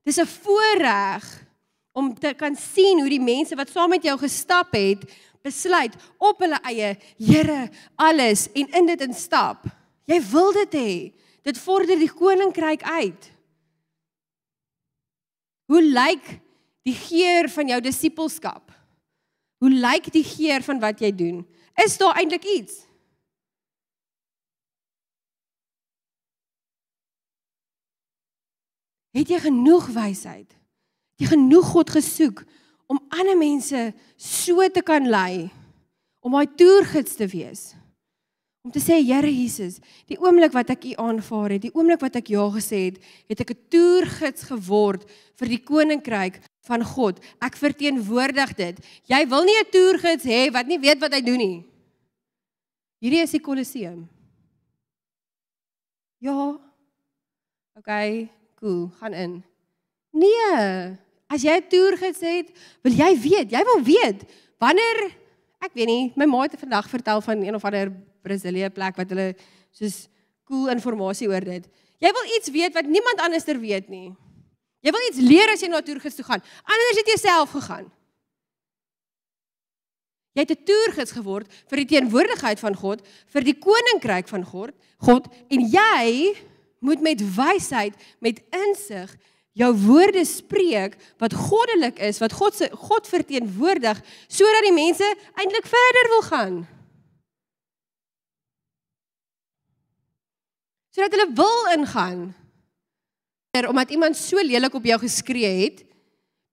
Dis 0.04 0.20
'n 0.20 0.26
voorreg 0.26 1.46
om 1.94 2.14
te 2.14 2.34
kan 2.34 2.56
sien 2.56 3.00
hoe 3.00 3.10
die 3.10 3.22
mense 3.22 3.56
wat 3.56 3.70
saam 3.70 3.90
met 3.90 4.04
jou 4.04 4.18
gestap 4.18 4.72
het, 4.72 5.02
besluit 5.42 5.96
op 6.18 6.40
hulle 6.40 6.60
eie, 6.64 6.98
Here, 7.18 7.70
alles 7.96 8.52
en 8.52 8.68
in 8.68 8.86
dit 8.86 9.02
instap. 9.02 9.66
Jy 10.06 10.22
wil 10.32 10.52
dit 10.54 10.74
hê. 10.74 11.14
Dit 11.44 11.58
vorder 11.58 11.98
die 12.00 12.12
koninkryk 12.12 12.84
uit. 12.84 13.32
Hoe 15.66 15.82
lyk 15.82 16.40
die 16.84 16.96
geur 16.96 17.50
van 17.50 17.68
jou 17.68 17.82
disippelskap? 17.82 18.72
Hoe 19.58 19.70
lyk 19.70 20.12
die 20.12 20.24
geur 20.24 20.64
van 20.64 20.80
wat 20.80 21.00
jy 21.00 21.12
doen? 21.16 21.48
Is 21.86 21.98
daar 21.98 22.18
eintlik 22.18 22.44
iets? 22.44 22.86
Het 29.18 29.30
jy 29.30 29.40
genoeg 29.40 29.88
wysheid? 29.94 30.50
Het 31.18 31.26
jy 31.26 31.30
genoeg 31.34 31.70
God 31.74 31.94
gesoek 31.94 32.44
om 32.90 33.02
ander 33.10 33.38
mense 33.38 33.92
so 34.18 34.66
te 34.70 34.82
kan 34.86 35.10
lei 35.10 35.50
om 36.26 36.34
daai 36.34 36.50
toergids 36.58 37.18
te 37.18 37.30
wees? 37.30 37.72
Om 38.66 38.74
te 38.74 38.82
sê 38.84 38.98
Here 39.00 39.30
Jesus, 39.32 39.78
die 40.10 40.18
oomblik 40.20 40.52
wat 40.52 40.74
ek 40.74 40.90
U 40.92 40.98
aanvaar 41.06 41.56
het, 41.56 41.64
die 41.64 41.74
oomblik 41.74 42.02
wat 42.04 42.18
ek 42.20 42.34
ja 42.34 42.44
gesê 42.52 42.90
het, 42.90 42.98
het 43.30 43.46
ek 43.46 43.54
'n 43.54 43.64
toergids 43.70 44.50
geword 44.50 45.06
vir 45.40 45.48
die 45.48 45.64
koninkryk 45.64 46.42
van 46.68 46.84
God. 46.84 47.20
Ek 47.44 47.58
verteenwoordig 47.60 48.54
dit. 48.60 48.78
Jy 49.10 49.22
wil 49.32 49.44
nie 49.44 49.58
'n 49.60 49.72
toergids 49.72 50.26
hê 50.26 50.52
wat 50.52 50.68
nie 50.68 50.80
weet 50.80 51.00
wat 51.00 51.14
hy 51.14 51.22
doen 51.22 51.38
nie. 51.38 51.66
Hierdie 53.00 53.24
is 53.24 53.32
die 53.32 53.42
Kolosseum. 53.42 54.08
Ja. 56.20 56.58
OK, 57.78 57.92
cool, 58.60 58.90
gaan 59.00 59.14
in. 59.14 59.44
Nee. 60.12 60.98
As 61.28 61.44
jy 61.44 61.58
'n 61.60 61.68
toer 61.70 61.98
gesê 61.98 62.42
het, 62.42 62.50
wil 62.82 62.94
jy 62.94 63.12
weet, 63.20 63.52
jy 63.52 63.64
wil 63.64 63.82
weet 63.84 64.24
wanneer 64.58 65.12
ek 65.62 65.74
weet 65.74 65.88
nie, 65.88 66.14
my 66.16 66.26
ma 66.26 66.42
het 66.42 66.60
vandag 66.60 66.90
vertel 66.90 67.22
van 67.22 67.44
een 67.44 67.56
of 67.56 67.66
ander 67.66 67.92
Brasilië 68.24 68.70
plek 68.70 68.96
wat 68.96 69.10
hulle 69.10 69.36
soos 69.72 70.08
cool 70.48 70.70
inligting 70.70 71.30
oor 71.30 71.44
dit. 71.44 71.68
Jy 72.00 72.12
wil 72.14 72.26
iets 72.38 72.50
weet 72.50 72.74
wat 72.74 72.86
niemand 72.86 73.20
anderster 73.20 73.60
weet 73.60 73.90
nie. 73.90 74.16
Jy 74.86 74.94
wil 74.94 75.08
iets 75.10 75.22
leer 75.22 75.52
as 75.54 75.62
jy 75.62 75.70
na 75.70 75.80
'n 75.80 75.84
toergids 75.84 76.16
toe 76.16 76.26
gaan. 76.26 76.44
Anders 76.64 76.98
het 76.98 77.08
jy 77.08 77.18
self 77.18 77.52
gegaan. 77.52 77.92
Jy 80.34 80.46
het 80.46 80.52
'n 80.52 80.64
toergids 80.64 81.12
geword 81.12 81.48
vir 81.68 81.78
die 81.78 81.90
teenwoordigheid 81.98 82.60
van 82.60 82.76
God, 82.76 83.02
vir 83.34 83.44
die 83.44 83.58
koninkryk 83.58 84.28
van 84.28 84.44
God, 84.44 84.72
God 85.00 85.26
en 85.50 85.62
jy 85.62 86.38
moet 86.80 87.02
met 87.02 87.22
wysheid, 87.36 87.96
met 88.20 88.42
insig 88.54 89.18
jou 89.58 89.74
woorde 89.74 90.26
spreek 90.26 90.98
wat 91.18 91.34
goddelik 91.34 91.98
is, 92.00 92.20
wat 92.22 92.34
God 92.34 92.56
se 92.56 92.70
God 92.70 93.08
verteenwoordig 93.08 94.02
sodat 94.28 94.64
die 94.68 94.76
mense 94.76 95.08
eintlik 95.34 95.66
verder 95.66 96.10
wil 96.14 96.22
gaan. 96.22 96.68
Sodat 100.94 101.12
hulle 101.18 101.34
wil 101.34 101.72
ingaan. 101.74 102.22
Omdat 103.66 103.90
iemand 103.90 104.18
so 104.18 104.38
lelik 104.38 104.74
op 104.74 104.86
jou 104.86 105.00
geskree 105.00 105.64
het 105.64 105.82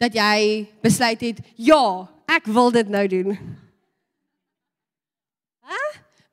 dat 0.01 0.15
jy 0.17 0.67
besluit 0.83 1.21
het, 1.21 1.39
ja, 1.57 2.09
ek 2.27 2.49
wil 2.49 2.73
dit 2.73 2.89
nou 2.89 3.07
doen. 3.09 3.37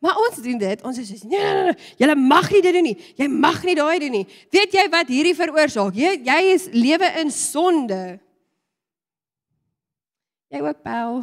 Maar 0.01 0.17
ons 0.17 0.41
doen 0.41 0.57
dit. 0.57 0.81
Ons 0.81 0.97
is 0.97 1.11
so, 1.13 1.27
nee, 1.29 1.39
nee, 1.39 1.63
nee, 1.63 1.77
jy 2.01 2.15
mag 2.17 2.49
nie 2.49 2.61
dit 2.65 2.73
doen 2.73 2.87
nie. 2.89 2.97
Jy 3.19 3.27
mag 3.29 3.59
nie 3.67 3.75
daai 3.77 3.99
doen 4.01 4.15
nie. 4.15 4.25
Weet 4.49 4.73
jy 4.73 4.87
wat 4.89 5.11
hierdie 5.13 5.37
veroorsaak? 5.37 5.93
Jy 5.93 6.15
jy 6.25 6.37
is 6.55 6.65
lewe 6.73 7.09
in 7.21 7.29
sonde. 7.29 8.01
Jy 10.49 10.63
ook 10.65 10.81
Paul. 10.81 11.21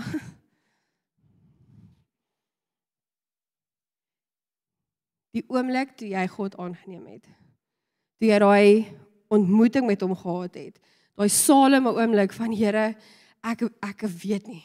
Die 5.34 5.42
oomblik 5.50 5.96
toe 5.98 6.12
jy 6.14 6.22
God 6.30 6.54
aangeneem 6.62 7.18
het. 7.18 7.26
Toe 8.22 8.30
jy 8.30 8.38
daai 8.46 8.70
ontmoeting 9.28 9.86
met 9.86 10.00
hom 10.00 10.16
gehad 10.16 10.54
het. 10.54 10.78
Daai 11.18 11.28
saleme 11.28 11.92
oomblik 11.92 12.32
van 12.32 12.52
Here, 12.52 12.96
ek 13.42 13.62
ek 13.82 14.06
weet 14.22 14.46
nie. 14.46 14.64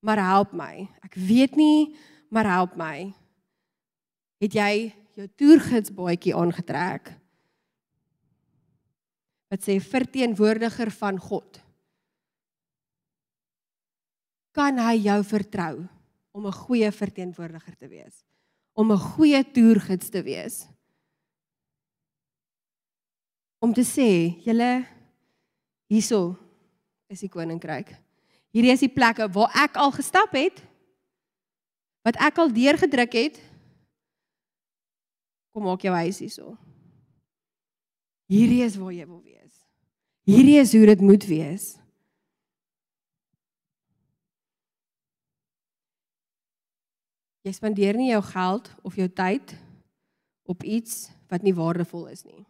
Maar 0.00 0.18
help 0.18 0.52
my. 0.52 0.88
Ek 1.04 1.14
weet 1.14 1.56
nie 1.56 1.96
maar 2.30 2.46
help 2.46 2.76
my. 2.78 3.10
Het 4.40 4.54
jy 4.56 4.72
jou 5.18 5.26
toergids 5.36 5.92
baadjie 5.92 6.34
aangetrek? 6.36 7.10
Wat 9.50 9.66
sê 9.66 9.76
verteenwoordiger 9.82 10.92
van 10.94 11.18
God? 11.18 11.58
Kan 14.54 14.78
hy 14.78 14.96
jou 15.02 15.20
vertrou 15.26 15.74
om 16.32 16.46
'n 16.46 16.52
goeie 16.52 16.90
verteenwoordiger 16.90 17.76
te 17.76 17.88
wees? 17.88 18.24
Om 18.74 18.92
'n 18.92 18.98
goeie 18.98 19.42
toergids 19.52 20.08
te 20.08 20.22
wees? 20.22 20.66
Om 23.60 23.74
te 23.76 23.84
sê, 23.84 24.40
julle 24.40 24.70
hierso 25.92 26.32
is 27.12 27.20
die 27.20 27.28
koninkryk. 27.28 27.92
Hierdie 28.54 28.72
is 28.72 28.82
die 28.82 28.92
plekke 28.92 29.28
waar 29.34 29.52
ek 29.66 29.76
al 29.78 29.92
gestap 29.94 30.32
het 30.34 30.62
wat 32.06 32.16
ek 32.24 32.38
al 32.40 32.48
deurgedruk 32.54 33.12
het 33.18 33.36
kom 35.52 35.66
maak 35.66 35.84
jou 35.84 35.92
huis 35.92 36.22
hierso. 36.22 36.54
Hierdie 38.30 38.62
is 38.64 38.78
waar 38.78 38.94
jy 38.94 39.04
wil 39.04 39.20
wees. 39.26 39.54
Hierdie 40.24 40.58
is 40.62 40.72
hoe 40.72 40.86
dit 40.86 41.02
moet 41.02 41.26
wees. 41.26 41.66
Jy 47.44 47.52
spandeer 47.56 47.96
nie 47.98 48.12
jou 48.12 48.22
geld 48.30 48.70
of 48.86 48.96
jou 49.00 49.08
tyd 49.08 49.56
op 50.48 50.62
iets 50.62 51.08
wat 51.32 51.42
nie 51.42 51.56
waardevol 51.56 52.06
is 52.12 52.22
nie. 52.24 52.44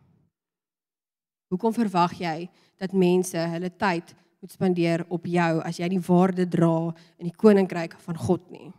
Hoekom 1.51 1.75
verwag 1.75 2.15
jy 2.21 2.49
dat 2.79 2.95
mense 2.95 3.39
hulle 3.39 3.71
tyd 3.77 4.15
moet 4.41 4.53
spandeer 4.55 5.05
op 5.11 5.27
jou 5.27 5.53
as 5.67 5.81
jy 5.83 5.89
nie 5.91 6.05
waarde 6.07 6.47
dra 6.49 6.93
in 7.19 7.29
die 7.29 7.37
koninkryk 7.37 7.99
van 8.07 8.17
God 8.17 8.47
nie? 8.55 8.71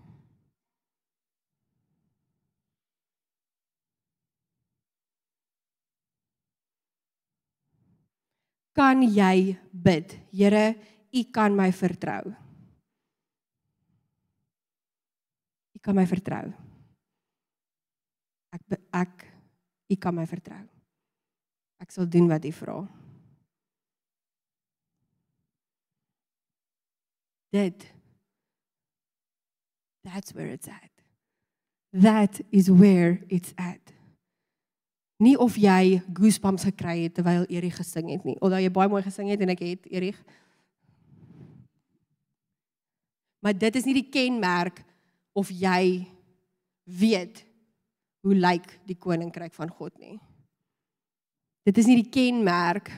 kan 8.81 9.03
jy 9.03 9.57
bid. 9.71 10.15
Here, 10.33 10.73
u 11.11 11.21
kan 11.33 11.55
my 11.55 11.69
vertrou. 11.75 12.33
U 15.75 15.79
kan 15.83 15.97
my 15.97 16.07
vertrou. 16.07 16.49
Ek 18.51 18.79
ek 19.03 19.25
u 19.91 19.95
kan 20.01 20.15
my 20.15 20.25
vertrou. 20.27 20.70
Ek 21.81 21.91
sal 21.91 22.07
doen 22.09 22.29
wat 22.29 22.45
u 22.45 22.51
vra. 22.53 22.77
Dit 27.51 27.89
That's 30.03 30.33
where 30.33 30.47
it's 30.47 30.67
at. 30.67 30.89
That 31.93 32.41
is 32.51 32.69
where 32.69 33.21
it's 33.27 33.53
at. 33.57 33.81
Nie 35.21 35.37
of 35.37 35.57
jy 35.59 36.01
goosebumps 36.17 36.65
gekry 36.65 37.03
het 37.03 37.19
terwyl 37.19 37.45
Erik 37.45 37.75
gesing 37.77 38.09
het 38.09 38.23
nie, 38.25 38.37
alhoewel 38.39 38.65
jy 38.65 38.71
baie 38.73 38.89
mooi 38.89 39.03
gesing 39.05 39.29
het 39.29 39.43
en 39.45 39.53
ek 39.53 39.61
het 39.61 39.85
Erik. 39.93 40.17
Maar 43.45 43.53
dit 43.57 43.77
is 43.77 43.85
nie 43.85 43.99
die 43.99 44.09
kenmerk 44.09 44.81
of 45.37 45.51
jy 45.53 46.07
weet 46.89 47.43
hoe 48.25 48.33
lyk 48.37 48.65
die 48.89 48.97
koninkryk 48.97 49.53
van 49.53 49.69
God 49.77 49.93
nie. 50.01 50.17
Dit 51.67 51.77
is 51.77 51.87
nie 51.89 51.99
die 52.01 52.09
kenmerk. 52.09 52.89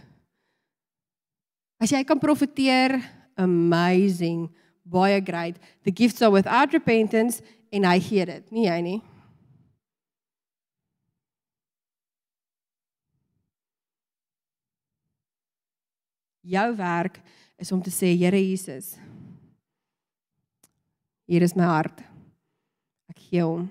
As 1.84 1.91
jy 1.91 2.03
kan 2.07 2.22
profeteer, 2.22 2.95
amazing, 3.36 4.47
baie 4.88 5.20
great. 5.24 5.57
The 5.84 5.91
gifts 5.91 6.22
are 6.24 6.32
without 6.32 6.72
repentance 6.72 7.43
en 7.74 7.88
hy 7.88 7.97
gee 7.99 8.26
dit, 8.30 8.45
nie 8.55 8.70
jy 8.70 8.80
nie. 8.86 8.99
Jou 16.43 16.70
werk 16.76 17.22
is 17.59 17.72
om 17.72 17.82
te 17.84 17.91
sê 17.91 18.11
Here 18.20 18.39
Jesus. 18.39 18.97
Hier 21.28 21.43
is 21.43 21.55
my 21.55 21.64
hart. 21.64 22.03
Ek 23.11 23.20
gee 23.30 23.43
hom. 23.43 23.70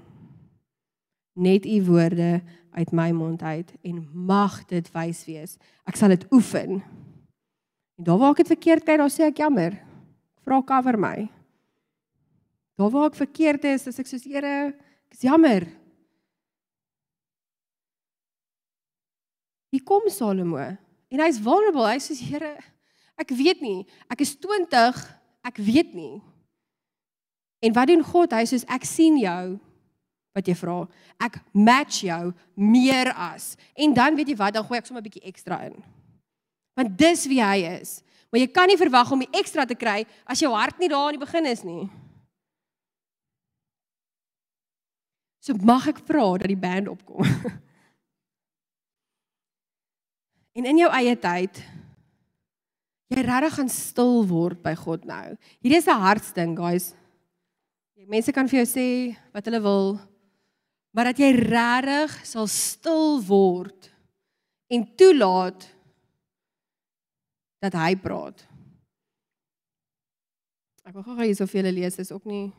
Net 1.37 1.69
u 1.69 1.77
woorde 1.85 2.41
uit 2.73 2.93
my 2.93 3.11
mond 3.13 3.43
uit 3.43 3.71
en 3.83 4.01
mag 4.13 4.61
dit 4.71 4.87
wys 4.95 5.25
wees. 5.29 5.57
Ek 5.89 5.99
sal 5.99 6.15
dit 6.15 6.25
oefen. 6.33 6.81
En 7.99 8.07
daar 8.07 8.19
waar 8.21 8.35
ek 8.35 8.43
dit 8.43 8.53
verkeerd 8.55 8.87
kry, 8.87 8.97
dan 9.01 9.13
sê 9.13 9.29
ek 9.29 9.43
jammer. 9.43 9.77
Ek 9.77 10.47
vra 10.47 10.61
cover 10.67 10.99
my. 11.01 11.29
Daar 12.81 12.91
waar 12.91 13.11
ek 13.11 13.21
verkeerd 13.21 13.65
is, 13.71 13.87
as 13.91 14.01
ek 14.01 14.09
soos 14.09 14.25
Here, 14.27 14.73
ek 14.73 15.17
is 15.17 15.25
jammer. 15.27 15.69
Hier 19.73 19.85
kom 19.89 20.09
Salomo 20.13 20.61
en 21.13 21.21
hy's 21.21 21.41
vulnerable. 21.41 21.87
Hy 21.89 22.01
sê 22.01 22.17
Here, 22.17 22.57
ek 23.21 23.33
weet 23.37 23.61
nie. 23.65 23.83
Ek 24.13 24.25
is 24.25 24.35
20, 24.41 25.01
ek 25.49 25.61
weet 25.61 25.93
nie. 25.97 26.21
En 27.63 27.77
wat 27.77 27.93
doen 27.93 28.03
God? 28.05 28.35
Hy 28.35 28.49
sê 28.49 28.59
ek 28.73 28.89
sien 28.89 29.21
jou 29.21 29.61
wat 30.33 30.49
jy 30.49 30.55
vra. 30.57 30.79
Ek 31.21 31.37
match 31.53 32.05
jou 32.07 32.33
meer 32.55 33.13
as. 33.13 33.57
En 33.77 33.95
dan 33.95 34.17
weet 34.17 34.33
jy 34.33 34.37
wat, 34.37 34.55
dan 34.57 34.65
gooi 34.65 34.79
ek 34.79 34.87
sommer 34.87 35.03
'n 35.03 35.09
bietjie 35.09 35.29
ekstra 35.29 35.65
in. 35.69 35.77
Want 36.77 36.99
dis 36.99 37.27
wie 37.27 37.43
hy 37.43 37.81
is. 37.81 38.03
Maar 38.31 38.41
jy 38.41 38.49
kan 38.49 38.67
nie 38.67 38.81
verwag 38.81 39.13
om 39.13 39.19
die 39.19 39.39
ekstra 39.39 39.67
te 39.69 39.75
kry 39.75 40.07
as 40.25 40.41
jou 40.41 40.55
hart 40.55 40.79
nie 40.79 40.89
daar 40.89 41.07
aan 41.07 41.19
die 41.19 41.27
begin 41.27 41.47
is 41.47 41.63
nie. 41.63 41.91
So 45.43 45.55
mag 45.55 45.89
ek 45.89 45.99
vra 46.07 46.39
dat 46.39 46.49
die 46.49 46.57
band 46.57 46.89
opkom. 46.89 47.25
en 50.57 50.65
in 50.65 50.79
jou 50.79 50.91
eie 50.91 51.17
tyd 51.17 51.63
jy 53.13 53.27
regtig 53.27 53.59
gaan 53.59 53.69
stil 53.69 54.25
word 54.25 54.63
by 54.65 54.73
God 54.79 55.05
nou. 55.05 55.37
Hierdie 55.61 55.79
is 55.79 55.89
'n 55.89 56.01
hartsding, 56.01 56.57
guys. 56.57 56.95
Jy 57.99 58.07
mense 58.09 58.33
kan 58.33 58.49
vir 58.49 58.65
jou 58.65 58.67
sê 58.67 59.17
wat 59.35 59.45
hulle 59.45 59.61
wil, 59.61 60.01
maar 60.93 61.11
dat 61.11 61.21
jy 61.21 61.33
regtig 61.37 62.15
sal 62.29 62.49
stil 62.51 63.21
word 63.25 63.89
en 64.73 64.85
toelaat 64.97 65.69
dat 67.63 67.77
hy 67.79 67.93
praat. 68.01 68.43
Ek 70.83 70.97
wil 70.97 71.05
gou-gou 71.07 71.29
hier 71.29 71.39
soveel 71.39 71.71
lees, 71.71 72.01
is 72.03 72.11
ook 72.13 72.27
nie 72.27 72.51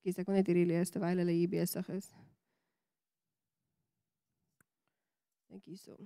Skies, 0.00 0.16
ek 0.16 0.26
kon 0.26 0.34
net 0.38 0.48
hierdie 0.48 0.64
lees 0.64 0.88
terwyl 0.90 1.20
hulle 1.20 1.34
hier 1.36 1.50
besig 1.52 1.86
is. 1.92 2.08
Dink 5.52 5.66
hierso. 5.68 5.98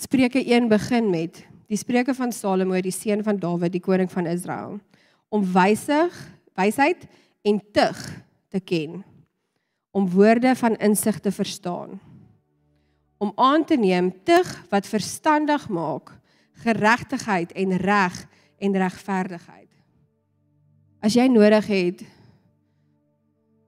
Spreuke 0.00 0.40
1 0.40 0.68
begin 0.68 1.10
met 1.10 1.42
die 1.68 1.76
spreuke 1.76 2.14
van 2.16 2.30
Salomo, 2.32 2.78
die 2.80 2.94
seun 2.94 3.20
van 3.20 3.36
Dawid, 3.36 3.74
die 3.74 3.82
koning 3.84 4.08
van 4.08 4.24
Israel, 4.30 4.78
om 5.28 5.42
wysig, 5.52 6.14
wysheid 6.56 7.02
en 7.44 7.58
tug 7.76 7.98
te 8.48 8.62
ken, 8.64 9.02
om 9.92 10.06
woorde 10.08 10.54
van 10.56 10.78
insig 10.80 11.18
te 11.20 11.32
verstaan, 11.32 11.98
om 13.20 13.32
aan 13.36 13.66
te 13.68 13.76
neem 13.76 14.08
tug 14.24 14.48
wat 14.72 14.88
verstandig 14.88 15.66
maak, 15.68 16.14
geregtigheid 16.64 17.52
en 17.52 17.76
reg 17.84 18.16
en 18.56 18.78
regverdigheid. 18.80 19.68
As 21.04 21.12
jy 21.16 21.26
nodig 21.28 21.68
het 21.68 22.06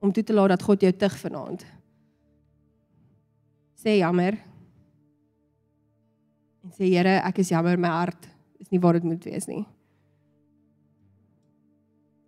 om 0.01 0.12
toe 0.12 0.24
te 0.24 0.33
laat 0.33 0.57
dat 0.57 0.64
God 0.64 0.80
jou 0.80 0.95
tug 0.97 1.18
vanaand. 1.20 1.66
Sê 3.76 3.99
jammer 4.01 4.41
en 6.62 6.74
sê 6.74 6.88
Here, 6.90 7.18
ek 7.26 7.42
is 7.42 7.50
jammer 7.52 7.78
my 7.80 7.90
hart 7.90 8.28
is 8.62 8.70
nie 8.70 8.80
waar 8.82 8.98
dit 8.98 9.06
moet 9.06 9.24
wees 9.26 9.48
nie. 9.50 9.64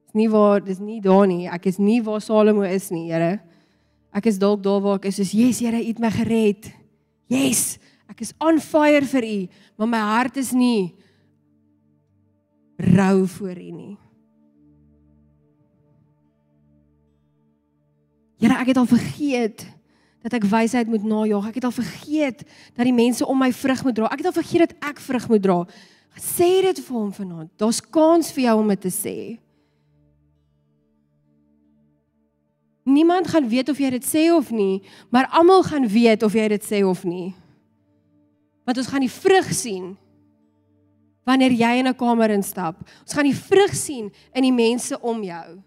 Dis 0.05 0.18
nie 0.18 0.28
waar, 0.30 0.62
dis 0.62 0.80
nie 0.82 1.01
daar 1.03 1.26
nie. 1.30 1.47
Ek 1.51 1.68
is 1.70 1.78
nie 1.78 2.01
waar 2.05 2.22
Salomo 2.22 2.66
is 2.66 2.91
nie, 2.95 3.07
Here. 3.11 3.39
Ek 4.14 4.28
is 4.30 4.39
dalk 4.43 4.62
daar 4.62 4.82
waar 4.82 5.01
ek 5.01 5.11
is, 5.11 5.18
soos 5.18 5.35
yes, 5.35 5.62
Here, 5.62 5.78
U 5.78 5.91
het 5.91 6.03
my 6.03 6.11
gered. 6.14 6.70
Yes, 7.30 7.78
ek 8.11 8.22
is 8.26 8.35
on 8.43 8.61
fire 8.62 9.07
vir 9.14 9.26
U, 9.26 9.37
maar 9.78 9.91
my 9.91 10.03
hart 10.12 10.39
is 10.43 10.53
nie 10.55 10.95
rou 12.78 13.26
voor 13.30 13.59
U 13.59 13.70
nie. 13.70 13.95
Here, 18.43 18.59
ek 18.59 18.74
het 18.74 18.82
al 18.82 18.91
vergeet 18.91 19.64
dat 20.25 20.39
ek 20.39 20.47
wysheid 20.49 20.89
moet 20.89 21.05
najag. 21.05 21.51
Ek 21.51 21.59
het 21.61 21.66
al 21.68 21.75
vergeet 21.77 22.45
dat 22.72 22.87
die 22.89 22.97
mense 22.97 23.27
om 23.29 23.37
my 23.39 23.51
vrug 23.53 23.83
moet 23.85 23.97
dra. 23.99 24.09
Ek 24.09 24.22
het 24.22 24.31
al 24.31 24.39
vergeet 24.41 24.70
dat 24.70 24.77
ek 24.89 25.03
vrug 25.05 25.27
moet 25.29 25.43
dra. 25.45 25.57
Sê 26.16 26.49
dit 26.64 26.79
vir 26.81 26.97
hom 26.97 27.11
vanaand. 27.12 27.51
Daar's 27.61 27.83
kans 27.83 28.31
vir 28.33 28.47
jou 28.47 28.55
om 28.62 28.70
dit 28.72 28.81
te 28.87 28.93
sê. 28.95 29.16
Niemand 32.89 33.29
gaan 33.29 33.49
weet 33.49 33.68
of 33.72 33.81
jy 33.81 33.91
dit 33.97 34.07
sê 34.07 34.22
of 34.33 34.51
nie, 34.53 34.83
maar 35.12 35.29
almal 35.33 35.62
gaan 35.64 35.87
weet 35.89 36.25
of 36.25 36.35
jy 36.37 36.49
dit 36.53 36.64
sê 36.64 36.83
of 36.85 37.05
nie. 37.09 37.33
Want 38.64 38.81
ons 38.81 38.89
gaan 38.93 39.05
die 39.05 39.12
vrug 39.12 39.53
sien 39.57 39.95
wanneer 41.25 41.53
jy 41.53 41.81
in 41.81 41.89
'n 41.89 41.97
kamer 41.97 42.31
instap. 42.31 42.81
Ons 43.01 43.12
gaan 43.12 43.25
die 43.25 43.37
vrug 43.37 43.75
sien 43.75 44.12
in 44.33 44.43
die 44.43 44.53
mense 44.53 45.01
om 45.01 45.22
jou. 45.22 45.61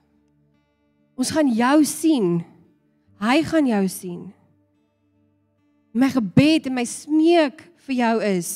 Ons 1.17 1.31
gaan 1.31 1.49
jou 1.49 1.83
sien. 1.83 2.45
Hy 3.19 3.43
gaan 3.43 3.65
jou 3.65 3.87
sien 3.87 4.36
my 5.99 6.09
gebed 6.13 6.67
en 6.69 6.77
my 6.77 6.85
smeek 6.85 7.63
vir 7.87 7.95
jou 8.01 8.15
is 8.27 8.51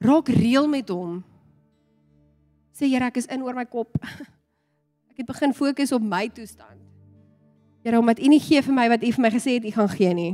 raak 0.00 0.30
reël 0.32 0.68
met 0.70 0.88
hom. 0.92 1.20
Sê 2.76 2.88
Here, 2.88 3.10
ek 3.10 3.20
is 3.20 3.28
in 3.28 3.42
oor 3.44 3.56
my 3.56 3.66
kop. 3.68 3.92
Ek 5.10 5.20
het 5.20 5.28
begin 5.28 5.52
fokus 5.52 5.92
op 5.92 6.00
my 6.00 6.30
toestand. 6.32 6.78
Here, 7.84 7.98
omdat 8.00 8.22
U 8.22 8.30
nie 8.32 8.40
gee 8.40 8.62
vir 8.64 8.76
my 8.76 8.86
wat 8.92 9.04
U 9.04 9.10
vir 9.12 9.24
my 9.26 9.30
gesê 9.34 9.58
het 9.58 9.66
U 9.68 9.72
gaan 9.74 9.90
gee 9.92 10.14
nie. 10.16 10.30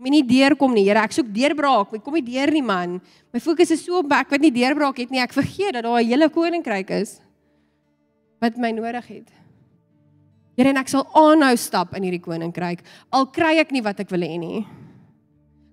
Moenie 0.00 0.24
deurkom 0.24 0.74
nie, 0.76 0.84
Here. 0.88 1.00
Ek 1.00 1.16
soek 1.16 1.30
deurbraak. 1.32 1.94
Ek 1.96 2.04
kom 2.04 2.16
nie 2.18 2.24
deur 2.26 2.52
nie, 2.52 2.64
man. 2.64 2.98
My 3.32 3.40
fokus 3.40 3.72
is 3.72 3.84
so 3.84 4.02
op 4.02 4.12
ek 4.16 4.34
wat 4.36 4.44
nie 4.44 4.52
deurbraak 4.52 5.00
het 5.00 5.12
nie. 5.12 5.22
Ek 5.24 5.36
vergeet 5.36 5.78
dat 5.78 5.84
daar 5.88 6.00
'n 6.00 6.08
hele 6.08 6.28
koninkryk 6.28 6.90
is 7.00 7.20
wat 8.40 8.56
my 8.56 8.72
nodig 8.72 9.06
het. 9.06 9.28
Here, 10.56 10.68
en 10.68 10.76
ek 10.76 10.88
sal 10.88 11.06
aanhou 11.16 11.56
stap 11.56 11.94
in 11.96 12.02
hierdie 12.02 12.20
koninkryk 12.20 12.82
al 13.12 13.26
kry 13.26 13.58
ek 13.60 13.72
nie 13.72 13.82
wat 13.82 14.00
ek 14.00 14.10
wil 14.10 14.20
hê 14.20 14.38
nie. 14.38 14.66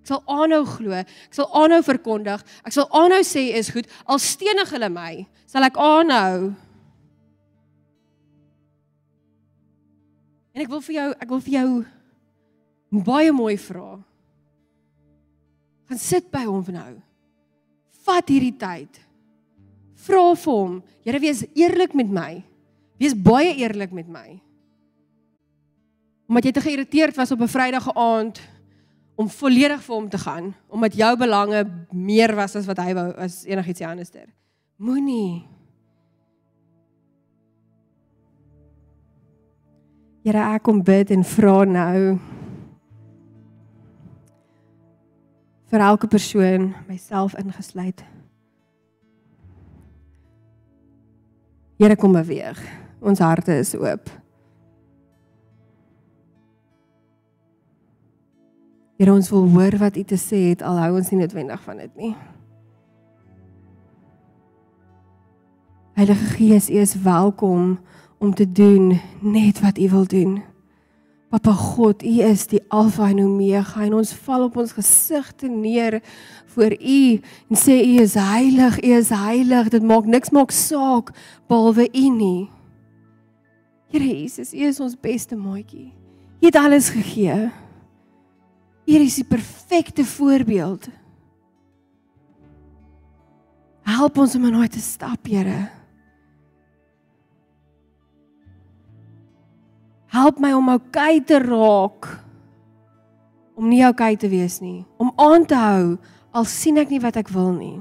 Ek 0.08 0.14
sal 0.14 0.22
aanhou 0.32 0.62
glo, 0.64 0.96
ek 0.96 1.36
sal 1.36 1.50
aanhou 1.52 1.82
verkondig, 1.84 2.40
ek 2.64 2.72
sal 2.72 2.86
aanhou 2.96 3.20
sê 3.28 3.50
is 3.60 3.68
goed 3.76 3.90
al 4.08 4.22
stenig 4.24 4.72
hulle 4.72 4.88
my, 4.88 5.26
sal 5.52 5.68
ek 5.68 5.76
aanhou. 5.76 6.54
En 10.56 10.64
ek 10.64 10.72
wil 10.72 10.80
vir 10.88 10.96
jou, 10.96 11.10
ek 11.12 11.36
wil 11.36 11.44
vir 11.44 11.58
jou 11.58 13.04
baie 13.04 13.36
mooi 13.36 13.58
vra. 13.60 14.00
Gaan 15.92 16.00
sit 16.00 16.32
by 16.32 16.48
hom 16.48 16.64
nou. 16.72 16.90
Vat 18.08 18.32
hierdie 18.32 18.56
tyd. 18.56 19.04
Vra 20.08 20.24
vir 20.40 20.54
hom, 20.54 20.84
Here 21.04 21.20
wees 21.20 21.44
eerlik 21.56 21.94
met 21.96 22.08
my. 22.08 22.44
Wees 23.00 23.14
baie 23.16 23.58
eerlik 23.60 23.92
met 23.96 24.08
my. 24.08 24.40
Omdat 26.32 26.48
jy 26.48 26.52
te 26.56 26.64
geïrriteerd 26.64 27.16
was 27.20 27.32
op 27.32 27.44
'n 27.44 27.52
Vrydag 27.52 27.92
aand 27.92 28.40
om 29.18 29.30
volledig 29.30 29.82
vir 29.82 29.96
hom 29.96 30.10
te 30.10 30.18
gaan, 30.22 30.52
omdat 30.70 30.96
jou 30.96 31.12
belange 31.18 31.64
meer 31.92 32.36
was 32.38 32.56
as 32.56 32.68
wat 32.70 32.78
hy 32.86 32.94
wou 32.94 33.08
as 33.18 33.42
enigiets 33.50 33.82
anders 33.82 34.14
ter. 34.14 34.28
Moenie. 34.78 35.48
Here 40.28 40.44
ek 40.54 40.68
kom 40.68 40.84
bid 40.86 41.10
en 41.16 41.26
vra 41.26 41.64
nou 41.66 42.02
vir 45.68 45.84
elke 45.84 46.08
persoon, 46.08 46.70
myself 46.88 47.34
ingesluit. 47.42 48.04
Here 51.78 51.98
kom 51.98 52.14
beweeg. 52.16 52.62
Ons 53.02 53.20
harte 53.22 53.58
is 53.62 53.74
oop. 53.78 54.10
Here 58.98 59.14
ons 59.14 59.30
wil 59.30 59.46
hoor 59.54 59.78
wat 59.78 59.98
U 59.98 60.04
te 60.10 60.18
sê 60.18 60.48
het 60.50 60.64
al 60.66 60.80
hou 60.82 60.96
ons 60.98 61.12
nie 61.14 61.20
noodwendig 61.20 61.62
van 61.62 61.78
dit 61.84 62.00
nie. 62.02 62.16
Heilige 65.98 66.32
Gees, 66.34 66.70
U 66.70 66.80
is 66.82 66.96
welkom 67.06 67.76
om 68.18 68.34
te 68.34 68.48
doen 68.50 68.96
net 69.22 69.62
wat 69.62 69.78
U 69.78 69.90
wil 69.90 70.08
doen. 70.10 70.40
Papa 71.30 71.54
God, 71.54 72.02
U 72.02 72.14
is 72.26 72.48
die 72.50 72.62
Alfa 72.74 73.12
en 73.12 73.22
Omega 73.22 73.84
en 73.86 74.00
ons 74.00 74.16
val 74.26 74.48
op 74.48 74.58
ons 74.58 74.74
gesigte 74.74 75.50
neer 75.52 76.00
voor 76.56 76.74
U 76.74 77.02
en 77.52 77.62
sê 77.62 77.78
U 77.84 78.02
is 78.02 78.18
heilig, 78.18 78.82
U 78.82 78.96
is 78.98 79.14
heilig. 79.14 79.70
Dit 79.70 79.86
maak 79.86 80.10
niks 80.10 80.34
maak 80.34 80.56
saak 80.56 81.14
behalwe 81.46 81.86
U 81.94 82.06
nie. 82.18 82.50
Here 83.94 84.10
Jesus, 84.10 84.58
U 84.58 84.66
is 84.66 84.82
ons 84.82 84.98
beste 84.98 85.38
maatjie. 85.38 85.92
U 86.42 86.50
het 86.50 86.58
alles 86.58 86.90
gegee. 86.98 87.52
U 88.88 88.96
is 88.96 89.18
die 89.20 89.28
perfekte 89.28 90.06
voorbeeld. 90.08 90.88
Help 93.88 94.18
ons 94.18 94.36
om 94.36 94.46
in 94.48 94.56
daai 94.56 94.70
te 94.72 94.84
stap, 94.84 95.28
Here. 95.28 95.68
Help 100.08 100.40
my 100.40 100.54
om 100.56 100.72
oukei 100.72 101.20
te 101.28 101.40
raak 101.44 102.08
om 103.58 103.68
nie 103.68 103.84
oukei 103.86 104.16
te 104.20 104.30
wees 104.30 104.60
nie, 104.62 104.86
om 105.02 105.12
aan 105.20 105.46
te 105.50 105.58
hou 105.58 105.98
al 106.38 106.46
sien 106.48 106.78
ek 106.78 106.92
nie 106.94 107.02
wat 107.02 107.18
ek 107.20 107.32
wil 107.34 107.52
nie. 107.58 107.80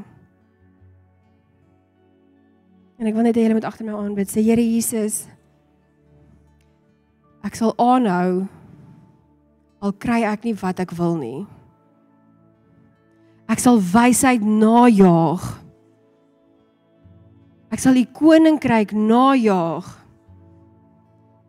En 2.96 3.08
ek 3.08 3.14
wil 3.14 3.28
net 3.28 3.36
hê 3.36 3.44
julle 3.44 3.58
moet 3.58 3.66
agter 3.68 3.84
my 3.84 3.94
aanbid. 3.94 4.30
Sê 4.32 4.40
Here 4.40 4.62
Jesus, 4.64 5.26
ek 7.44 7.58
sal 7.58 7.76
aanhou 7.76 8.46
al 9.86 9.94
kry 9.94 10.24
ek 10.26 10.46
nie 10.46 10.56
wat 10.58 10.82
ek 10.82 10.94
wil 10.98 11.14
nie. 11.20 11.44
Ek 13.46 13.62
sal 13.62 13.78
wysheid 13.78 14.42
najaag. 14.42 15.44
Ek 17.70 17.82
sal 17.82 17.94
die 17.98 18.08
koninkryk 18.10 18.94
najaag. 18.96 19.86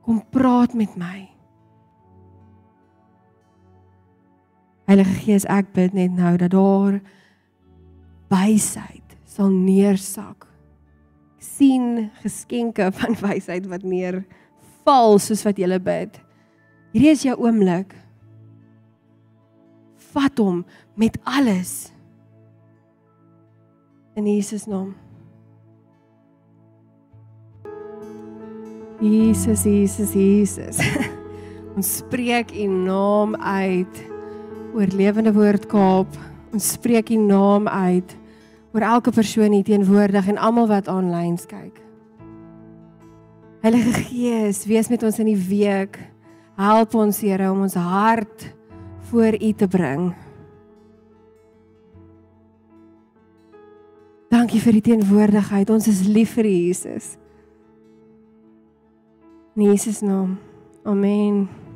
Kom 0.06 0.22
praat 0.34 0.78
met 0.78 0.94
my. 1.00 1.26
Heilige 4.88 5.18
Gees, 5.26 5.46
ek 5.52 5.74
bid 5.76 5.98
net 5.98 6.14
nou 6.16 6.38
dat 6.40 6.54
daar 6.54 7.02
wysheid 8.32 9.18
sal 9.28 9.52
neersak. 9.52 10.46
Ek 11.38 11.44
sien 11.44 12.08
geskenke 12.22 12.88
van 12.96 13.18
wysheid 13.26 13.68
wat 13.68 13.84
neerval 13.84 15.18
soos 15.20 15.44
wat 15.44 15.60
jy 15.60 15.82
bid. 15.82 16.22
Hierdie 16.94 17.12
is 17.12 17.26
jou 17.28 17.36
oomblik. 17.42 17.92
Vat 20.18 20.40
hom 20.42 20.64
met 20.98 21.18
alles. 21.24 21.92
In 24.18 24.26
Jesus 24.26 24.66
naam. 24.66 24.96
Jesus, 28.98 29.62
Jesus, 29.64 30.14
Jesus. 30.18 30.82
Ons 31.78 32.00
spreek 32.00 32.50
U 32.50 32.66
naam 32.66 33.36
uit 33.36 34.00
oor 34.74 34.90
lewende 34.98 35.36
woord 35.38 35.70
Kaap. 35.70 36.18
Ons 36.50 36.72
spreek 36.80 37.14
U 37.14 37.20
naam 37.22 37.70
uit 37.70 38.18
oor 38.74 38.88
elke 38.90 39.14
persoon 39.14 39.54
hier 39.54 39.68
teenwoordig 39.70 40.34
en 40.34 40.42
almal 40.42 40.66
wat 40.72 40.90
aanlyn 40.90 41.38
kyk. 41.38 41.78
Heilige 43.62 43.94
Gees, 44.10 44.66
wees 44.66 44.90
met 44.90 45.06
ons 45.06 45.22
in 45.22 45.30
die 45.30 45.42
week. 45.50 46.02
Help 46.58 46.98
ons 46.98 47.22
Here 47.22 47.52
om 47.54 47.68
ons 47.68 47.78
hart 47.78 48.57
voor 49.10 49.42
U 49.42 49.52
te 49.54 49.68
bring. 49.68 50.16
Dankie 54.30 54.60
vir 54.62 54.76
die 54.78 54.84
teenwoordigheid. 54.92 55.70
Ons 55.72 55.88
is 55.88 56.04
lief 56.08 56.36
vir 56.36 56.50
Jesus. 56.50 57.16
In 59.56 59.72
Jesus 59.72 60.04
naam. 60.04 60.38
Amen. 60.84 61.67